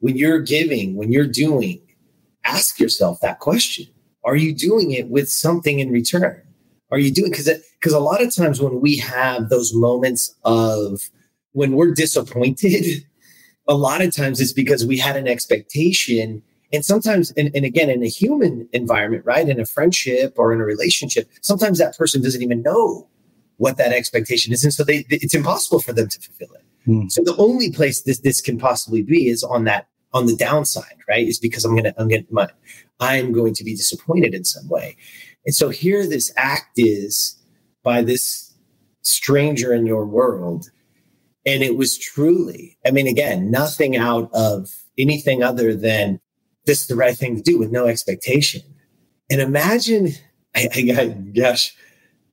When 0.00 0.16
you're 0.16 0.40
giving, 0.40 0.96
when 0.96 1.10
you're 1.10 1.26
doing, 1.26 1.80
ask 2.44 2.78
yourself 2.78 3.20
that 3.20 3.40
question. 3.40 3.86
Are 4.24 4.36
you 4.36 4.54
doing 4.54 4.92
it 4.92 5.08
with 5.08 5.30
something 5.30 5.80
in 5.80 5.90
return? 5.90 6.44
are 6.94 6.98
you 6.98 7.10
doing 7.10 7.30
because 7.30 7.50
because 7.80 7.92
a 7.92 7.98
lot 7.98 8.22
of 8.22 8.34
times 8.34 8.60
when 8.60 8.80
we 8.80 8.96
have 8.96 9.48
those 9.48 9.74
moments 9.74 10.34
of 10.44 11.10
when 11.52 11.72
we're 11.72 11.92
disappointed 11.92 13.04
a 13.68 13.74
lot 13.74 14.00
of 14.00 14.14
times 14.14 14.40
it's 14.40 14.52
because 14.52 14.86
we 14.86 14.96
had 14.96 15.16
an 15.16 15.26
expectation 15.26 16.40
and 16.72 16.84
sometimes 16.84 17.32
and, 17.32 17.50
and 17.54 17.64
again 17.64 17.90
in 17.90 18.02
a 18.02 18.08
human 18.08 18.68
environment 18.72 19.24
right 19.24 19.48
in 19.48 19.58
a 19.58 19.66
friendship 19.66 20.34
or 20.36 20.52
in 20.52 20.60
a 20.60 20.64
relationship 20.64 21.28
sometimes 21.40 21.78
that 21.78 21.96
person 21.98 22.22
doesn't 22.22 22.42
even 22.42 22.62
know 22.62 23.08
what 23.56 23.76
that 23.76 23.92
expectation 23.92 24.52
is 24.52 24.62
and 24.62 24.72
so 24.72 24.84
they 24.84 25.04
it's 25.10 25.34
impossible 25.34 25.80
for 25.80 25.92
them 25.92 26.08
to 26.08 26.20
fulfill 26.20 26.54
it 26.54 26.64
hmm. 26.84 27.08
so 27.08 27.22
the 27.24 27.36
only 27.38 27.72
place 27.72 28.02
this 28.02 28.20
this 28.20 28.40
can 28.40 28.56
possibly 28.56 29.02
be 29.02 29.28
is 29.28 29.42
on 29.42 29.64
that 29.64 29.88
on 30.14 30.26
the 30.26 30.36
downside 30.36 30.96
right 31.08 31.28
is 31.28 31.38
because 31.38 31.64
i'm 31.64 31.76
gonna 31.76 31.92
i'm 31.98 32.08
gonna 32.08 32.22
my, 32.30 32.48
i'm 33.00 33.32
going 33.32 33.52
to 33.52 33.64
be 33.64 33.74
disappointed 33.74 34.32
in 34.34 34.44
some 34.44 34.68
way 34.68 34.96
and 35.44 35.54
so 35.54 35.68
here 35.68 36.06
this 36.06 36.32
act 36.36 36.72
is 36.76 37.36
by 37.82 38.02
this 38.02 38.54
stranger 39.02 39.72
in 39.72 39.86
your 39.86 40.04
world. 40.04 40.70
And 41.46 41.62
it 41.62 41.76
was 41.76 41.98
truly, 41.98 42.78
I 42.86 42.90
mean, 42.90 43.06
again, 43.06 43.50
nothing 43.50 43.96
out 43.96 44.30
of 44.32 44.74
anything 44.98 45.42
other 45.42 45.74
than 45.74 46.20
this 46.64 46.82
is 46.82 46.86
the 46.86 46.96
right 46.96 47.16
thing 47.16 47.36
to 47.36 47.42
do 47.42 47.58
with 47.58 47.70
no 47.70 47.86
expectation. 47.86 48.62
And 49.30 49.40
imagine, 49.40 50.12
I, 50.56 50.68
I 50.74 51.06
gosh, 51.38 51.74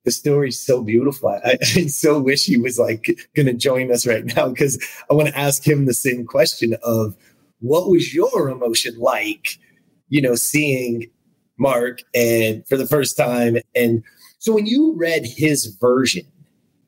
the 0.06 0.12
story's 0.12 0.60
so 0.60 0.82
beautiful. 0.82 1.30
I, 1.30 1.58
I 1.62 1.88
so 1.88 2.20
wish 2.22 2.46
he 2.46 2.56
was 2.56 2.80
like 2.80 3.06
going 3.36 3.48
to 3.48 3.54
join 3.54 3.92
us 3.92 4.08
right 4.08 4.26
now 4.36 4.48
because 4.48 4.82
I 5.10 5.14
want 5.14 5.28
to 5.28 5.38
ask 5.38 5.68
him 5.68 5.86
the 5.86 5.94
same 5.94 6.26
question 6.26 6.78
of 6.82 7.16
what 7.62 7.90
was 7.90 8.14
your 8.14 8.50
emotion 8.50 8.98
like, 9.00 9.58
you 10.10 10.22
know, 10.22 10.36
seeing 10.36 11.10
Mark 11.58 12.02
and 12.14 12.68
for 12.68 12.76
the 12.76 12.88
first 12.88 13.16
time. 13.16 13.58
And 13.76 14.04
so 14.40 14.54
when 14.54 14.66
you 14.66 14.96
read 14.98 15.24
his 15.26 15.78
version, 15.80 16.24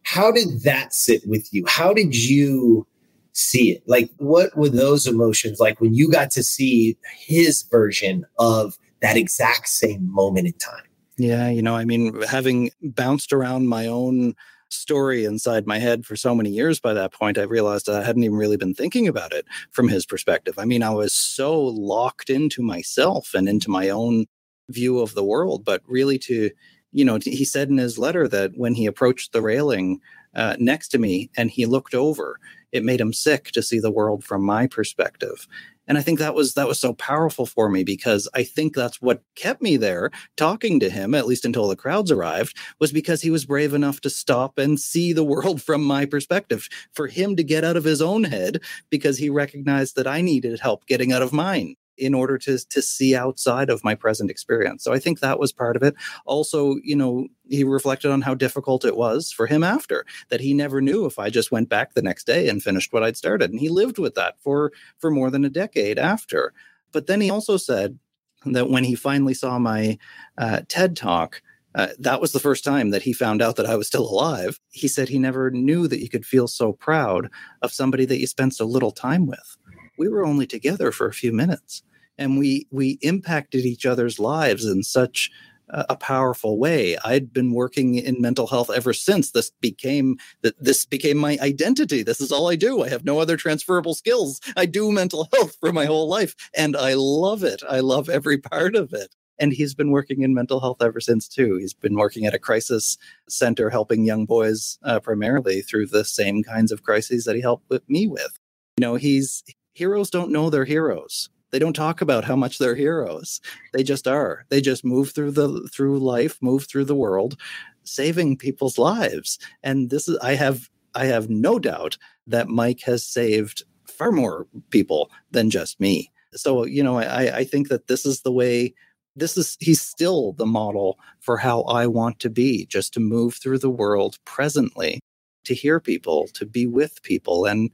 how 0.03 0.31
did 0.31 0.63
that 0.63 0.93
sit 0.93 1.21
with 1.25 1.53
you? 1.53 1.63
How 1.67 1.93
did 1.93 2.15
you 2.15 2.85
see 3.33 3.71
it? 3.71 3.83
Like, 3.87 4.09
what 4.17 4.55
were 4.57 4.69
those 4.69 5.07
emotions 5.07 5.59
like 5.59 5.79
when 5.79 5.93
you 5.93 6.11
got 6.11 6.31
to 6.31 6.43
see 6.43 6.97
his 7.17 7.63
version 7.63 8.25
of 8.39 8.77
that 9.01 9.17
exact 9.17 9.69
same 9.69 10.11
moment 10.11 10.47
in 10.47 10.53
time? 10.53 10.83
Yeah, 11.17 11.49
you 11.49 11.61
know, 11.61 11.75
I 11.75 11.85
mean, 11.85 12.21
having 12.23 12.71
bounced 12.81 13.31
around 13.31 13.67
my 13.67 13.85
own 13.85 14.33
story 14.73 15.25
inside 15.25 15.67
my 15.67 15.79
head 15.79 16.05
for 16.05 16.15
so 16.15 16.35
many 16.35 16.49
years 16.49 16.79
by 16.79 16.93
that 16.93 17.13
point, 17.13 17.37
I 17.37 17.43
realized 17.43 17.89
I 17.89 18.03
hadn't 18.03 18.23
even 18.23 18.37
really 18.37 18.57
been 18.57 18.73
thinking 18.73 19.07
about 19.07 19.33
it 19.33 19.45
from 19.71 19.87
his 19.87 20.05
perspective. 20.05 20.55
I 20.57 20.65
mean, 20.65 20.83
I 20.83 20.91
was 20.91 21.13
so 21.13 21.61
locked 21.61 22.29
into 22.29 22.61
myself 22.61 23.33
and 23.33 23.47
into 23.47 23.69
my 23.69 23.89
own 23.89 24.25
view 24.69 24.99
of 24.99 25.13
the 25.13 25.23
world, 25.23 25.65
but 25.65 25.81
really 25.87 26.17
to, 26.19 26.49
you 26.91 27.05
know, 27.05 27.19
he 27.21 27.45
said 27.45 27.69
in 27.69 27.77
his 27.77 27.97
letter 27.97 28.27
that 28.27 28.51
when 28.55 28.73
he 28.73 28.85
approached 28.85 29.31
the 29.31 29.41
railing 29.41 29.99
uh, 30.35 30.55
next 30.59 30.89
to 30.89 30.97
me 30.97 31.29
and 31.37 31.51
he 31.51 31.65
looked 31.65 31.93
over, 31.93 32.39
it 32.71 32.83
made 32.83 32.99
him 32.99 33.13
sick 33.13 33.51
to 33.51 33.61
see 33.61 33.79
the 33.79 33.91
world 33.91 34.23
from 34.23 34.43
my 34.43 34.67
perspective 34.67 35.47
and 35.87 35.97
i 35.97 36.01
think 36.01 36.19
that 36.19 36.33
was 36.33 36.53
that 36.53 36.67
was 36.67 36.79
so 36.79 36.93
powerful 36.93 37.45
for 37.45 37.69
me 37.69 37.83
because 37.83 38.27
i 38.33 38.43
think 38.43 38.75
that's 38.75 39.01
what 39.01 39.21
kept 39.35 39.61
me 39.61 39.77
there 39.77 40.11
talking 40.37 40.79
to 40.79 40.89
him 40.89 41.13
at 41.13 41.27
least 41.27 41.45
until 41.45 41.67
the 41.67 41.75
crowds 41.75 42.11
arrived 42.11 42.57
was 42.79 42.91
because 42.91 43.21
he 43.21 43.29
was 43.29 43.45
brave 43.45 43.73
enough 43.73 44.01
to 44.01 44.09
stop 44.09 44.57
and 44.57 44.79
see 44.79 45.13
the 45.13 45.23
world 45.23 45.61
from 45.63 45.83
my 45.83 46.05
perspective 46.05 46.67
for 46.93 47.07
him 47.07 47.35
to 47.35 47.43
get 47.43 47.63
out 47.63 47.77
of 47.77 47.83
his 47.83 48.01
own 48.01 48.23
head 48.23 48.61
because 48.89 49.17
he 49.17 49.29
recognized 49.29 49.95
that 49.95 50.07
i 50.07 50.21
needed 50.21 50.59
help 50.59 50.85
getting 50.85 51.11
out 51.11 51.21
of 51.21 51.33
mine 51.33 51.75
in 51.97 52.13
order 52.13 52.37
to 52.37 52.57
to 52.57 52.81
see 52.81 53.15
outside 53.15 53.69
of 53.69 53.83
my 53.83 53.95
present 53.95 54.31
experience. 54.31 54.83
So 54.83 54.93
I 54.93 54.99
think 54.99 55.19
that 55.19 55.39
was 55.39 55.51
part 55.51 55.75
of 55.75 55.83
it. 55.83 55.95
Also, 56.25 56.75
you 56.83 56.95
know, 56.95 57.27
he 57.49 57.63
reflected 57.63 58.11
on 58.11 58.21
how 58.21 58.33
difficult 58.33 58.85
it 58.85 58.95
was 58.95 59.31
for 59.31 59.47
him 59.47 59.63
after 59.63 60.05
that 60.29 60.41
he 60.41 60.53
never 60.53 60.81
knew 60.81 61.05
if 61.05 61.19
I 61.19 61.29
just 61.29 61.51
went 61.51 61.69
back 61.69 61.93
the 61.93 62.01
next 62.01 62.25
day 62.25 62.49
and 62.49 62.63
finished 62.63 62.93
what 62.93 63.03
I'd 63.03 63.17
started 63.17 63.51
and 63.51 63.59
he 63.59 63.69
lived 63.69 63.97
with 63.97 64.15
that 64.15 64.35
for 64.39 64.71
for 64.97 65.11
more 65.11 65.29
than 65.29 65.45
a 65.45 65.49
decade 65.49 65.99
after. 65.99 66.53
But 66.91 67.07
then 67.07 67.21
he 67.21 67.29
also 67.29 67.57
said 67.57 67.97
that 68.45 68.69
when 68.69 68.83
he 68.83 68.95
finally 68.95 69.33
saw 69.33 69.57
my 69.59 69.97
uh, 70.37 70.61
TED 70.67 70.95
talk, 70.95 71.41
uh, 71.75 71.87
that 71.97 72.21
was 72.21 72.31
the 72.33 72.39
first 72.39 72.63
time 72.63 72.91
that 72.91 73.01
he 73.01 73.13
found 73.13 73.41
out 73.41 73.55
that 73.55 73.65
I 73.65 73.75
was 73.75 73.87
still 73.87 74.07
alive. 74.07 74.59
He 74.69 74.87
said 74.87 75.09
he 75.09 75.17
never 75.17 75.49
knew 75.49 75.87
that 75.87 76.01
you 76.01 76.09
could 76.09 76.25
feel 76.25 76.47
so 76.47 76.73
proud 76.73 77.29
of 77.61 77.73
somebody 77.73 78.05
that 78.05 78.19
you 78.19 78.27
spent 78.27 78.53
so 78.53 78.65
little 78.65 78.91
time 78.91 79.25
with 79.25 79.57
we 79.97 80.07
were 80.07 80.25
only 80.25 80.47
together 80.47 80.91
for 80.91 81.07
a 81.07 81.13
few 81.13 81.31
minutes 81.31 81.83
and 82.17 82.37
we 82.37 82.67
we 82.71 82.97
impacted 83.01 83.65
each 83.65 83.85
other's 83.85 84.19
lives 84.19 84.65
in 84.65 84.83
such 84.83 85.31
a 85.69 85.95
powerful 85.95 86.59
way. 86.59 86.97
I'd 87.03 87.33
been 87.33 87.53
working 87.53 87.95
in 87.95 88.21
mental 88.21 88.47
health 88.47 88.69
ever 88.69 88.93
since 88.93 89.31
this 89.31 89.51
became 89.61 90.17
that 90.41 90.61
this 90.61 90.85
became 90.85 91.17
my 91.17 91.37
identity. 91.41 92.03
This 92.03 92.21
is 92.21 92.31
all 92.31 92.49
I 92.49 92.55
do. 92.55 92.83
I 92.83 92.89
have 92.89 93.05
no 93.05 93.19
other 93.19 93.37
transferable 93.37 93.95
skills. 93.95 94.39
I 94.55 94.65
do 94.65 94.91
mental 94.91 95.27
health 95.33 95.57
for 95.59 95.71
my 95.71 95.85
whole 95.85 96.07
life 96.07 96.35
and 96.55 96.75
I 96.75 96.93
love 96.95 97.43
it. 97.43 97.63
I 97.67 97.79
love 97.79 98.09
every 98.09 98.37
part 98.37 98.75
of 98.75 98.93
it. 98.93 99.15
And 99.39 99.51
he's 99.51 99.73
been 99.73 99.89
working 99.89 100.21
in 100.21 100.33
mental 100.33 100.59
health 100.59 100.81
ever 100.81 100.99
since 100.99 101.27
too. 101.27 101.57
He's 101.57 101.73
been 101.73 101.95
working 101.95 102.25
at 102.25 102.35
a 102.35 102.39
crisis 102.39 102.97
center 103.27 103.69
helping 103.69 104.05
young 104.05 104.25
boys 104.25 104.77
uh, 104.83 104.99
primarily 104.99 105.61
through 105.61 105.87
the 105.87 106.05
same 106.05 106.43
kinds 106.43 106.71
of 106.71 106.83
crises 106.83 107.23
that 107.23 107.35
he 107.35 107.41
helped 107.41 107.71
me 107.89 108.05
with. 108.05 108.39
You 108.77 108.81
know, 108.81 108.95
he's 108.95 109.43
heroes 109.73 110.09
don't 110.09 110.31
know 110.31 110.49
they're 110.49 110.65
heroes. 110.65 111.29
They 111.51 111.59
don't 111.59 111.75
talk 111.75 112.01
about 112.01 112.25
how 112.25 112.35
much 112.35 112.57
they're 112.57 112.75
heroes. 112.75 113.39
They 113.73 113.83
just 113.83 114.07
are. 114.07 114.45
They 114.49 114.59
just 114.59 114.83
move 114.83 115.11
through 115.11 115.31
the 115.31 115.69
through 115.71 115.99
life, 115.99 116.39
move 116.41 116.65
through 116.67 116.85
the 116.85 116.95
world, 116.95 117.37
saving 117.83 118.37
people's 118.37 118.79
lives. 118.79 119.37
And 119.61 119.89
this 119.89 120.07
is 120.07 120.17
I 120.17 120.33
have 120.33 120.69
I 120.95 121.05
have 121.05 121.29
no 121.29 121.59
doubt 121.59 121.97
that 122.27 122.47
Mike 122.47 122.81
has 122.81 123.05
saved 123.05 123.63
far 123.87 124.11
more 124.11 124.47
people 124.71 125.11
than 125.31 125.49
just 125.49 125.79
me. 125.79 126.11
So, 126.33 126.65
you 126.65 126.83
know, 126.83 126.97
I, 126.97 127.37
I 127.37 127.43
think 127.43 127.69
that 127.69 127.87
this 127.87 128.05
is 128.05 128.21
the 128.21 128.31
way 128.31 128.73
this 129.15 129.37
is 129.37 129.57
he's 129.59 129.81
still 129.81 130.33
the 130.33 130.45
model 130.45 130.97
for 131.19 131.37
how 131.37 131.61
I 131.63 131.87
want 131.87 132.19
to 132.21 132.29
be, 132.29 132.65
just 132.65 132.93
to 132.95 132.99
move 132.99 133.35
through 133.35 133.59
the 133.59 133.69
world 133.69 134.17
presently, 134.25 134.99
to 135.45 135.53
hear 135.53 135.79
people, 135.79 136.27
to 136.33 136.45
be 136.45 136.65
with 136.65 137.03
people. 137.03 137.45
And 137.45 137.69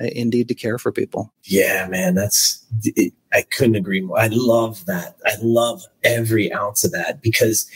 Uh, 0.00 0.06
indeed 0.14 0.48
to 0.48 0.54
care 0.54 0.78
for 0.78 0.90
people. 0.90 1.32
Yeah, 1.44 1.86
man, 1.88 2.14
that's 2.14 2.64
it, 2.84 3.12
I 3.32 3.42
couldn't 3.42 3.76
agree 3.76 4.00
more. 4.00 4.18
I 4.18 4.28
love 4.30 4.86
that. 4.86 5.16
I 5.26 5.34
love 5.42 5.82
every 6.04 6.52
ounce 6.52 6.84
of 6.84 6.92
that 6.92 7.20
because 7.20 7.68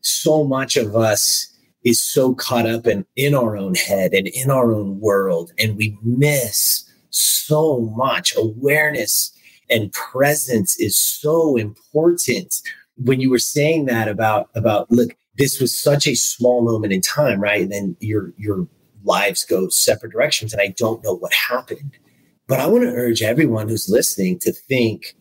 so 0.00 0.44
much 0.44 0.76
of 0.76 0.94
us 0.94 1.48
is 1.84 2.04
so 2.04 2.34
caught 2.34 2.66
up 2.66 2.86
in 2.86 3.04
in 3.16 3.34
our 3.34 3.56
own 3.56 3.74
head 3.74 4.14
and 4.14 4.28
in 4.28 4.50
our 4.50 4.72
own 4.72 5.00
world 5.00 5.52
and 5.58 5.76
we 5.76 5.98
miss 6.02 6.84
so 7.10 7.80
much 7.96 8.32
awareness 8.36 9.32
and 9.68 9.92
presence 9.92 10.78
is 10.78 10.98
so 10.98 11.56
important 11.56 12.54
when 12.96 13.20
you 13.20 13.30
were 13.30 13.38
saying 13.38 13.86
that 13.86 14.06
about 14.08 14.48
about 14.54 14.90
look 14.90 15.16
this 15.36 15.60
was 15.60 15.76
such 15.76 16.06
a 16.06 16.14
small 16.14 16.62
moment 16.62 16.92
in 16.92 17.00
time 17.00 17.40
right 17.40 17.62
and 17.62 17.72
then 17.72 17.96
you're 18.00 18.32
you're 18.36 18.66
lives 19.04 19.44
go 19.44 19.68
separate 19.68 20.12
directions 20.12 20.52
and 20.52 20.62
I 20.62 20.74
don't 20.76 21.02
know 21.04 21.14
what 21.14 21.32
happened. 21.32 21.96
But 22.46 22.60
I 22.60 22.66
want 22.66 22.84
to 22.84 22.92
urge 22.92 23.22
everyone 23.22 23.68
who's 23.68 23.88
listening 23.88 24.38
to 24.40 24.52
think 24.52 25.14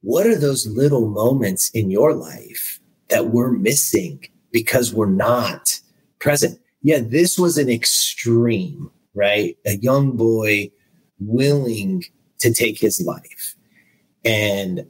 what 0.00 0.26
are 0.26 0.38
those 0.38 0.66
little 0.66 1.08
moments 1.08 1.70
in 1.70 1.90
your 1.90 2.14
life 2.14 2.80
that 3.08 3.28
we're 3.28 3.50
missing 3.50 4.24
because 4.52 4.94
we're 4.94 5.06
not 5.06 5.80
present? 6.20 6.58
Yeah, 6.82 7.00
this 7.02 7.38
was 7.38 7.58
an 7.58 7.68
extreme, 7.68 8.90
right? 9.14 9.56
A 9.66 9.76
young 9.76 10.16
boy 10.16 10.70
willing 11.18 12.04
to 12.38 12.52
take 12.52 12.78
his 12.78 13.00
life 13.04 13.56
and 14.24 14.86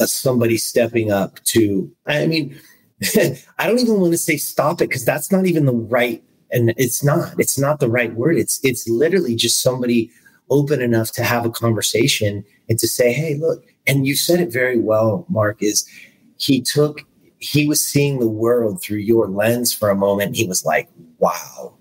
uh, 0.00 0.06
somebody 0.06 0.56
stepping 0.56 1.10
up 1.10 1.42
to, 1.44 1.90
I 2.06 2.26
mean, 2.26 2.58
I 3.58 3.66
don't 3.66 3.78
even 3.78 4.00
want 4.00 4.12
to 4.12 4.18
say 4.18 4.38
stop 4.38 4.80
it 4.80 4.88
because 4.88 5.04
that's 5.04 5.30
not 5.30 5.46
even 5.46 5.66
the 5.66 5.74
right 5.74 6.22
and 6.52 6.74
it's 6.76 7.02
not 7.02 7.34
it's 7.38 7.58
not 7.58 7.80
the 7.80 7.90
right 7.90 8.14
word. 8.14 8.36
It's 8.36 8.60
it's 8.62 8.88
literally 8.88 9.34
just 9.34 9.62
somebody 9.62 10.10
open 10.50 10.80
enough 10.80 11.12
to 11.12 11.24
have 11.24 11.44
a 11.44 11.50
conversation 11.50 12.44
and 12.68 12.78
to 12.78 12.86
say 12.86 13.12
hey 13.12 13.34
look 13.34 13.64
and 13.86 14.06
you 14.06 14.14
said 14.14 14.40
it 14.40 14.52
very 14.52 14.78
well 14.78 15.26
mark 15.28 15.60
is 15.60 15.84
he 16.38 16.60
took 16.60 17.00
he 17.38 17.66
was 17.66 17.84
seeing 17.84 18.20
the 18.20 18.28
world 18.28 18.80
through 18.80 18.98
your 18.98 19.28
lens 19.28 19.72
for 19.72 19.90
a 19.90 19.96
moment. 19.96 20.36
He 20.36 20.46
was 20.46 20.64
like 20.64 20.88
wow 21.18 21.76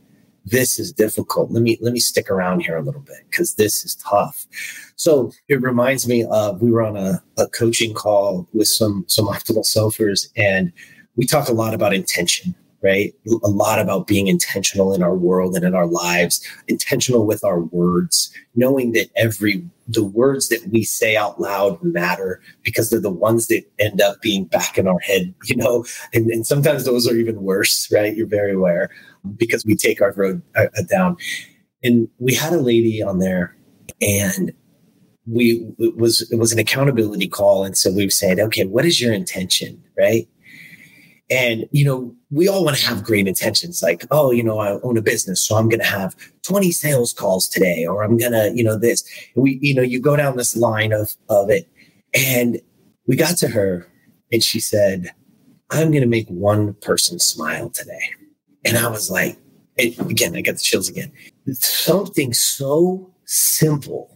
this 0.45 0.78
is 0.78 0.93
difficult. 0.93 1.51
Let 1.51 1.63
me 1.63 1.78
let 1.82 1.91
me 1.91 1.99
stick 1.99 2.30
around 2.30 2.61
here 2.61 2.78
a 2.78 2.82
little 2.82 3.01
bit 3.01 3.26
because 3.30 3.55
this 3.55 3.84
is 3.84 3.95
tough. 3.95 4.45
So 4.95 5.32
it 5.47 5.61
reminds 5.61 6.07
me 6.07 6.24
of 6.26 6.61
we 6.61 6.72
were 6.72 6.84
on 6.84 6.95
a, 6.95 7.22
a 7.38 7.47
coaching 7.47 7.93
call 7.93 8.47
with 8.53 8.68
some 8.68 9.05
some 9.07 9.26
optimal 9.26 9.66
selfers 9.66 10.30
and 10.38 10.72
we 11.16 11.26
talk 11.26 11.49
a 11.49 11.53
lot 11.53 11.74
about 11.74 11.93
intention 11.93 12.53
right? 12.86 13.15
A 13.27 13.47
lot 13.49 13.79
about 13.79 14.05
being 14.05 14.27
intentional 14.27 14.93
in 14.93 15.01
our 15.01 15.15
world 15.15 15.55
and 15.55 15.65
in 15.65 15.73
our 15.73 15.88
lives, 15.88 16.39
intentional 16.67 17.25
with 17.25 17.43
our 17.43 17.61
words, 17.61 18.31
knowing 18.53 18.91
that 18.91 19.09
every 19.15 19.67
the 19.88 20.03
words 20.03 20.49
that 20.49 20.67
we 20.71 20.83
say 20.83 21.15
out 21.15 21.41
loud 21.41 21.81
matter 21.83 22.41
because 22.63 22.89
they're 22.89 22.99
the 22.99 23.09
ones 23.09 23.47
that 23.47 23.63
end 23.79 24.01
up 24.01 24.21
being 24.21 24.45
back 24.45 24.77
in 24.77 24.88
our 24.88 24.99
head, 24.99 25.33
you 25.45 25.55
know, 25.55 25.83
and, 26.13 26.29
and 26.29 26.45
sometimes 26.45 26.86
those 26.86 27.07
are 27.07 27.15
even 27.15 27.41
worse, 27.41 27.89
right? 27.91 28.15
You're 28.15 28.27
very 28.27 28.53
aware 28.53 28.91
because 29.36 29.65
we 29.65 29.75
take 29.75 29.99
our 29.99 30.11
road 30.13 30.43
uh, 30.55 30.67
down. 30.88 31.17
And 31.83 32.07
we 32.19 32.36
had 32.36 32.53
a 32.53 32.61
lady 32.61 33.01
on 33.01 33.17
there 33.17 33.55
and 34.01 34.53
we 35.27 35.67
it 35.79 35.97
was 35.97 36.29
it 36.31 36.38
was 36.38 36.51
an 36.51 36.59
accountability 36.59 37.27
call 37.27 37.63
and 37.63 37.75
so 37.75 37.91
we 37.91 38.07
said 38.09 38.39
okay 38.39 38.63
what 38.63 38.86
is 38.86 39.01
your 39.01 39.11
intention 39.11 39.81
right 39.97 40.27
and, 41.30 41.65
you 41.71 41.84
know, 41.84 42.15
we 42.30 42.47
all 42.47 42.63
want 42.63 42.78
to 42.78 42.86
have 42.86 43.03
great 43.03 43.28
intentions 43.28 43.82
like, 43.82 44.05
oh, 44.11 44.32
you 44.32 44.43
know, 44.43 44.59
I 44.59 44.80
own 44.82 44.97
a 44.97 45.01
business, 45.01 45.41
so 45.41 45.55
I'm 45.55 45.69
going 45.69 45.80
to 45.80 45.86
have 45.86 46.15
20 46.43 46.71
sales 46.71 47.13
calls 47.13 47.49
today, 47.49 47.86
or 47.86 48.03
I'm 48.03 48.17
going 48.17 48.32
to, 48.32 48.51
you 48.53 48.63
know, 48.63 48.78
this. 48.78 49.03
we, 49.36 49.57
you 49.61 49.73
know, 49.73 49.82
you 49.82 49.99
go 49.99 50.15
down 50.15 50.38
this 50.38 50.55
line 50.55 50.93
of, 50.93 51.15
of 51.30 51.49
it. 51.49 51.67
And 52.13 52.61
we 53.07 53.15
got 53.15 53.38
to 53.38 53.47
her 53.47 53.88
and 54.32 54.43
she 54.43 54.59
said, 54.59 55.11
I'm 55.71 55.89
going 55.89 56.01
to 56.01 56.07
make 56.07 56.28
one 56.28 56.76
person 56.76 57.19
smile 57.19 57.69
today. 57.69 58.11
And 58.63 58.78
I 58.78 58.88
was 58.88 59.09
like, 59.09 59.38
again, 59.78 60.36
I 60.36 60.41
got 60.41 60.53
the 60.53 60.61
chills 60.63 60.89
again. 60.89 61.11
Something 61.53 62.34
so 62.34 63.11
simple, 63.26 64.15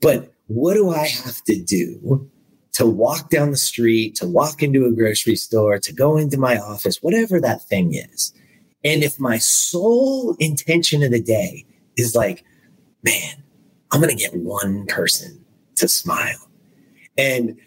but 0.00 0.32
what 0.46 0.74
do 0.74 0.90
I 0.90 1.06
have 1.06 1.42
to 1.44 1.60
do 1.62 2.30
to 2.72 2.86
walk 2.86 3.30
down 3.30 3.50
the 3.50 3.56
street, 3.56 4.14
to 4.16 4.26
walk 4.26 4.62
into 4.62 4.86
a 4.86 4.92
grocery 4.92 5.36
store, 5.36 5.78
to 5.78 5.92
go 5.92 6.16
into 6.16 6.38
my 6.38 6.58
office, 6.58 7.02
whatever 7.02 7.40
that 7.40 7.62
thing 7.62 7.94
is. 7.94 8.32
And 8.84 9.02
if 9.02 9.18
my 9.18 9.38
sole 9.38 10.36
intention 10.38 11.02
of 11.02 11.10
the 11.10 11.20
day 11.20 11.64
is 11.96 12.14
like, 12.14 12.44
man, 13.02 13.42
I'm 13.90 14.00
going 14.00 14.16
to 14.16 14.22
get 14.22 14.34
one 14.34 14.86
person 14.86 15.44
to 15.76 15.88
smile. 15.88 16.48
And 17.16 17.58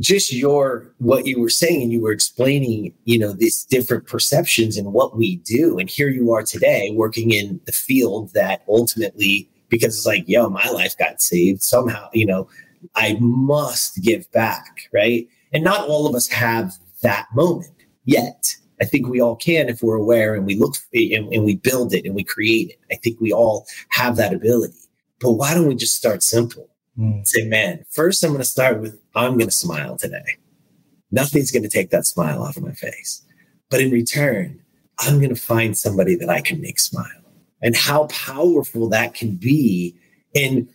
just 0.00 0.32
your 0.32 0.92
what 0.98 1.26
you 1.26 1.40
were 1.40 1.48
saying 1.48 1.82
and 1.82 1.92
you 1.92 2.00
were 2.00 2.12
explaining 2.12 2.92
you 3.04 3.18
know 3.18 3.32
these 3.32 3.64
different 3.64 4.06
perceptions 4.06 4.76
and 4.76 4.92
what 4.92 5.16
we 5.16 5.36
do 5.36 5.78
and 5.78 5.88
here 5.88 6.08
you 6.08 6.32
are 6.32 6.42
today 6.42 6.90
working 6.92 7.30
in 7.30 7.60
the 7.66 7.72
field 7.72 8.32
that 8.34 8.64
ultimately 8.68 9.48
because 9.68 9.96
it's 9.96 10.06
like 10.06 10.24
yo 10.26 10.50
my 10.50 10.68
life 10.70 10.98
got 10.98 11.20
saved 11.20 11.62
somehow 11.62 12.08
you 12.12 12.26
know 12.26 12.48
I 12.94 13.16
must 13.20 14.02
give 14.02 14.30
back, 14.32 14.88
right? 14.92 15.28
And 15.52 15.64
not 15.64 15.88
all 15.88 16.06
of 16.06 16.14
us 16.14 16.28
have 16.28 16.74
that 17.02 17.26
moment. 17.34 17.72
yet. 18.06 18.56
I 18.80 18.84
think 18.84 19.08
we 19.08 19.20
all 19.20 19.36
can 19.36 19.68
if 19.68 19.82
we're 19.82 19.96
aware 19.96 20.34
and 20.34 20.46
we 20.46 20.54
look 20.54 20.76
and, 20.92 21.32
and 21.32 21.44
we 21.44 21.56
build 21.56 21.94
it 21.94 22.04
and 22.04 22.14
we 22.14 22.24
create 22.24 22.70
it. 22.70 22.78
I 22.90 22.96
think 22.96 23.20
we 23.20 23.32
all 23.32 23.66
have 23.88 24.16
that 24.16 24.34
ability. 24.34 24.78
But 25.20 25.32
why 25.32 25.54
don't 25.54 25.66
we 25.66 25.74
just 25.74 25.96
start 25.96 26.22
simple? 26.22 26.68
Mm. 26.98 27.26
Say, 27.26 27.46
man, 27.46 27.84
first 27.90 28.22
I'm 28.22 28.30
going 28.30 28.40
to 28.40 28.44
start 28.44 28.80
with 28.80 28.98
I'm 29.14 29.34
going 29.34 29.48
to 29.48 29.54
smile 29.54 29.96
today. 29.96 30.36
Nothing's 31.10 31.50
going 31.50 31.62
to 31.62 31.68
take 31.68 31.90
that 31.90 32.06
smile 32.06 32.42
off 32.42 32.56
of 32.56 32.64
my 32.64 32.72
face. 32.72 33.22
But 33.70 33.80
in 33.80 33.90
return, 33.90 34.60
I'm 34.98 35.18
going 35.18 35.34
to 35.34 35.40
find 35.40 35.76
somebody 35.76 36.14
that 36.16 36.28
I 36.28 36.40
can 36.40 36.60
make 36.60 36.78
smile. 36.78 37.06
And 37.62 37.74
how 37.74 38.06
powerful 38.06 38.88
that 38.90 39.14
can 39.14 39.36
be. 39.36 39.96
And 40.34 40.68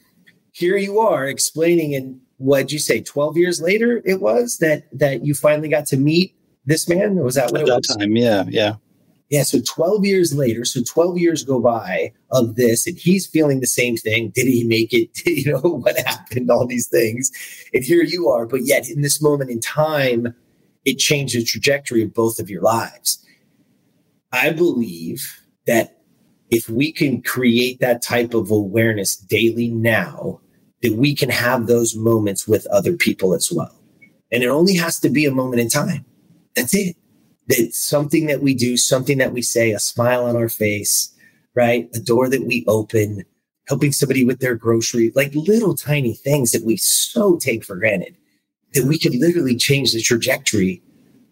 here 0.51 0.77
you 0.77 0.99
are 0.99 1.27
explaining 1.27 1.93
in 1.93 2.19
what'd 2.37 2.71
you 2.71 2.79
say 2.79 3.01
12 3.01 3.37
years 3.37 3.61
later 3.61 4.01
it 4.05 4.21
was 4.21 4.57
that 4.57 4.83
that 4.91 5.25
you 5.25 5.33
finally 5.33 5.69
got 5.69 5.85
to 5.87 5.97
meet 5.97 6.35
this 6.65 6.87
man? 6.87 7.15
Was 7.15 7.35
that 7.35 7.51
what 7.51 7.61
At 7.61 7.67
it 7.67 7.69
that 7.69 7.75
was? 7.87 7.97
time 7.97 8.15
yeah 8.15 8.45
yeah. 8.47 8.75
Yeah 9.29 9.43
so 9.43 9.59
12 9.61 10.05
years 10.05 10.33
later 10.35 10.65
so 10.65 10.81
12 10.83 11.17
years 11.17 11.43
go 11.43 11.59
by 11.59 12.11
of 12.31 12.55
this 12.55 12.85
and 12.87 12.97
he's 12.97 13.25
feeling 13.27 13.59
the 13.61 13.67
same 13.67 13.95
thing. 13.95 14.31
Did 14.35 14.47
he 14.47 14.63
make 14.63 14.93
it? 14.93 15.09
You 15.25 15.53
know 15.53 15.59
what 15.59 15.97
happened 15.99 16.51
all 16.51 16.67
these 16.67 16.87
things? 16.87 17.31
And 17.73 17.83
here 17.83 18.03
you 18.03 18.27
are 18.29 18.45
but 18.45 18.61
yet 18.65 18.89
in 18.89 19.01
this 19.01 19.21
moment 19.21 19.49
in 19.49 19.59
time 19.59 20.33
it 20.83 20.97
changed 20.97 21.35
the 21.35 21.43
trajectory 21.43 22.03
of 22.03 22.13
both 22.13 22.39
of 22.39 22.49
your 22.49 22.61
lives. 22.61 23.23
I 24.31 24.51
believe 24.51 25.39
that 25.67 26.00
if 26.51 26.69
we 26.69 26.91
can 26.91 27.21
create 27.21 27.79
that 27.79 28.01
type 28.01 28.33
of 28.33 28.51
awareness 28.51 29.15
daily 29.15 29.69
now 29.69 30.39
that 30.81 30.93
we 30.93 31.15
can 31.15 31.29
have 31.29 31.67
those 31.67 31.95
moments 31.95 32.47
with 32.47 32.67
other 32.67 32.93
people 32.93 33.33
as 33.33 33.51
well. 33.51 33.75
And 34.31 34.43
it 34.43 34.47
only 34.47 34.75
has 34.75 34.99
to 34.99 35.09
be 35.09 35.25
a 35.25 35.31
moment 35.31 35.61
in 35.61 35.69
time. 35.69 36.05
That's 36.55 36.73
it. 36.75 36.95
It's 37.47 37.77
something 37.77 38.27
that 38.27 38.41
we 38.41 38.53
do, 38.53 38.77
something 38.77 39.17
that 39.17 39.33
we 39.33 39.41
say, 39.41 39.71
a 39.71 39.79
smile 39.79 40.25
on 40.25 40.35
our 40.35 40.49
face, 40.49 41.13
right? 41.55 41.89
A 41.93 41.99
door 41.99 42.29
that 42.29 42.45
we 42.45 42.65
open, 42.67 43.23
helping 43.67 43.91
somebody 43.91 44.25
with 44.25 44.39
their 44.39 44.55
grocery, 44.55 45.11
like 45.15 45.33
little 45.33 45.75
tiny 45.75 46.13
things 46.13 46.51
that 46.51 46.63
we 46.63 46.77
so 46.77 47.37
take 47.37 47.63
for 47.63 47.75
granted 47.75 48.15
that 48.73 48.85
we 48.85 48.97
could 48.97 49.15
literally 49.15 49.55
change 49.55 49.91
the 49.91 50.01
trajectory 50.01 50.81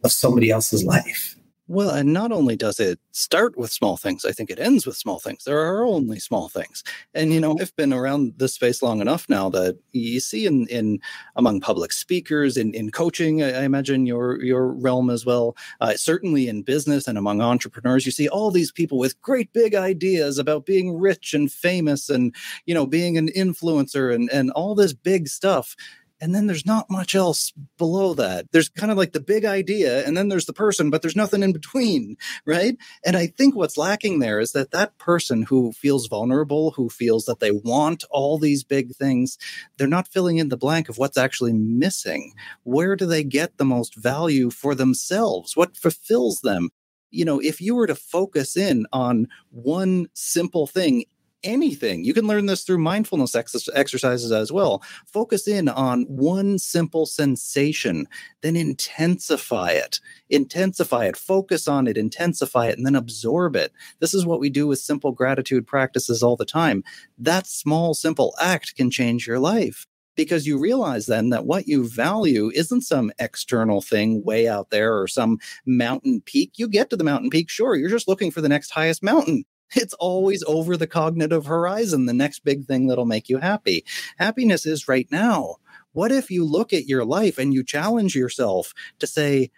of 0.04 0.12
somebody 0.12 0.50
else's 0.50 0.84
life. 0.84 1.36
Well, 1.72 1.92
and 1.92 2.12
not 2.12 2.32
only 2.32 2.56
does 2.56 2.80
it 2.80 3.00
start 3.12 3.56
with 3.56 3.72
small 3.72 3.96
things, 3.96 4.26
I 4.26 4.32
think 4.32 4.50
it 4.50 4.58
ends 4.58 4.88
with 4.88 4.98
small 4.98 5.20
things. 5.20 5.44
There 5.44 5.60
are 5.60 5.86
only 5.86 6.18
small 6.20 6.50
things. 6.50 6.84
And 7.14 7.32
you 7.32 7.40
know, 7.40 7.56
I've 7.62 7.76
been 7.76 7.94
around 7.94 8.34
this 8.38 8.56
space 8.56 8.82
long 8.82 9.02
enough 9.02 9.30
now 9.30 9.52
that 9.52 9.78
you 9.92 10.20
see 10.20 10.48
in 10.48 10.66
in 10.66 11.00
among 11.36 11.62
public 11.62 11.92
speakers, 11.94 12.58
in, 12.58 12.74
in 12.74 12.90
coaching, 12.90 13.44
I 13.44 13.66
imagine 13.66 14.08
your 14.08 14.44
your 14.44 14.74
realm 14.74 15.12
as 15.12 15.28
well, 15.28 15.56
uh, 15.80 15.94
certainly 15.94 16.48
in 16.48 16.64
business 16.64 17.08
and 17.08 17.20
among 17.20 17.40
entrepreneurs, 17.40 18.04
you 18.04 18.12
see 18.12 18.28
all 18.28 18.50
these 18.50 18.72
people 18.72 18.98
with 18.98 19.22
great 19.22 19.54
big 19.54 19.76
ideas 19.76 20.40
about 20.40 20.66
being 20.66 20.98
rich 20.98 21.36
and 21.36 21.52
famous 21.52 22.10
and 22.10 22.34
you 22.66 22.74
know 22.74 22.88
being 22.88 23.16
an 23.16 23.30
influencer 23.38 24.12
and 24.12 24.28
and 24.32 24.50
all 24.52 24.74
this 24.74 24.94
big 24.94 25.28
stuff 25.28 25.76
and 26.22 26.36
then 26.36 26.48
there's 26.48 26.66
not 26.66 26.90
much 26.90 27.16
else 27.16 27.54
below 27.78 28.14
that. 28.16 28.46
There's 28.52 28.70
kind 28.70 28.92
of 28.92 28.98
like 28.98 29.14
the 29.14 29.20
big 29.20 29.46
idea 29.46 30.06
and 30.06 30.16
then 30.16 30.30
there's 30.30 30.46
the 30.46 30.54
person 30.54 30.90
but 30.90 31.02
there's 31.02 31.16
nothing 31.16 31.44
in 31.44 31.54
between 31.54 32.18
right? 32.46 32.78
And 33.04 33.16
i 33.16 33.28
think 33.28 33.56
what's 33.56 33.78
lacking 33.78 34.20
there 34.20 34.40
is 34.40 34.52
that 34.54 34.72
that 34.72 34.98
person 34.98 35.44
who 35.44 35.72
feels 35.72 36.08
vulnerable 36.08 36.72
who 36.72 36.90
feels 36.90 37.26
that 37.26 37.40
they 37.40 37.52
want 37.52 38.04
all 38.10 38.38
these 38.38 38.64
big 38.64 38.96
things 38.96 39.38
they're 39.78 39.88
not 39.88 40.08
filling 40.08 40.38
in 40.38 40.50
the 40.50 40.58
blank 40.58 40.90
of 40.90 40.98
what's 40.98 41.18
actually 41.18 41.54
missing. 41.54 42.34
Where 42.64 42.96
do 42.96 43.06
they 43.06 43.24
get 43.24 43.58
the 43.58 43.66
most 43.66 43.96
value 43.96 44.50
for 44.50 44.76
themselves? 44.76 45.56
What 45.56 45.78
fulfills 45.78 46.42
them? 46.42 46.70
You 47.12 47.26
know, 47.26 47.40
if 47.40 47.60
you 47.60 47.76
were 47.76 47.88
to 47.88 47.96
focus 47.96 48.56
in 48.56 48.86
on 48.94 49.28
one 49.50 50.08
simple 50.14 50.68
thing 50.68 51.06
anything. 51.44 52.04
You 52.04 52.14
can 52.14 52.28
learn 52.28 52.46
this 52.46 52.64
through 52.64 52.80
mindfulness 52.80 53.36
ex- 53.36 53.70
exercises 53.74 54.32
as 54.32 54.52
well. 54.52 54.84
Focus 55.06 55.48
in 55.48 55.70
on 55.70 56.04
one 56.04 56.60
simple 56.60 57.06
sensation, 57.06 58.08
then 58.42 58.56
intensify 58.56 59.72
it. 59.72 60.00
Intensify 60.30 61.06
it, 61.06 61.18
focus 61.18 61.68
on 61.68 61.88
it, 61.88 61.98
intensify 61.98 62.68
it, 62.68 62.78
and 62.78 62.86
then 62.86 62.96
absorb 62.96 63.56
it. 63.56 63.72
This 64.00 64.14
is 64.14 64.26
what 64.26 64.40
we 64.40 64.50
do 64.50 64.68
with 64.68 64.80
simple 64.80 65.12
gratitude 65.12 65.66
practices 65.68 66.24
all 66.24 66.36
the 66.36 66.46
time. 66.46 66.84
That 67.18 67.48
small, 67.48 67.94
simple 67.94 68.36
act 68.40 68.76
can 68.76 68.92
change 68.92 69.28
your 69.28 69.40
life 69.40 69.86
because 70.16 70.46
you 70.46 70.60
realize 70.60 71.06
then 71.06 71.30
that 71.30 71.46
what 71.46 71.66
you 71.68 71.88
value 71.88 72.52
isn't 72.54 72.82
some 72.82 73.10
external 73.20 73.82
thing 73.82 74.22
way 74.26 74.50
out 74.50 74.70
there 74.70 75.00
or 75.00 75.08
some 75.08 75.40
mountain 75.66 76.22
peak. 76.26 76.52
You 76.58 76.68
get 76.68 76.90
to 76.90 76.98
the 76.98 77.06
mountain 77.06 77.30
peak, 77.30 77.50
sure, 77.50 77.76
you're 77.76 77.90
just 77.90 78.08
looking 78.10 78.30
for 78.30 78.42
the 78.42 78.50
next 78.50 78.72
highest 78.72 79.02
mountain. 79.02 79.46
It's 79.76 79.94
always 79.96 80.44
over 80.44 80.78
the 80.78 80.88
cognitive 80.88 81.46
horizon, 81.46 82.06
the 82.06 82.14
next 82.14 82.44
big 82.44 82.66
thing 82.66 82.88
that'll 82.88 83.06
make 83.06 83.30
you 83.30 83.38
happy. 83.38 83.86
Happiness 84.18 84.66
is 84.66 84.88
right 84.88 85.08
now. 85.12 85.58
What 85.94 86.12
if 86.12 86.30
you 86.32 86.46
look 86.46 86.74
at 86.74 86.88
your 86.88 87.06
life 87.06 87.38
and 87.38 87.54
you 87.54 87.64
challenge 87.64 88.16
yourself 88.16 88.74
to 89.00 89.08
say, 89.08 89.52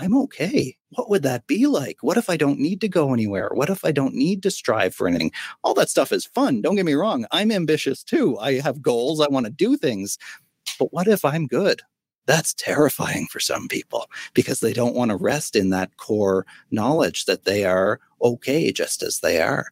I'm 0.00 0.16
okay. 0.16 0.76
What 0.90 1.10
would 1.10 1.24
that 1.24 1.46
be 1.48 1.66
like? 1.66 1.98
What 2.02 2.16
if 2.16 2.30
I 2.30 2.36
don't 2.36 2.60
need 2.60 2.80
to 2.82 2.88
go 2.88 3.12
anywhere? 3.12 3.50
What 3.52 3.68
if 3.68 3.84
I 3.84 3.90
don't 3.90 4.14
need 4.14 4.44
to 4.44 4.50
strive 4.50 4.94
for 4.94 5.08
anything? 5.08 5.32
All 5.64 5.74
that 5.74 5.90
stuff 5.90 6.12
is 6.12 6.24
fun. 6.24 6.62
Don't 6.62 6.76
get 6.76 6.86
me 6.86 6.94
wrong. 6.94 7.26
I'm 7.32 7.50
ambitious 7.50 8.04
too. 8.04 8.38
I 8.38 8.60
have 8.60 8.80
goals. 8.80 9.20
I 9.20 9.26
want 9.28 9.46
to 9.46 9.52
do 9.52 9.76
things. 9.76 10.16
But 10.78 10.92
what 10.92 11.08
if 11.08 11.24
I'm 11.24 11.48
good? 11.48 11.82
That's 12.26 12.54
terrifying 12.54 13.26
for 13.26 13.40
some 13.40 13.66
people 13.66 14.08
because 14.34 14.60
they 14.60 14.72
don't 14.72 14.94
want 14.94 15.10
to 15.10 15.16
rest 15.16 15.56
in 15.56 15.70
that 15.70 15.96
core 15.96 16.46
knowledge 16.70 17.24
that 17.24 17.44
they 17.44 17.64
are 17.64 18.00
okay 18.22 18.72
just 18.72 19.02
as 19.02 19.20
they 19.20 19.40
are. 19.40 19.66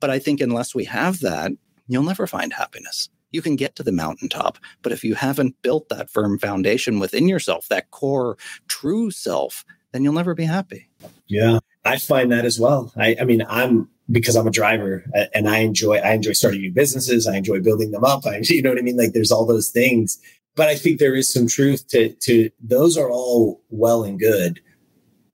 But 0.00 0.10
I 0.10 0.18
think 0.18 0.40
unless 0.40 0.74
we 0.74 0.84
have 0.84 1.20
that, 1.20 1.52
you'll 1.88 2.02
never 2.02 2.26
find 2.26 2.52
happiness. 2.52 3.08
You 3.32 3.42
can 3.42 3.56
get 3.56 3.76
to 3.76 3.82
the 3.82 3.92
mountaintop, 3.92 4.58
but 4.82 4.92
if 4.92 5.04
you 5.04 5.14
haven't 5.14 5.60
built 5.62 5.88
that 5.88 6.10
firm 6.10 6.38
foundation 6.38 6.98
within 6.98 7.28
yourself, 7.28 7.68
that 7.68 7.90
core 7.92 8.36
true 8.66 9.10
self, 9.10 9.64
then 9.92 10.02
you'll 10.02 10.12
never 10.12 10.34
be 10.34 10.44
happy. 10.44 10.88
Yeah, 11.28 11.60
I 11.84 11.98
find 11.98 12.32
that 12.32 12.44
as 12.44 12.58
well. 12.58 12.92
I, 12.96 13.16
I 13.20 13.24
mean, 13.24 13.44
I'm 13.48 13.88
because 14.10 14.34
I'm 14.34 14.48
a 14.48 14.50
driver 14.50 15.04
uh, 15.14 15.26
and 15.32 15.48
I 15.48 15.58
enjoy 15.58 15.98
I 15.98 16.12
enjoy 16.14 16.32
starting 16.32 16.62
new 16.62 16.72
businesses. 16.72 17.28
I 17.28 17.36
enjoy 17.36 17.60
building 17.60 17.92
them 17.92 18.04
up. 18.04 18.26
I, 18.26 18.38
you 18.42 18.62
know 18.62 18.70
what 18.70 18.78
I 18.78 18.82
mean? 18.82 18.96
Like 18.96 19.12
there's 19.12 19.30
all 19.30 19.46
those 19.46 19.68
things 19.70 20.18
but 20.60 20.68
I 20.68 20.76
think 20.76 20.98
there 20.98 21.14
is 21.14 21.32
some 21.32 21.46
truth 21.46 21.88
to 21.88 22.10
to 22.10 22.50
those 22.60 22.96
are 22.96 23.10
all 23.10 23.62
well 23.70 24.04
and 24.04 24.18
good. 24.18 24.60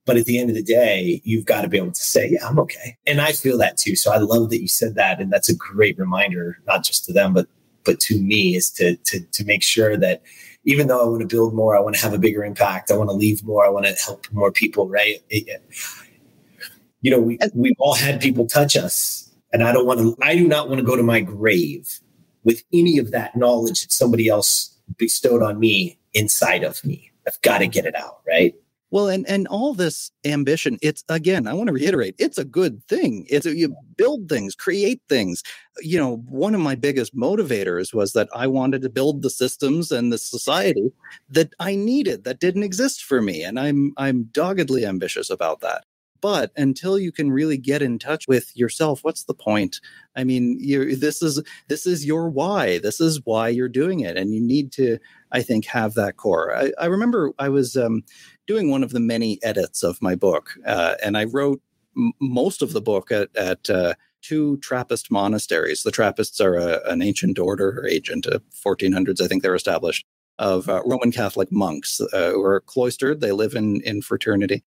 But 0.07 0.16
at 0.16 0.24
the 0.24 0.38
end 0.38 0.48
of 0.48 0.57
the 0.57 0.62
day, 0.62 1.20
you've 1.24 1.44
got 1.44 1.62
to 1.62 1.68
be 1.68 1.76
able 1.76 1.90
to 1.90 2.02
say, 2.02 2.30
yeah, 2.30 2.46
I'm 2.48 2.59
okay. 2.61 2.96
And 3.07 3.20
I 3.20 3.32
feel 3.32 3.59
that 3.59 3.76
too. 3.76 3.96
So 3.96 4.12
I 4.12 4.18
love 4.18 4.50
that 4.50 4.62
you 4.62 4.68
said 4.68 4.94
that. 4.94 5.20
And 5.20 5.32
that's 5.32 5.48
a 5.48 5.54
great 5.54 5.98
reminder, 5.98 6.59
not 6.66 6.84
just 6.84 7.04
to 7.07 7.12
them, 7.12 7.34
but 7.34 7.48
but 7.84 8.00
to 8.00 8.20
me 8.20 8.57
is 8.57 8.70
to 8.72 8.96
to 8.96 9.20
to 9.20 9.44
make 9.44 9.62
sure 9.62 9.96
that 9.96 10.22
even 10.64 10.88
though 10.88 11.00
I 11.00 11.09
want 11.09 11.20
to 11.20 11.26
build 11.26 11.54
more, 11.54 11.76
I 11.76 11.80
want 11.80 11.94
to 11.96 12.02
have 12.02 12.12
a 12.12 12.18
bigger 12.18 12.44
impact, 12.44 12.90
I 12.90 12.96
want 12.96 13.11
to 13.11 13.14
leave 13.14 13.44
more, 13.44 13.64
I 13.64 13.68
want 13.68 13.86
to 13.86 13.94
help 14.04 14.26
more 14.32 14.50
people, 14.50 14.88
right? 14.88 15.22
It, 15.30 15.62
you 17.00 17.11
know, 17.11 17.20
we 17.20 17.38
we've 17.54 17.76
all 17.78 17.94
had 17.94 18.20
people 18.20 18.46
touch 18.46 18.76
us. 18.76 19.22
And 19.52 19.62
I 19.62 19.72
don't 19.72 19.86
want 19.86 20.00
to 20.00 20.16
I 20.22 20.34
do 20.34 20.46
not 20.46 20.68
want 20.68 20.80
to 20.80 20.84
go 20.84 20.96
to 20.96 21.02
my 21.02 21.20
grave 21.20 22.00
with 22.44 22.62
any 22.72 22.98
of 22.98 23.11
that 23.12 23.36
knowledge 23.36 23.82
that 23.82 23.92
somebody 23.92 24.28
else 24.28 24.76
bestowed 24.98 25.42
on 25.42 25.59
me 25.59 25.98
inside 26.14 26.62
of 26.62 26.84
me. 26.84 27.11
I've 27.26 27.40
got 27.42 27.59
to 27.59 27.66
get 27.66 27.86
it 27.86 27.94
out, 27.96 28.20
right? 28.26 28.54
Well, 28.93 29.09
and 29.09 29.28
and 29.28 29.49
all 29.49 29.74
this 29.74 30.12
ambition, 30.24 30.78
it's 30.80 31.03
again, 31.09 31.49
I 31.49 31.55
want 31.55 31.66
to 31.68 31.72
reiterate, 31.72 32.14
it's 32.18 32.39
a 32.39 32.45
good 32.45 32.82
thing. 32.89 33.26
It's 33.28 33.45
you 33.47 33.74
build 33.97 34.28
things, 34.28 34.55
create 34.55 35.03
things. 35.09 35.43
You 35.80 35.99
know, 35.99 36.16
one 36.28 36.55
of 36.55 36.61
my 36.61 36.76
biggest 36.76 37.14
motivators 37.16 37.93
was 37.93 38.12
that 38.12 38.28
I 38.34 38.47
wanted 38.47 38.82
to 38.82 38.89
build 38.91 39.22
the 39.22 39.30
systems 39.30 39.91
and 39.91 40.12
the 40.12 40.18
society 40.18 40.93
that 41.30 41.53
I 41.59 41.74
needed 41.74 42.24
that 42.24 42.39
didn't 42.41 42.62
exist 42.62 43.03
for 43.05 43.20
me, 43.20 43.43
and 43.43 43.59
I'm 43.59 43.93
I'm 43.97 44.24
doggedly 44.32 44.87
ambitious 44.87 45.30
about 45.30 45.61
that. 45.62 45.84
But 46.22 46.51
until 46.57 46.99
you 46.99 47.12
can 47.12 47.30
really 47.30 47.59
get 47.59 47.82
in 47.82 47.99
touch 47.99 48.26
with 48.26 48.51
yourself, 48.57 49.01
what's 49.03 49.24
the 49.24 49.34
point? 49.34 49.80
I 50.16 50.24
mean, 50.24 50.59
you 50.61 50.97
this 50.97 51.22
is 51.22 51.43
this 51.68 51.87
is 51.87 52.07
your 52.07 52.30
why. 52.30 52.78
This 52.78 53.01
is 53.01 53.20
why 53.24 53.49
you're 53.49 53.68
doing 53.68 54.01
it, 54.01 54.16
and 54.16 54.32
you 54.32 54.41
need 54.41 54.72
to, 54.72 54.99
I 55.32 55.42
think, 55.42 55.66
have 55.66 55.94
that 55.94 56.16
core. 56.16 56.56
I, 56.56 56.72
I 56.78 56.86
remember 56.86 57.32
I 57.38 57.48
was 57.48 57.76
um, 57.76 58.04
doing 58.46 58.70
one 58.70 58.82
of 58.82 58.90
the 58.92 59.00
many 59.00 59.38
edits 59.42 59.82
of 59.82 60.00
my 60.00 60.14
book, 60.14 60.50
uh, 60.66 60.94
and 61.02 61.16
I 61.16 61.24
wrote 61.24 61.60
m- 61.96 62.12
most 62.20 62.62
of 62.62 62.72
the 62.72 62.80
book 62.80 63.10
at, 63.10 63.34
at 63.36 63.68
uh, 63.70 63.94
two 64.22 64.56
Trappist 64.58 65.10
monasteries. 65.10 65.82
The 65.82 65.90
Trappists 65.90 66.40
are 66.40 66.56
a, 66.56 66.80
an 66.86 67.02
ancient 67.02 67.38
order 67.38 67.80
or 67.80 67.86
agent 67.86 68.26
of 68.26 68.42
1400s, 68.64 69.20
I 69.20 69.28
think 69.28 69.42
they're 69.42 69.54
established, 69.54 70.04
of 70.38 70.68
uh, 70.68 70.82
Roman 70.84 71.12
Catholic 71.12 71.50
monks 71.52 72.00
uh, 72.00 72.30
who 72.30 72.42
are 72.42 72.60
cloistered. 72.60 73.20
They 73.20 73.32
live 73.32 73.54
in 73.54 73.80
in 73.82 74.02
fraternity, 74.02 74.64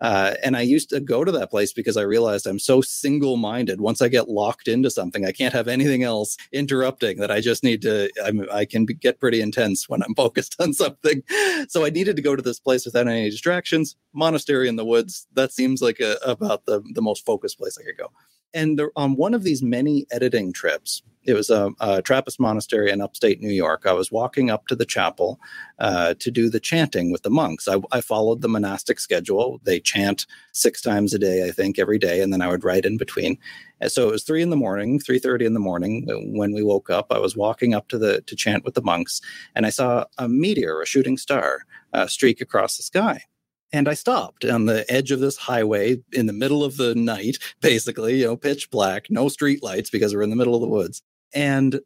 Uh, 0.00 0.34
and 0.42 0.56
I 0.56 0.62
used 0.62 0.90
to 0.90 1.00
go 1.00 1.24
to 1.24 1.32
that 1.32 1.50
place 1.50 1.72
because 1.72 1.96
I 1.96 2.02
realized 2.02 2.46
I'm 2.46 2.58
so 2.58 2.80
single 2.80 3.36
minded. 3.36 3.80
Once 3.80 4.00
I 4.00 4.08
get 4.08 4.28
locked 4.28 4.66
into 4.66 4.90
something, 4.90 5.26
I 5.26 5.32
can't 5.32 5.52
have 5.52 5.68
anything 5.68 6.02
else 6.02 6.36
interrupting 6.52 7.18
that 7.18 7.30
I 7.30 7.40
just 7.40 7.62
need 7.62 7.82
to, 7.82 8.10
I'm, 8.24 8.46
i 8.50 8.64
can 8.64 8.86
be, 8.86 8.94
get 8.94 9.20
pretty 9.20 9.40
intense 9.40 9.88
when 9.88 10.02
I'm 10.02 10.14
focused 10.16 10.56
on 10.58 10.72
something. 10.72 11.22
So 11.68 11.84
I 11.84 11.90
needed 11.90 12.16
to 12.16 12.22
go 12.22 12.34
to 12.34 12.42
this 12.42 12.60
place 12.60 12.84
without 12.84 13.08
any 13.08 13.28
distractions. 13.30 13.96
Monastery 14.14 14.68
in 14.68 14.76
the 14.76 14.84
woods, 14.84 15.26
that 15.34 15.52
seems 15.52 15.82
like 15.82 16.00
a, 16.00 16.16
about 16.24 16.64
the, 16.66 16.82
the 16.94 17.02
most 17.02 17.26
focused 17.26 17.58
place 17.58 17.76
I 17.78 17.84
could 17.84 17.98
go. 17.98 18.10
And 18.52 18.78
there, 18.78 18.90
on 18.96 19.16
one 19.16 19.34
of 19.34 19.44
these 19.44 19.62
many 19.62 20.06
editing 20.10 20.52
trips, 20.52 21.02
it 21.24 21.34
was 21.34 21.50
a, 21.50 21.70
a, 21.80 22.00
Trappist 22.02 22.40
monastery 22.40 22.90
in 22.90 23.00
upstate 23.00 23.40
New 23.40 23.52
York. 23.52 23.84
I 23.86 23.92
was 23.92 24.10
walking 24.10 24.50
up 24.50 24.66
to 24.68 24.74
the 24.74 24.86
chapel 24.86 25.38
uh, 25.78 26.14
to 26.18 26.30
do 26.30 26.48
the 26.48 26.60
chanting 26.60 27.12
with 27.12 27.22
the 27.22 27.30
monks. 27.30 27.68
I, 27.68 27.80
I, 27.92 28.00
followed 28.00 28.40
the 28.40 28.48
monastic 28.48 28.98
schedule. 28.98 29.60
They 29.64 29.80
chant 29.80 30.26
six 30.52 30.80
times 30.80 31.12
a 31.12 31.18
day, 31.18 31.46
I 31.46 31.50
think, 31.50 31.78
every 31.78 31.98
day, 31.98 32.22
and 32.22 32.32
then 32.32 32.40
I 32.40 32.48
would 32.48 32.64
write 32.64 32.86
in 32.86 32.96
between. 32.96 33.38
And 33.80 33.92
so 33.92 34.08
it 34.08 34.12
was 34.12 34.24
three 34.24 34.42
in 34.42 34.50
the 34.50 34.56
morning, 34.56 34.98
three 34.98 35.18
thirty 35.18 35.44
in 35.44 35.54
the 35.54 35.60
morning 35.60 36.06
when 36.36 36.52
we 36.52 36.62
woke 36.62 36.90
up. 36.90 37.06
I 37.10 37.18
was 37.18 37.36
walking 37.36 37.74
up 37.74 37.88
to 37.88 37.98
the 37.98 38.22
to 38.22 38.36
chant 38.36 38.64
with 38.64 38.74
the 38.74 38.82
monks, 38.82 39.20
and 39.54 39.66
I 39.66 39.70
saw 39.70 40.04
a 40.18 40.28
meteor, 40.28 40.80
a 40.80 40.86
shooting 40.86 41.16
star, 41.16 41.60
uh, 41.92 42.06
streak 42.06 42.40
across 42.40 42.76
the 42.76 42.82
sky. 42.82 43.24
And 43.72 43.88
I 43.88 43.94
stopped 43.94 44.44
on 44.44 44.66
the 44.66 44.90
edge 44.92 45.12
of 45.12 45.20
this 45.20 45.36
highway 45.36 46.02
in 46.12 46.26
the 46.26 46.32
middle 46.32 46.64
of 46.64 46.76
the 46.76 46.94
night, 46.94 47.38
basically, 47.60 48.18
you 48.18 48.26
know, 48.26 48.36
pitch 48.36 48.70
black, 48.70 49.06
no 49.10 49.28
street 49.28 49.62
lights 49.62 49.90
because 49.90 50.14
we're 50.14 50.22
in 50.22 50.30
the 50.30 50.36
middle 50.36 50.54
of 50.54 50.60
the 50.60 50.68
woods. 50.68 51.02
And 51.34 51.80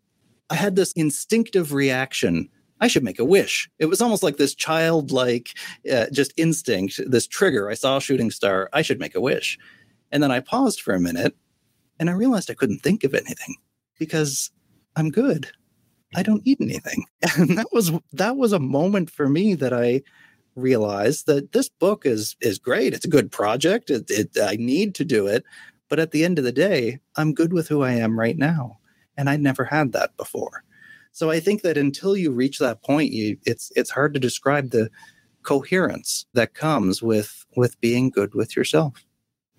I 0.50 0.54
had 0.54 0.76
this 0.76 0.92
instinctive 0.92 1.72
reaction 1.72 2.48
I 2.80 2.88
should 2.88 3.04
make 3.04 3.18
a 3.18 3.24
wish. 3.24 3.70
It 3.78 3.86
was 3.86 4.02
almost 4.02 4.22
like 4.22 4.36
this 4.36 4.54
childlike, 4.54 5.50
uh, 5.90 6.06
just 6.12 6.34
instinct, 6.36 7.00
this 7.06 7.26
trigger. 7.26 7.70
I 7.70 7.74
saw 7.74 7.96
a 7.96 8.00
shooting 8.00 8.30
star. 8.30 8.68
I 8.72 8.82
should 8.82 8.98
make 8.98 9.14
a 9.14 9.20
wish. 9.20 9.58
And 10.12 10.22
then 10.22 10.30
I 10.30 10.40
paused 10.40 10.80
for 10.80 10.92
a 10.92 11.00
minute 11.00 11.34
and 11.98 12.10
I 12.10 12.14
realized 12.14 12.50
I 12.50 12.54
couldn't 12.54 12.80
think 12.80 13.04
of 13.04 13.14
anything 13.14 13.56
because 13.98 14.50
I'm 14.96 15.10
good. 15.10 15.48
I 16.14 16.22
don't 16.22 16.44
need 16.44 16.60
anything. 16.60 17.06
And 17.38 17.56
that 17.58 17.68
was 17.72 17.90
that 18.12 18.36
was 18.36 18.52
a 18.52 18.58
moment 18.58 19.10
for 19.10 19.28
me 19.28 19.54
that 19.54 19.72
I 19.72 20.02
realized 20.54 21.26
that 21.26 21.52
this 21.52 21.68
book 21.68 22.04
is 22.04 22.36
is 22.40 22.58
great. 22.58 22.92
It's 22.92 23.06
a 23.06 23.16
good 23.16 23.32
project. 23.32 23.90
It, 23.90 24.10
it, 24.10 24.36
I 24.40 24.56
need 24.56 24.94
to 24.96 25.04
do 25.04 25.26
it, 25.26 25.42
but 25.88 25.98
at 25.98 26.10
the 26.10 26.24
end 26.24 26.38
of 26.38 26.44
the 26.44 26.52
day, 26.52 27.00
I'm 27.16 27.34
good 27.34 27.52
with 27.52 27.68
who 27.68 27.82
I 27.82 27.92
am 27.92 28.18
right 28.18 28.36
now, 28.36 28.78
and 29.16 29.28
I'd 29.28 29.40
never 29.40 29.64
had 29.64 29.92
that 29.92 30.16
before. 30.16 30.64
So 31.12 31.30
I 31.30 31.40
think 31.40 31.62
that 31.62 31.78
until 31.78 32.16
you 32.16 32.32
reach 32.32 32.58
that 32.58 32.82
point, 32.82 33.12
you 33.12 33.36
it's 33.46 33.70
it's 33.76 33.90
hard 33.90 34.14
to 34.14 34.20
describe 34.20 34.70
the 34.70 34.90
coherence 35.42 36.26
that 36.34 36.54
comes 36.54 37.02
with 37.02 37.44
with 37.56 37.80
being 37.80 38.10
good 38.10 38.34
with 38.34 38.56
yourself. 38.56 39.04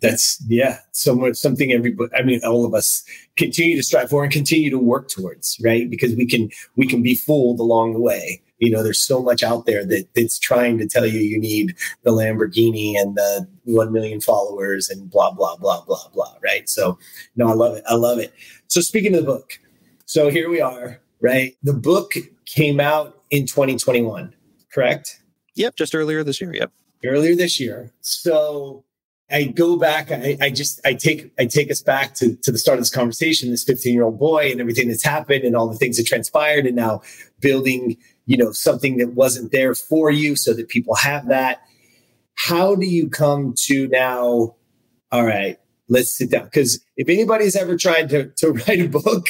That's 0.01 0.43
yeah, 0.47 0.80
so 0.91 1.32
something 1.32 1.72
everybody. 1.72 2.14
I 2.14 2.24
mean, 2.24 2.41
all 2.43 2.66
of 2.66 2.74
us 2.74 3.03
continue 3.38 3.78
to 3.78 3.84
strive 3.84 4.10
for 4.10 4.24
and 4.24 4.32
continue 4.32 4.70
to 4.70 4.78
work 4.78 5.08
towards, 5.08 5.58
right? 5.64 5.89
Because 5.89 6.16
we 6.16 6.28
can 6.28 6.49
we 6.76 6.88
can 6.88 7.01
be 7.01 7.16
fooled 7.16 7.60
along 7.60 7.93
the 7.93 8.01
way 8.01 8.41
you 8.66 8.72
know 8.72 8.82
there's 8.82 8.99
so 8.99 9.22
much 9.22 9.43
out 9.43 9.68
there 9.68 9.86
that 9.86 10.07
that's 10.16 10.39
trying 10.39 10.78
to 10.80 10.88
tell 10.88 11.05
you 11.05 11.20
you 11.20 11.39
need 11.39 11.76
the 12.03 12.11
lamborghini 12.11 12.99
and 12.99 13.16
the 13.16 13.47
1 13.66 13.93
million 13.93 14.20
followers 14.20 14.89
and 14.89 15.09
blah 15.09 15.32
blah 15.32 15.55
blah 15.57 15.84
blah 15.86 16.07
blah 16.13 16.34
right? 16.43 16.68
So 16.68 16.97
no 17.36 17.47
i 17.47 17.53
love 17.53 17.78
it. 17.78 17.84
I 17.88 17.93
love 17.93 18.18
it. 18.18 18.34
So 18.68 18.82
speaking 18.82 19.13
of 19.13 19.22
the 19.22 19.32
book 19.32 19.59
so 20.05 20.30
here 20.30 20.49
we 20.49 20.61
are 20.61 20.99
right? 21.22 21.55
The 21.63 21.74
book 21.74 22.13
came 22.45 22.80
out 22.80 23.22
in 23.30 23.45
2021 23.45 24.34
correct? 24.74 25.22
Yep 25.53 25.76
just 25.76 25.93
earlier 25.93 26.24
this 26.24 26.41
year 26.41 26.53
yep. 26.53 26.72
Earlier 27.03 27.36
this 27.36 27.59
year. 27.59 27.93
So 28.01 28.84
I 29.32 29.45
go 29.45 29.76
back. 29.76 30.11
I, 30.11 30.38
I, 30.39 30.49
just 30.51 30.80
I 30.86 30.93
take 30.93 31.32
I 31.39 31.45
take 31.45 31.72
us 31.72 31.82
back 31.82 32.13
to 32.16 32.36
to 32.36 32.51
the 32.51 32.57
start 32.57 32.78
of 32.78 32.82
this 32.82 32.91
conversation. 32.91 33.49
This 33.49 33.63
15 33.63 33.93
year 33.93 34.03
old 34.03 34.20
boy 34.20 34.51
and 34.51 34.61
everything 34.61 34.88
that's 34.88 35.03
happened 35.03 35.43
and 35.43 35.55
all 35.55 35.68
the 35.68 35.78
things 35.78 35.97
that 35.97 36.05
transpired, 36.05 36.66
and 36.68 36.76
now 36.76 37.01
building 37.39 37.97
you 38.26 38.38
know 38.38 38.52
something 38.52 38.98
that 38.98 39.14
wasn't 39.14 39.52
there 39.52 39.76
for 39.76 40.12
you 40.12 40.36
so 40.36 40.54
that 40.54 40.68
people 40.68 40.96
have 40.96 41.28
that. 41.28 41.62
How 42.36 42.76
do 42.76 42.86
you 42.86 43.10
come 43.10 43.54
to 43.66 43.88
now 43.88 44.56
all 45.12 45.26
right 45.26 45.60
let's 45.88 46.18
sit 46.18 46.32
down 46.32 46.46
because 46.46 46.84
if 46.98 47.08
anybody's 47.08 47.56
ever 47.56 47.78
tried 47.78 48.10
to, 48.10 48.26
to 48.32 48.52
write 48.68 48.82
a 48.82 48.88
book 48.88 49.28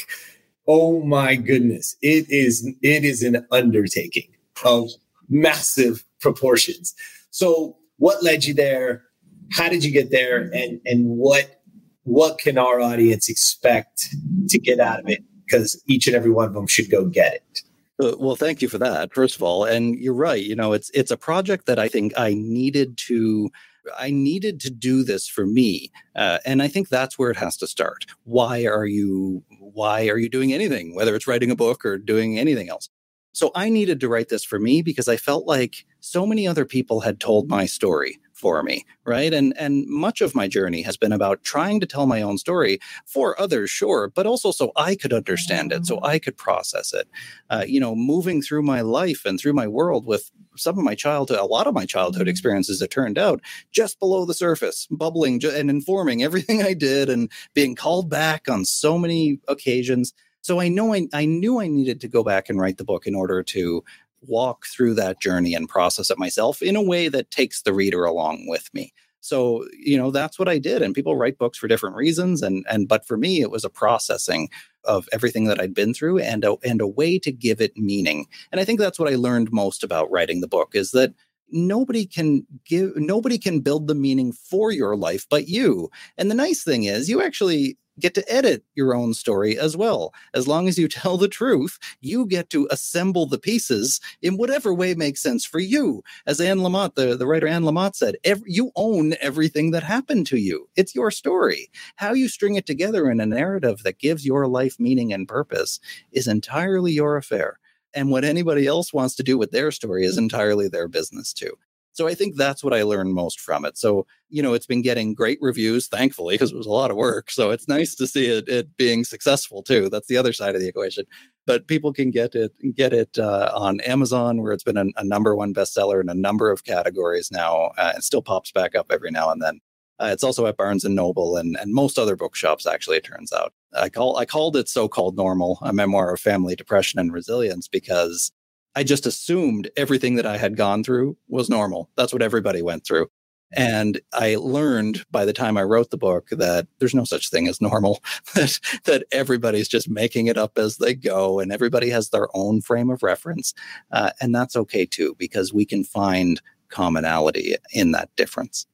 oh 0.68 1.02
my 1.04 1.36
goodness 1.36 1.98
it 2.02 2.26
is 2.30 2.66
it 2.82 3.04
is 3.04 3.22
an 3.22 3.46
undertaking 3.52 4.30
of 4.64 4.89
massive 5.30 6.04
proportions. 6.20 6.93
So 7.32 7.78
what 7.98 8.24
led 8.24 8.46
you 8.46 8.54
there? 8.54 9.04
How 9.52 9.70
did 9.70 9.84
you 9.84 9.91
get 9.91 10.12
there? 10.12 10.41
And 10.54 10.82
and 10.86 11.18
what 11.18 11.62
what 12.04 12.38
can 12.38 12.58
our 12.58 12.80
audience 12.80 13.30
expect 13.30 14.08
to 14.50 14.60
get 14.60 14.80
out 14.80 15.00
of 15.00 15.10
it? 15.10 15.24
Because 15.46 15.82
each 15.88 16.08
and 16.08 16.16
every 16.16 16.32
one 16.32 16.48
of 16.48 16.54
them 16.54 16.68
should 16.68 16.89
go 16.89 17.06
get 17.06 17.36
it 17.36 17.55
uh, 18.04 18.16
well, 18.18 18.36
thank 18.36 18.62
you 18.62 18.68
for 18.68 18.78
that, 18.78 19.14
first 19.14 19.36
of 19.36 19.43
all. 19.43 19.64
And 19.64 19.96
you're 19.96 20.14
right. 20.14 20.43
You 20.43 20.56
know, 20.56 20.74
it's 20.74 20.89
it's 20.93 21.12
a 21.12 21.18
project 21.18 21.66
that 21.66 21.80
I 21.80 21.88
think 21.88 22.14
I 22.18 22.34
needed 22.34 22.98
to 23.08 23.50
I 23.98 24.10
needed 24.12 24.60
to 24.62 24.72
do 24.72 25.04
this 25.04 25.28
for 25.28 25.46
me, 25.46 25.91
uh, 26.16 26.39
and 26.46 26.62
I 26.62 26.68
think 26.68 26.89
that's 26.89 27.18
where 27.18 27.30
it 27.30 27.38
has 27.38 27.56
to 27.58 27.68
start. 27.68 28.06
Why 28.24 28.66
are 28.66 28.86
you 28.86 29.43
Why 29.60 30.08
are 30.10 30.18
you 30.18 30.30
doing 30.30 30.54
anything, 30.54 30.96
whether 30.96 31.16
it's 31.16 31.28
writing 31.28 31.52
a 31.52 31.56
book 31.56 31.86
or 31.86 31.98
doing 31.98 32.38
anything 32.38 32.70
else? 32.70 32.89
So 33.34 33.52
I 33.54 33.70
needed 33.70 34.00
to 34.00 34.10
write 34.10 34.30
this 34.30 34.46
for 34.46 34.60
me 34.60 34.82
because 34.82 35.08
I 35.10 35.18
felt 35.18 35.46
like 35.46 35.86
so 36.00 36.26
many 36.26 36.48
other 36.48 36.66
people 36.66 37.02
had 37.02 37.20
told 37.20 37.50
my 37.50 37.66
story 37.66 38.18
for 38.46 38.62
me 38.62 38.86
right 39.06 39.34
and 39.34 39.58
and 39.58 39.88
much 39.88 40.22
of 40.22 40.36
my 40.36 40.48
journey 40.48 40.84
has 40.84 40.98
been 40.98 41.12
about 41.12 41.43
trying 41.43 41.80
to 41.80 41.88
tell 41.88 42.06
my 42.06 42.22
own 42.22 42.38
story 42.38 42.78
for 43.04 43.41
others 43.41 43.72
sure 43.72 44.12
but 44.14 44.28
also 44.28 44.52
so 44.52 44.72
i 44.76 44.93
could 44.93 45.12
understand 45.12 45.72
it 45.72 45.84
so 45.84 45.98
mm. 45.98 46.06
i 46.06 46.20
could 46.20 46.38
process 46.38 46.93
it 46.93 47.08
uh, 47.50 47.66
you 47.68 47.80
know 47.80 47.96
moving 47.96 48.43
through 48.43 48.62
my 48.62 48.82
life 48.82 49.26
and 49.26 49.39
through 49.39 49.52
my 49.54 49.68
world 49.68 50.06
with 50.06 50.30
some 50.56 50.78
of 50.78 50.86
my 50.86 50.93
childhood 50.93 51.39
a 51.39 51.46
lot 51.46 51.66
of 51.66 51.74
my 51.74 51.88
childhood 51.88 52.28
mm. 52.28 52.30
experiences 52.30 52.84
it 52.84 52.91
turned 52.91 53.18
out 53.18 53.41
just 53.72 54.00
below 54.00 54.26
the 54.26 54.34
surface 54.36 54.88
bubbling 54.91 55.43
and 55.43 55.72
informing 55.72 56.22
everything 56.22 56.62
i 56.62 56.76
did 56.76 57.10
and 57.10 57.32
being 57.56 57.74
called 57.74 58.12
back 58.12 58.48
on 58.48 58.64
so 58.64 58.96
many 58.96 59.39
occasions 59.48 60.14
so 60.46 60.60
I 60.60 60.68
know 60.68 60.93
I, 60.93 61.08
I 61.12 61.26
knew 61.26 61.60
I 61.60 61.68
needed 61.68 62.00
to 62.02 62.08
go 62.08 62.24
back 62.24 62.50
and 62.50 62.60
write 62.60 62.78
the 62.78 62.84
book 62.84 63.08
in 63.08 63.16
order 63.16 63.41
to 63.41 63.84
walk 64.28 64.65
through 64.65 64.95
that 64.95 65.21
journey 65.21 65.53
and 65.53 65.69
process 65.69 66.09
it 66.09 66.17
myself 66.17 66.61
in 66.61 66.76
a 66.76 66.82
way 66.82 67.07
that 67.07 67.32
takes 67.32 67.61
the 67.61 67.73
reader 67.73 68.05
along 68.05 68.45
with 68.47 68.73
me. 68.73 68.93
So, 69.26 69.65
you 69.73 69.97
know, 69.97 70.11
that's 70.11 70.38
what 70.38 70.47
I 70.47 70.59
did. 70.59 70.84
And 70.84 70.93
people 70.93 71.15
write 71.15 71.39
books 71.39 71.57
for 71.57 71.67
different 71.67 71.95
reasons. 71.95 72.43
And 72.43 72.63
and 72.69 72.88
but 72.88 73.07
for 73.07 73.17
me, 73.17 73.41
it 73.41 73.49
was 73.49 73.65
a 73.65 73.69
processing 73.69 74.49
of 74.84 75.09
everything 75.11 75.45
that 75.45 75.59
I'd 75.59 75.73
been 75.73 75.95
through 75.95 76.19
and 76.19 76.43
a, 76.43 76.57
and 76.63 76.80
a 76.80 76.88
way 76.88 77.17
to 77.19 77.32
give 77.32 77.59
it 77.59 77.76
meaning. 77.76 78.28
And 78.51 78.61
I 78.61 78.65
think 78.65 78.80
that's 78.80 78.99
what 78.99 79.11
I 79.11 79.15
learned 79.15 79.51
most 79.51 79.84
about 79.84 80.11
writing 80.11 80.41
the 80.41 80.47
book 80.47 80.76
is 80.76 80.91
that 80.91 81.13
nobody 81.49 82.05
can 82.05 82.45
give 82.65 82.95
nobody 82.95 83.39
can 83.39 83.61
build 83.61 83.88
the 83.88 83.95
meaning 83.95 84.32
for 84.32 84.71
your 84.71 84.95
life 84.95 85.26
but 85.30 85.47
you. 85.47 85.89
And 86.17 86.30
the 86.30 86.36
nice 86.36 86.63
thing 86.63 86.84
is 86.84 87.09
you 87.09 87.21
actually 87.21 87.78
get 88.00 88.14
to 88.16 88.34
edit 88.34 88.64
your 88.76 88.96
own 88.96 89.14
story 89.14 89.58
as 89.58 89.76
well. 89.78 90.14
As 90.34 90.48
long 90.48 90.68
as 90.68 90.78
you 90.78 90.88
tell 90.96 91.18
the 91.18 91.28
truth, 91.28 91.78
you 92.02 92.26
get 92.26 92.50
to 92.52 92.68
assemble 92.72 93.26
the 93.26 93.39
pieces 93.39 94.00
in 94.22 94.38
whatever 94.38 94.74
way 94.74 94.93
makes 94.93 95.22
sense 95.22 95.46
for 95.46 95.60
you. 95.60 96.04
As 96.26 96.39
Anne 96.39 96.60
Lamott, 96.60 96.96
the, 96.96 97.16
the 97.16 97.28
writer 97.28 97.48
Anne 97.48 97.64
Lamott 97.64 97.96
said, 97.96 98.16
you 98.46 98.72
own 98.76 99.16
everything 99.22 99.72
that 99.72 99.84
happened 99.84 100.28
to 100.28 100.38
you. 100.38 100.70
It's 100.76 100.96
your 100.96 101.12
story. 101.12 101.70
How 101.96 102.14
you 102.14 102.28
string 102.28 102.56
it 102.56 102.66
together 102.66 103.10
in 103.10 103.20
a 103.20 103.26
narrative 103.26 103.84
that 103.84 104.00
gives 104.00 104.26
your 104.26 104.48
life 104.48 104.80
meaning 104.80 105.14
and 105.14 105.28
purpose 105.28 105.80
is 106.12 106.28
entirely 106.28 106.91
your 106.91 107.18
affair. 107.18 107.60
And 107.93 108.12
what 108.12 108.26
anybody 108.26 108.68
else 108.68 108.93
wants 108.93 109.16
to 109.16 109.24
do 109.24 109.38
with 109.38 109.52
their 109.52 109.72
story 109.72 110.06
is 110.06 110.18
entirely 110.18 110.68
their 110.68 110.89
business 110.89 111.32
too. 111.32 111.58
So 111.96 112.10
I 112.10 112.14
think 112.14 112.36
that's 112.36 112.62
what 112.62 112.74
I 112.74 112.84
learned 112.84 113.14
most 113.14 113.39
from 113.39 113.64
it. 113.64 113.78
So, 113.78 114.06
you 114.30 114.43
know, 114.43 114.54
it's 114.54 114.66
been 114.66 114.82
getting 114.82 115.14
great 115.14 115.38
reviews, 115.39 115.88
thankfully, 115.88 116.34
because 116.34 116.52
it 116.52 116.58
was 116.58 116.66
a 116.68 116.72
lot 116.72 116.91
of 116.91 116.98
work. 116.98 117.32
So 117.32 117.52
it's 117.52 117.70
nice 117.70 117.96
to 117.96 118.06
see 118.06 118.26
it, 118.26 118.50
it 118.50 118.76
being 118.76 119.06
successful 119.06 119.64
too. 119.64 119.88
That's 119.88 120.08
the 120.08 120.18
other 120.18 120.34
side 120.34 120.56
of 120.56 120.62
the 120.62 120.68
equation. 120.68 121.06
But 121.48 121.68
people 121.68 121.93
can 121.93 122.12
get 122.12 122.36
it 122.36 122.52
get 122.76 122.91
it 122.91 123.18
uh, 123.18 123.50
on 123.56 123.80
Amazon, 123.82 124.41
where 124.41 124.52
it's 124.52 124.64
been 124.64 124.76
a, 124.76 124.88
a, 124.98 125.06
number 125.06 125.38
one 125.38 125.54
bestseller 125.54 126.02
in 126.02 126.10
a 126.10 126.14
number 126.14 126.52
of 126.52 126.66
categories 126.66 127.32
now. 127.32 127.72
Uh, 127.78 127.93
it 127.96 128.04
still 128.04 128.22
pops 128.22 128.52
back 128.52 128.76
up 128.76 128.88
every 128.91 129.12
now 129.12 129.32
and 129.32 129.41
then. 129.41 129.62
Uh, 129.98 130.10
it's 130.12 130.24
also 130.24 130.48
at 130.48 130.58
Barnes 130.58 130.84
and 130.84 130.96
Noble 130.96 131.38
and, 131.38 131.56
and 131.56 131.74
most 131.74 131.98
other 131.98 132.18
bookshops. 132.18 132.68
Actually, 132.68 132.98
it 132.98 133.06
turns 133.06 133.32
out. 133.32 133.54
I 133.74 133.88
call 133.88 134.18
I 134.18 134.26
called 134.26 134.58
it 134.58 134.68
so-called 134.68 135.16
normal, 135.16 135.60
a 135.62 135.72
memoir 135.72 136.14
of 136.14 136.20
family 136.20 136.58
depression 136.58 137.00
and 137.00 137.14
resilience, 137.14 137.70
because 137.70 138.34
I 138.76 138.84
just 138.84 139.05
assumed 139.05 139.69
everything 139.78 140.15
that 140.15 140.26
I 140.26 140.38
had 140.38 140.57
gone 140.57 140.84
through 140.84 141.17
was 141.28 141.49
normal. 141.49 141.89
That's 141.95 142.13
what 142.13 142.21
everybody 142.21 142.61
went 142.61 142.86
through. 142.86 143.07
And 143.53 144.01
I 144.11 144.36
learned 144.36 145.05
by 145.11 145.23
the 145.23 145.32
time 145.32 145.55
I 145.55 145.63
wrote 145.63 145.91
the 145.91 145.97
book 145.97 146.30
that 146.32 146.67
there's 146.80 146.95
no 146.95 147.05
such 147.05 147.30
thing 147.30 147.47
as 147.47 147.61
normal, 147.61 148.03
that, 148.36 148.59
that 148.84 149.05
everybody's 149.11 149.67
just 149.67 149.89
making 149.89 150.28
it 150.28 150.38
up 150.38 150.57
as 150.57 150.78
they 150.78 150.93
go 150.93 151.39
and 151.39 151.51
everybody 151.51 151.89
has 151.89 152.09
their 152.09 152.28
own 152.34 152.61
frame 152.61 152.89
of 152.89 153.03
reference. 153.03 153.53
Uh, 153.91 154.11
and 154.19 154.36
that's 154.36 154.55
okay 154.55 154.86
too, 154.86 155.15
because 155.17 155.53
we 155.53 155.65
can 155.65 155.84
find 155.84 156.41
commonality 156.69 157.55
in 157.71 157.91
that 157.91 158.09
difference. 158.15 158.65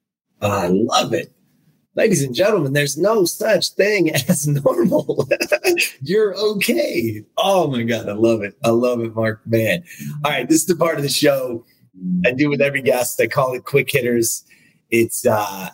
I 0.41 0.67
love 0.67 1.13
it. 1.13 1.31
Ladies 1.95 2.23
and 2.23 2.33
gentlemen, 2.33 2.71
there's 2.71 2.97
no 2.97 3.25
such 3.25 3.69
thing 3.71 4.15
as 4.29 4.47
normal. 4.47 5.27
You're 6.01 6.35
okay. 6.35 7.23
Oh 7.37 7.67
my 7.67 7.83
God. 7.83 8.07
I 8.07 8.13
love 8.13 8.41
it. 8.43 8.55
I 8.63 8.69
love 8.69 9.01
it, 9.01 9.13
Mark. 9.13 9.41
Man. 9.45 9.83
All 10.23 10.31
right. 10.31 10.47
This 10.47 10.61
is 10.61 10.67
the 10.67 10.75
part 10.75 10.97
of 10.97 11.03
the 11.03 11.09
show 11.09 11.65
I 12.25 12.31
do 12.31 12.49
with 12.49 12.61
every 12.61 12.81
guest. 12.81 13.19
I 13.19 13.27
call 13.27 13.53
it 13.53 13.65
quick 13.65 13.91
hitters. 13.91 14.45
It's, 14.89 15.25
uh, 15.25 15.69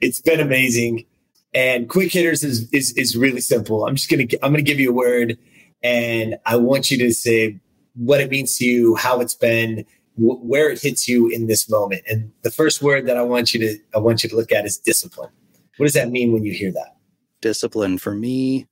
it's 0.00 0.20
been 0.20 0.38
amazing. 0.38 1.06
And 1.54 1.88
quick 1.88 2.12
hitters 2.12 2.44
is, 2.44 2.72
is, 2.72 2.92
is 2.92 3.16
really 3.16 3.40
simple. 3.40 3.84
I'm 3.84 3.96
just 3.96 4.08
going 4.08 4.28
to, 4.28 4.44
I'm 4.44 4.52
going 4.52 4.64
to 4.64 4.70
give 4.70 4.78
you 4.78 4.90
a 4.90 4.94
word 4.94 5.38
and 5.82 6.36
I 6.46 6.54
want 6.54 6.90
you 6.90 6.98
to 6.98 7.12
say 7.12 7.58
what 7.94 8.20
it 8.20 8.30
means 8.30 8.56
to 8.58 8.64
you, 8.64 8.94
how 8.94 9.20
it's 9.20 9.34
been, 9.34 9.84
where 10.16 10.70
it 10.70 10.80
hits 10.80 11.08
you 11.08 11.28
in 11.28 11.48
this 11.48 11.68
moment. 11.68 12.02
And 12.08 12.30
the 12.42 12.50
first 12.50 12.80
word 12.80 13.06
that 13.06 13.16
I 13.16 13.22
want 13.22 13.54
you 13.54 13.60
to, 13.60 13.78
I 13.94 13.98
want 13.98 14.22
you 14.22 14.28
to 14.28 14.36
look 14.36 14.52
at 14.52 14.64
is 14.64 14.78
discipline. 14.78 15.30
What 15.78 15.86
does 15.86 15.94
that 15.94 16.10
mean 16.10 16.32
when 16.32 16.44
you 16.44 16.52
hear 16.52 16.72
that? 16.72 16.96
Discipline 17.40 17.98
for 17.98 18.14
me, 18.14 18.66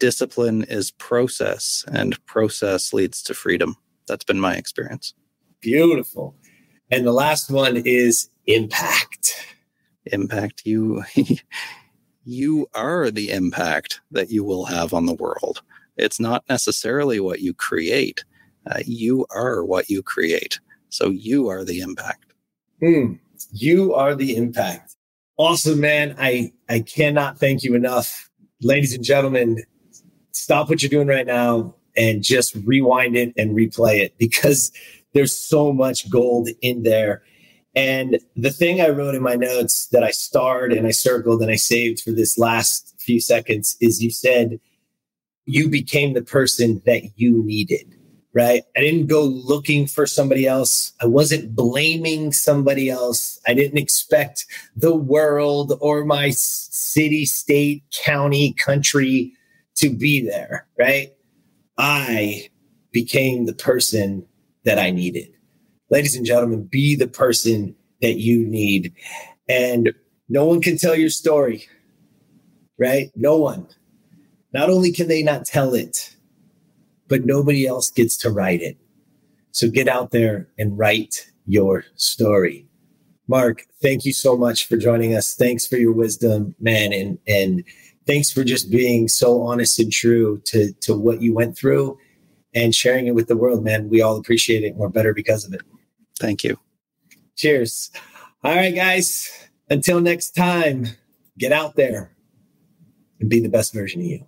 discipline 0.00 0.64
is 0.64 0.90
process 0.90 1.84
and 1.92 2.24
process 2.26 2.92
leads 2.92 3.22
to 3.24 3.34
freedom. 3.34 3.76
That's 4.06 4.24
been 4.24 4.40
my 4.40 4.54
experience. 4.54 5.14
Beautiful. 5.60 6.34
And 6.90 7.06
the 7.06 7.12
last 7.12 7.50
one 7.50 7.76
is 7.76 8.30
impact. 8.46 9.46
Impact 10.06 10.62
you 10.64 11.04
you 12.24 12.66
are 12.74 13.10
the 13.10 13.30
impact 13.30 14.00
that 14.10 14.30
you 14.30 14.42
will 14.42 14.64
have 14.64 14.94
on 14.94 15.06
the 15.06 15.14
world. 15.14 15.62
It's 15.96 16.20
not 16.20 16.44
necessarily 16.48 17.20
what 17.20 17.40
you 17.40 17.52
create. 17.52 18.24
Uh, 18.66 18.80
you 18.86 19.26
are 19.30 19.64
what 19.64 19.90
you 19.90 20.02
create. 20.02 20.60
So 20.88 21.10
you 21.10 21.48
are 21.48 21.64
the 21.64 21.80
impact. 21.80 22.32
Mm, 22.82 23.18
you 23.52 23.94
are 23.94 24.14
the 24.14 24.36
impact. 24.36 24.96
Awesome, 25.38 25.78
man. 25.78 26.16
I, 26.18 26.52
I 26.68 26.80
cannot 26.80 27.38
thank 27.38 27.62
you 27.62 27.76
enough. 27.76 28.28
Ladies 28.60 28.92
and 28.92 29.04
gentlemen, 29.04 29.62
stop 30.32 30.68
what 30.68 30.82
you're 30.82 30.90
doing 30.90 31.06
right 31.06 31.26
now 31.26 31.76
and 31.96 32.24
just 32.24 32.56
rewind 32.64 33.16
it 33.16 33.32
and 33.36 33.56
replay 33.56 34.00
it 34.00 34.18
because 34.18 34.72
there's 35.14 35.32
so 35.32 35.72
much 35.72 36.10
gold 36.10 36.48
in 36.60 36.82
there. 36.82 37.22
And 37.76 38.18
the 38.34 38.50
thing 38.50 38.80
I 38.80 38.88
wrote 38.88 39.14
in 39.14 39.22
my 39.22 39.36
notes 39.36 39.86
that 39.92 40.02
I 40.02 40.10
starred 40.10 40.72
and 40.72 40.88
I 40.88 40.90
circled 40.90 41.40
and 41.40 41.52
I 41.52 41.56
saved 41.56 42.00
for 42.00 42.10
this 42.10 42.36
last 42.36 42.96
few 42.98 43.20
seconds 43.20 43.76
is 43.80 44.02
you 44.02 44.10
said, 44.10 44.58
you 45.46 45.68
became 45.68 46.14
the 46.14 46.22
person 46.22 46.82
that 46.84 47.02
you 47.14 47.44
needed, 47.44 47.94
right? 48.34 48.62
I 48.76 48.80
didn't 48.80 49.06
go 49.06 49.22
looking 49.22 49.86
for 49.86 50.06
somebody 50.06 50.46
else. 50.46 50.92
I 51.00 51.06
wasn't 51.06 51.54
blaming 51.54 52.32
somebody 52.32 52.90
else. 52.90 53.40
I 53.46 53.54
didn't 53.54 53.78
expect 53.78 54.46
the 54.76 54.94
world 54.94 55.72
or 55.80 56.04
my 56.04 56.30
city, 56.30 57.24
state, 57.24 57.84
county, 58.04 58.52
country 58.52 59.32
to 59.76 59.90
be 59.90 60.26
there, 60.26 60.66
right? 60.78 61.12
I 61.78 62.48
became 62.92 63.46
the 63.46 63.54
person 63.54 64.26
that 64.64 64.78
I 64.78 64.90
needed. 64.90 65.32
Ladies 65.90 66.16
and 66.16 66.26
gentlemen, 66.26 66.64
be 66.64 66.96
the 66.96 67.08
person 67.08 67.74
that 68.02 68.18
you 68.18 68.44
need. 68.44 68.92
And 69.48 69.92
no 70.28 70.44
one 70.44 70.60
can 70.60 70.76
tell 70.76 70.94
your 70.94 71.10
story, 71.10 71.66
right? 72.78 73.10
No 73.16 73.36
one. 73.36 73.66
Not 74.52 74.70
only 74.70 74.92
can 74.92 75.08
they 75.08 75.22
not 75.22 75.46
tell 75.46 75.74
it, 75.74 76.16
but 77.08 77.24
nobody 77.24 77.66
else 77.66 77.90
gets 77.90 78.16
to 78.18 78.30
write 78.30 78.62
it. 78.62 78.76
So 79.50 79.68
get 79.68 79.88
out 79.88 80.10
there 80.10 80.48
and 80.58 80.78
write 80.78 81.30
your 81.46 81.84
story. 81.96 82.66
Mark, 83.26 83.64
thank 83.82 84.04
you 84.04 84.12
so 84.12 84.36
much 84.36 84.66
for 84.66 84.76
joining 84.76 85.14
us. 85.14 85.34
Thanks 85.34 85.66
for 85.66 85.76
your 85.76 85.92
wisdom, 85.92 86.54
man, 86.60 86.92
and 86.92 87.18
and 87.26 87.64
thanks 88.06 88.30
for 88.30 88.44
just 88.44 88.70
being 88.70 89.08
so 89.08 89.42
honest 89.42 89.78
and 89.78 89.92
true 89.92 90.40
to 90.46 90.72
to 90.80 90.96
what 90.96 91.20
you 91.20 91.34
went 91.34 91.56
through 91.56 91.98
and 92.54 92.74
sharing 92.74 93.06
it 93.06 93.14
with 93.14 93.28
the 93.28 93.36
world, 93.36 93.64
man. 93.64 93.88
We 93.88 94.00
all 94.00 94.16
appreciate 94.16 94.64
it. 94.64 94.74
We're 94.76 94.88
better 94.88 95.12
because 95.12 95.44
of 95.44 95.52
it. 95.52 95.62
Thank 96.18 96.42
you. 96.42 96.58
Cheers. 97.36 97.90
All 98.42 98.54
right, 98.54 98.74
guys. 98.74 99.30
Until 99.70 100.00
next 100.00 100.30
time, 100.30 100.86
get 101.38 101.52
out 101.52 101.76
there 101.76 102.10
and 103.20 103.28
be 103.28 103.40
the 103.40 103.48
best 103.48 103.74
version 103.74 104.00
of 104.00 104.06
you. 104.06 104.27